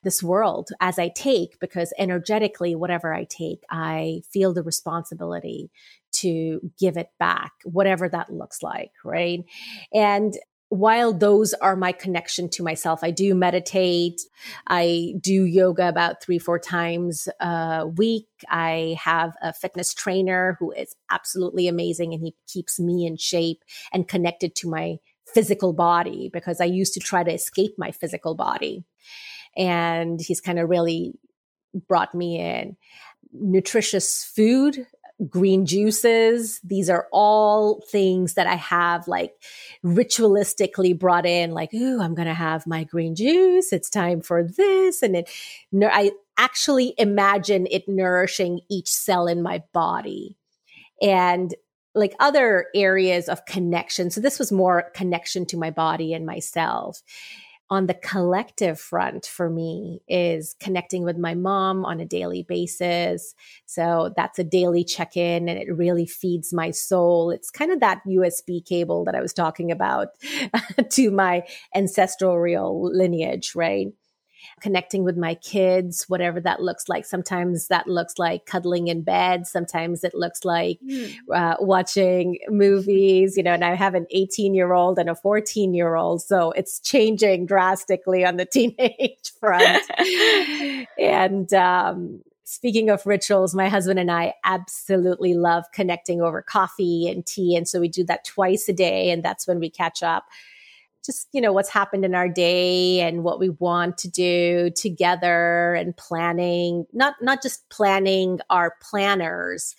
this 0.03 0.23
world 0.23 0.69
as 0.79 0.97
I 0.97 1.09
take, 1.09 1.59
because 1.59 1.93
energetically, 1.95 2.73
whatever 2.73 3.13
I 3.13 3.25
take, 3.25 3.63
I 3.69 4.23
feel 4.33 4.51
the 4.51 4.63
responsibility 4.63 5.69
to 6.13 6.71
give 6.79 6.97
it 6.97 7.09
back, 7.19 7.51
whatever 7.65 8.09
that 8.09 8.33
looks 8.33 8.63
like. 8.63 8.91
Right. 9.05 9.45
And 9.93 10.33
while 10.71 11.11
those 11.11 11.53
are 11.55 11.75
my 11.75 11.91
connection 11.91 12.47
to 12.47 12.63
myself, 12.63 13.03
I 13.03 13.11
do 13.11 13.35
meditate. 13.35 14.21
I 14.67 15.15
do 15.19 15.43
yoga 15.43 15.89
about 15.89 16.23
three, 16.23 16.39
four 16.39 16.59
times 16.59 17.27
a 17.41 17.85
week. 17.85 18.29
I 18.49 18.95
have 18.97 19.35
a 19.41 19.51
fitness 19.51 19.93
trainer 19.93 20.55
who 20.61 20.71
is 20.71 20.95
absolutely 21.09 21.67
amazing 21.67 22.13
and 22.13 22.23
he 22.23 22.35
keeps 22.47 22.79
me 22.79 23.05
in 23.05 23.17
shape 23.17 23.65
and 23.91 24.07
connected 24.07 24.55
to 24.55 24.69
my 24.69 24.99
physical 25.33 25.73
body 25.73 26.29
because 26.31 26.61
I 26.61 26.65
used 26.65 26.93
to 26.93 27.01
try 27.01 27.21
to 27.21 27.33
escape 27.33 27.73
my 27.77 27.91
physical 27.91 28.33
body. 28.33 28.85
And 29.57 30.21
he's 30.21 30.39
kind 30.39 30.57
of 30.57 30.69
really 30.69 31.11
brought 31.89 32.15
me 32.15 32.39
in. 32.39 32.77
Nutritious 33.33 34.23
food 34.23 34.87
green 35.29 35.65
juices. 35.65 36.59
These 36.63 36.89
are 36.89 37.07
all 37.11 37.81
things 37.89 38.33
that 38.35 38.47
I 38.47 38.55
have 38.55 39.07
like 39.07 39.33
ritualistically 39.85 40.97
brought 40.97 41.25
in, 41.25 41.51
like, 41.51 41.73
ooh, 41.73 42.01
I'm 42.01 42.15
going 42.15 42.27
to 42.27 42.33
have 42.33 42.65
my 42.65 42.83
green 42.83 43.15
juice. 43.15 43.71
It's 43.71 43.89
time 43.89 44.21
for 44.21 44.43
this. 44.43 45.01
And 45.01 45.15
it, 45.15 45.29
I 45.81 46.11
actually 46.37 46.93
imagine 46.97 47.67
it 47.69 47.87
nourishing 47.87 48.61
each 48.69 48.89
cell 48.89 49.27
in 49.27 49.41
my 49.41 49.63
body. 49.73 50.37
And 51.01 51.53
like 51.93 52.15
other 52.19 52.67
areas 52.73 53.27
of 53.27 53.45
connection. 53.45 54.09
So 54.09 54.21
this 54.21 54.39
was 54.39 54.51
more 54.51 54.91
connection 54.93 55.45
to 55.47 55.57
my 55.57 55.71
body 55.71 56.13
and 56.13 56.25
myself 56.25 57.01
on 57.71 57.87
the 57.87 57.93
collective 57.93 58.79
front 58.79 59.25
for 59.25 59.49
me 59.49 60.01
is 60.09 60.55
connecting 60.59 61.03
with 61.03 61.17
my 61.17 61.33
mom 61.33 61.85
on 61.85 62.01
a 62.01 62.05
daily 62.05 62.43
basis. 62.43 63.33
So 63.65 64.13
that's 64.17 64.37
a 64.37 64.43
daily 64.43 64.83
check 64.83 65.15
in 65.15 65.47
and 65.47 65.57
it 65.57 65.73
really 65.73 66.05
feeds 66.05 66.53
my 66.53 66.71
soul. 66.71 67.31
It's 67.31 67.49
kind 67.49 67.71
of 67.71 67.79
that 67.79 68.01
USB 68.05 68.63
cable 68.63 69.05
that 69.05 69.15
I 69.15 69.21
was 69.21 69.33
talking 69.33 69.71
about 69.71 70.09
to 70.91 71.11
my 71.11 71.43
ancestral 71.73 72.37
real 72.37 72.91
lineage, 72.93 73.53
right? 73.55 73.87
Connecting 74.59 75.03
with 75.03 75.17
my 75.17 75.35
kids, 75.35 76.05
whatever 76.07 76.39
that 76.41 76.61
looks 76.61 76.87
like. 76.89 77.05
Sometimes 77.05 77.67
that 77.67 77.87
looks 77.87 78.17
like 78.17 78.45
cuddling 78.45 78.87
in 78.87 79.01
bed. 79.01 79.47
Sometimes 79.47 80.03
it 80.03 80.13
looks 80.13 80.45
like 80.45 80.79
mm. 80.81 81.13
uh, 81.33 81.57
watching 81.59 82.37
movies, 82.49 83.37
you 83.37 83.43
know, 83.43 83.53
and 83.53 83.65
I 83.65 83.75
have 83.75 83.95
an 83.95 84.07
18 84.11 84.53
year 84.53 84.73
old 84.73 84.99
and 84.99 85.09
a 85.09 85.15
14 85.15 85.73
year 85.73 85.95
old. 85.95 86.21
So 86.21 86.51
it's 86.51 86.79
changing 86.79 87.45
drastically 87.45 88.25
on 88.25 88.37
the 88.37 88.45
teenage 88.51 89.31
front. 89.39 89.83
and, 90.99 91.53
um, 91.53 92.21
speaking 92.51 92.89
of 92.89 93.05
rituals, 93.05 93.55
my 93.55 93.69
husband 93.69 93.97
and 93.97 94.11
I 94.11 94.33
absolutely 94.43 95.35
love 95.35 95.63
connecting 95.71 96.21
over 96.21 96.41
coffee 96.41 97.07
and 97.07 97.25
tea. 97.25 97.55
And 97.55 97.65
so 97.65 97.79
we 97.79 97.87
do 97.87 98.03
that 98.05 98.25
twice 98.25 98.67
a 98.67 98.73
day. 98.73 99.09
And 99.09 99.23
that's 99.23 99.47
when 99.47 99.59
we 99.59 99.69
catch 99.69 100.03
up 100.03 100.25
just 101.05 101.27
you 101.31 101.41
know 101.41 101.53
what's 101.53 101.69
happened 101.69 102.05
in 102.05 102.15
our 102.15 102.29
day 102.29 103.01
and 103.01 103.23
what 103.23 103.39
we 103.39 103.49
want 103.49 103.97
to 103.97 104.09
do 104.09 104.69
together 104.75 105.73
and 105.73 105.95
planning 105.97 106.85
not 106.93 107.15
not 107.21 107.41
just 107.41 107.67
planning 107.69 108.39
our 108.49 108.75
planners 108.81 109.75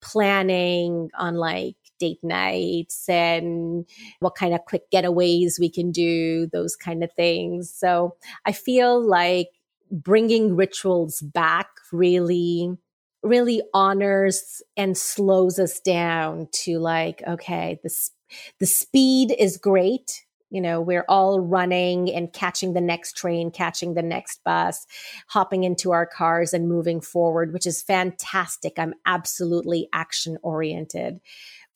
planning 0.00 1.10
on 1.18 1.34
like 1.34 1.74
date 1.98 2.22
nights 2.22 3.08
and 3.08 3.84
what 4.20 4.34
kind 4.36 4.54
of 4.54 4.64
quick 4.64 4.90
getaways 4.92 5.58
we 5.58 5.68
can 5.68 5.90
do 5.90 6.46
those 6.52 6.76
kind 6.76 7.02
of 7.02 7.12
things. 7.12 7.72
So 7.72 8.16
i 8.44 8.52
feel 8.52 9.04
like 9.04 9.48
bringing 9.90 10.54
rituals 10.54 11.20
back 11.20 11.68
really 11.92 12.76
really 13.22 13.62
honors 13.74 14.62
and 14.76 14.96
slows 14.96 15.58
us 15.58 15.80
down 15.80 16.48
to 16.52 16.78
like 16.78 17.22
okay 17.26 17.80
this 17.82 18.12
the 18.60 18.66
speed 18.66 19.34
is 19.38 19.56
great 19.56 20.24
you 20.50 20.60
know 20.60 20.80
we're 20.80 21.04
all 21.08 21.40
running 21.40 22.12
and 22.12 22.32
catching 22.32 22.72
the 22.72 22.80
next 22.80 23.16
train 23.16 23.50
catching 23.50 23.94
the 23.94 24.02
next 24.02 24.42
bus 24.44 24.86
hopping 25.28 25.64
into 25.64 25.92
our 25.92 26.06
cars 26.06 26.52
and 26.52 26.68
moving 26.68 27.00
forward 27.00 27.52
which 27.52 27.66
is 27.66 27.82
fantastic. 27.82 28.78
I'm 28.78 28.94
absolutely 29.06 29.88
action 29.92 30.38
oriented 30.42 31.20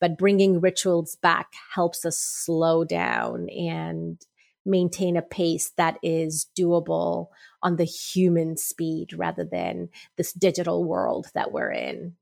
but 0.01 0.19
bringing 0.19 0.61
rituals 0.61 1.17
back 1.17 1.53
helps 1.75 2.05
us 2.05 2.19
slow 2.19 2.85
down 2.85 3.49
and 3.51 4.19
maintain 4.65 5.17
a 5.17 5.23
pace 5.23 5.73
that 5.77 5.99
is 6.03 6.47
doable 6.59 7.29
on 7.63 7.77
the 7.77 7.85
human 7.85 8.57
speed 8.57 9.13
rather 9.13 9.45
than 9.45 9.89
this 10.17 10.33
digital 10.33 10.85
world 10.85 11.27
that 11.35 11.53
we're 11.53 11.73
in 11.73 12.15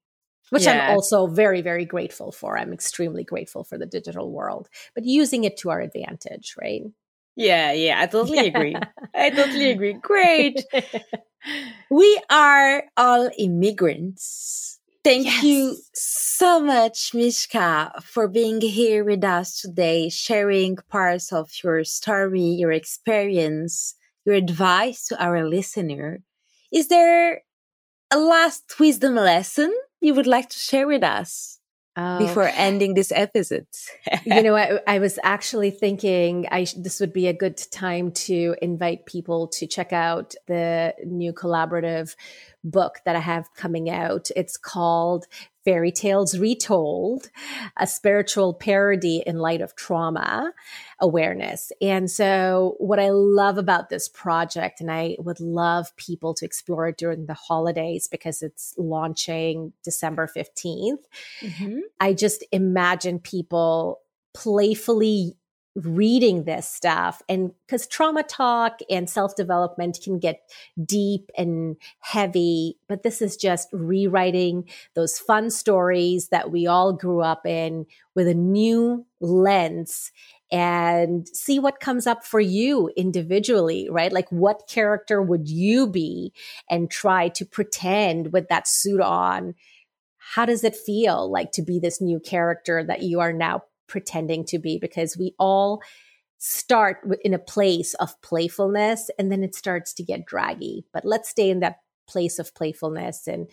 which 0.51 0.64
yeah. 0.64 0.88
I'm 0.88 0.94
also 0.94 1.26
very, 1.26 1.62
very 1.62 1.84
grateful 1.84 2.32
for. 2.32 2.59
I'm 2.59 2.72
extremely 2.72 3.24
grateful 3.24 3.64
for 3.64 3.78
the 3.78 3.86
digital 3.86 4.30
world, 4.30 4.68
but 4.94 5.05
using 5.05 5.44
it 5.44 5.57
to 5.59 5.70
our 5.70 5.80
advantage, 5.80 6.55
right? 6.61 6.82
Yeah, 7.36 7.72
yeah, 7.72 8.01
I 8.01 8.07
totally 8.14 8.46
agree. 8.46 8.76
I 9.14 9.30
totally 9.30 9.70
agree. 9.70 9.94
Great. 9.94 10.64
we 11.90 12.20
are 12.28 12.84
all 12.96 13.30
immigrants. 13.38 14.78
Thank 15.03 15.24
yes. 15.24 15.42
you 15.42 15.76
so 15.94 16.61
much, 16.61 17.14
Mishka, 17.14 18.03
for 18.03 18.28
being 18.28 18.61
here 18.61 19.03
with 19.03 19.24
us 19.24 19.59
today, 19.62 20.11
sharing 20.11 20.76
parts 20.90 21.32
of 21.32 21.51
your 21.64 21.84
story, 21.84 22.42
your 22.42 22.70
experience, 22.70 23.94
your 24.26 24.34
advice 24.34 25.07
to 25.09 25.22
our 25.22 25.48
listener. 25.48 26.20
Is 26.70 26.88
there 26.88 27.42
a 28.11 28.18
last 28.18 28.78
wisdom 28.78 29.14
lesson 29.14 29.74
you 30.01 30.14
would 30.14 30.26
like 30.26 30.48
to 30.48 30.59
share 30.59 30.86
with 30.86 31.03
us? 31.03 31.61
Oh. 31.96 32.18
before 32.18 32.48
ending 32.55 32.94
this 32.94 33.11
episode. 33.11 33.66
you 34.24 34.42
know, 34.42 34.57
I, 34.57 34.78
I, 34.86 35.01
was 35.01 35.18
actually 35.24 35.72
thinking 35.72 36.46
I 36.51 36.64
this 36.76 37.01
would 37.01 37.12
be 37.12 37.26
a 37.26 37.32
good 37.32 37.57
time 37.72 38.12
to 38.12 38.55
invite 38.62 39.07
people 39.07 39.48
to 39.48 39.66
check 39.66 39.92
out 39.92 40.34
the 40.46 40.94
new 41.05 41.32
collaborative 41.32 42.14
book 42.63 42.99
that 43.05 43.17
I 43.17 43.21
have 43.21 43.53
coming 43.55 43.89
out. 43.89 44.29
It's 44.37 44.57
called 44.57 45.27
Fairy 45.65 45.93
Tales 45.93 46.39
Retold, 46.39 47.31
a 47.77 47.87
spiritual 47.87 48.55
parody 48.55 49.23
in 49.27 49.39
light 49.39 49.61
of 49.61 49.75
trauma 49.77 50.53
awareness. 51.01 51.71
And 51.83 52.11
so, 52.11 52.77
what 52.79 52.99
I 52.99 53.11
love 53.11 53.59
about 53.59 53.89
this 53.89 54.09
project, 54.09 54.81
and 54.81 54.91
I 54.91 55.17
would 55.19 55.41
love 55.41 55.95
people 55.97 56.35
to 56.35 56.45
explore 56.45 56.89
it 56.89 56.97
during 56.97 57.27
the 57.27 57.35
holidays 57.35 58.09
because 58.09 58.43
it's 58.43 58.75
launching 58.79 59.73
December 59.85 60.29
15th. 60.35 61.05
Mm-hmm. 61.43 61.79
I 61.99 62.15
just 62.15 62.45
imagine 62.53 63.19
people 63.19 64.01
playfully 64.33 65.37
reading 65.77 66.45
this 66.45 66.68
stuff 66.68 67.23
and 67.29 67.53
because 67.66 67.87
trauma 67.87 68.23
talk 68.23 68.81
and 68.91 69.09
self 69.09 69.37
development 69.37 69.99
can 70.03 70.18
get 70.18 70.41
deep 70.85 71.31
and 71.37 71.77
heavy, 72.01 72.77
but 72.89 73.03
this 73.03 73.23
is 73.23 73.37
just 73.37 73.68
rewriting 73.73 74.68
those 74.95 75.18
fun 75.18 75.51
stories 75.51 76.29
that 76.29 76.51
we 76.51 76.66
all 76.66 76.93
grew 76.93 77.21
up 77.21 77.47
in 77.47 77.87
with 78.14 78.27
a 78.27 78.35
new 78.35 79.07
lens 79.21 80.11
and 80.53 81.29
see 81.29 81.61
what 81.61 81.79
comes 81.79 82.07
up 82.07 82.25
for 82.25 82.41
you 82.41 82.91
individually, 82.97 83.89
right? 83.89 84.12
Like 84.12 84.29
what 84.31 84.68
character 84.68 85.23
would 85.23 85.49
you 85.49 85.87
be 85.87 86.33
and 86.68 86.91
try 86.91 87.29
to 87.29 87.47
pretend 87.47 88.33
with 88.33 88.49
that 88.49 88.66
suit 88.66 89.01
on? 89.01 89.55
How 90.18 90.45
does 90.45 90.64
it 90.64 90.77
feel 90.77 91.31
like 91.31 91.53
to 91.53 91.62
be 91.62 91.79
this 91.79 92.01
new 92.01 92.18
character 92.18 92.85
that 92.85 93.03
you 93.03 93.21
are 93.21 93.33
now 93.33 93.62
pretending 93.91 94.45
to 94.47 94.59
be 94.59 94.78
because 94.78 95.18
we 95.18 95.34
all 95.38 95.82
start 96.38 96.99
in 97.22 97.34
a 97.34 97.38
place 97.38 97.93
of 97.95 98.18
playfulness 98.22 99.11
and 99.18 99.30
then 99.30 99.43
it 99.43 99.55
starts 99.55 99.93
to 99.93 100.03
get 100.03 100.24
draggy. 100.24 100.86
But 100.93 101.05
let's 101.05 101.28
stay 101.28 101.51
in 101.51 101.61
that 101.61 101.80
place 102.09 102.38
of 102.38 102.55
playfulness 102.55 103.26
and 103.26 103.51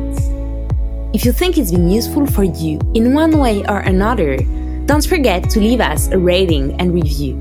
If 1.13 1.23
you 1.23 1.31
think 1.31 1.57
it's 1.57 1.71
been 1.71 1.89
useful 1.89 2.25
for 2.25 2.43
you 2.43 2.79
in 2.93 3.13
one 3.13 3.37
way 3.39 3.63
or 3.67 3.79
another, 3.79 4.37
don't 4.85 5.05
forget 5.05 5.49
to 5.51 5.59
leave 5.59 5.79
us 5.79 6.09
a 6.09 6.17
rating 6.17 6.79
and 6.81 6.93
review. 6.93 7.35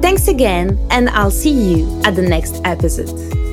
Thanks 0.00 0.28
again, 0.28 0.78
and 0.90 1.10
I'll 1.10 1.30
see 1.30 1.52
you 1.52 2.00
at 2.04 2.14
the 2.14 2.22
next 2.22 2.60
episode. 2.64 3.43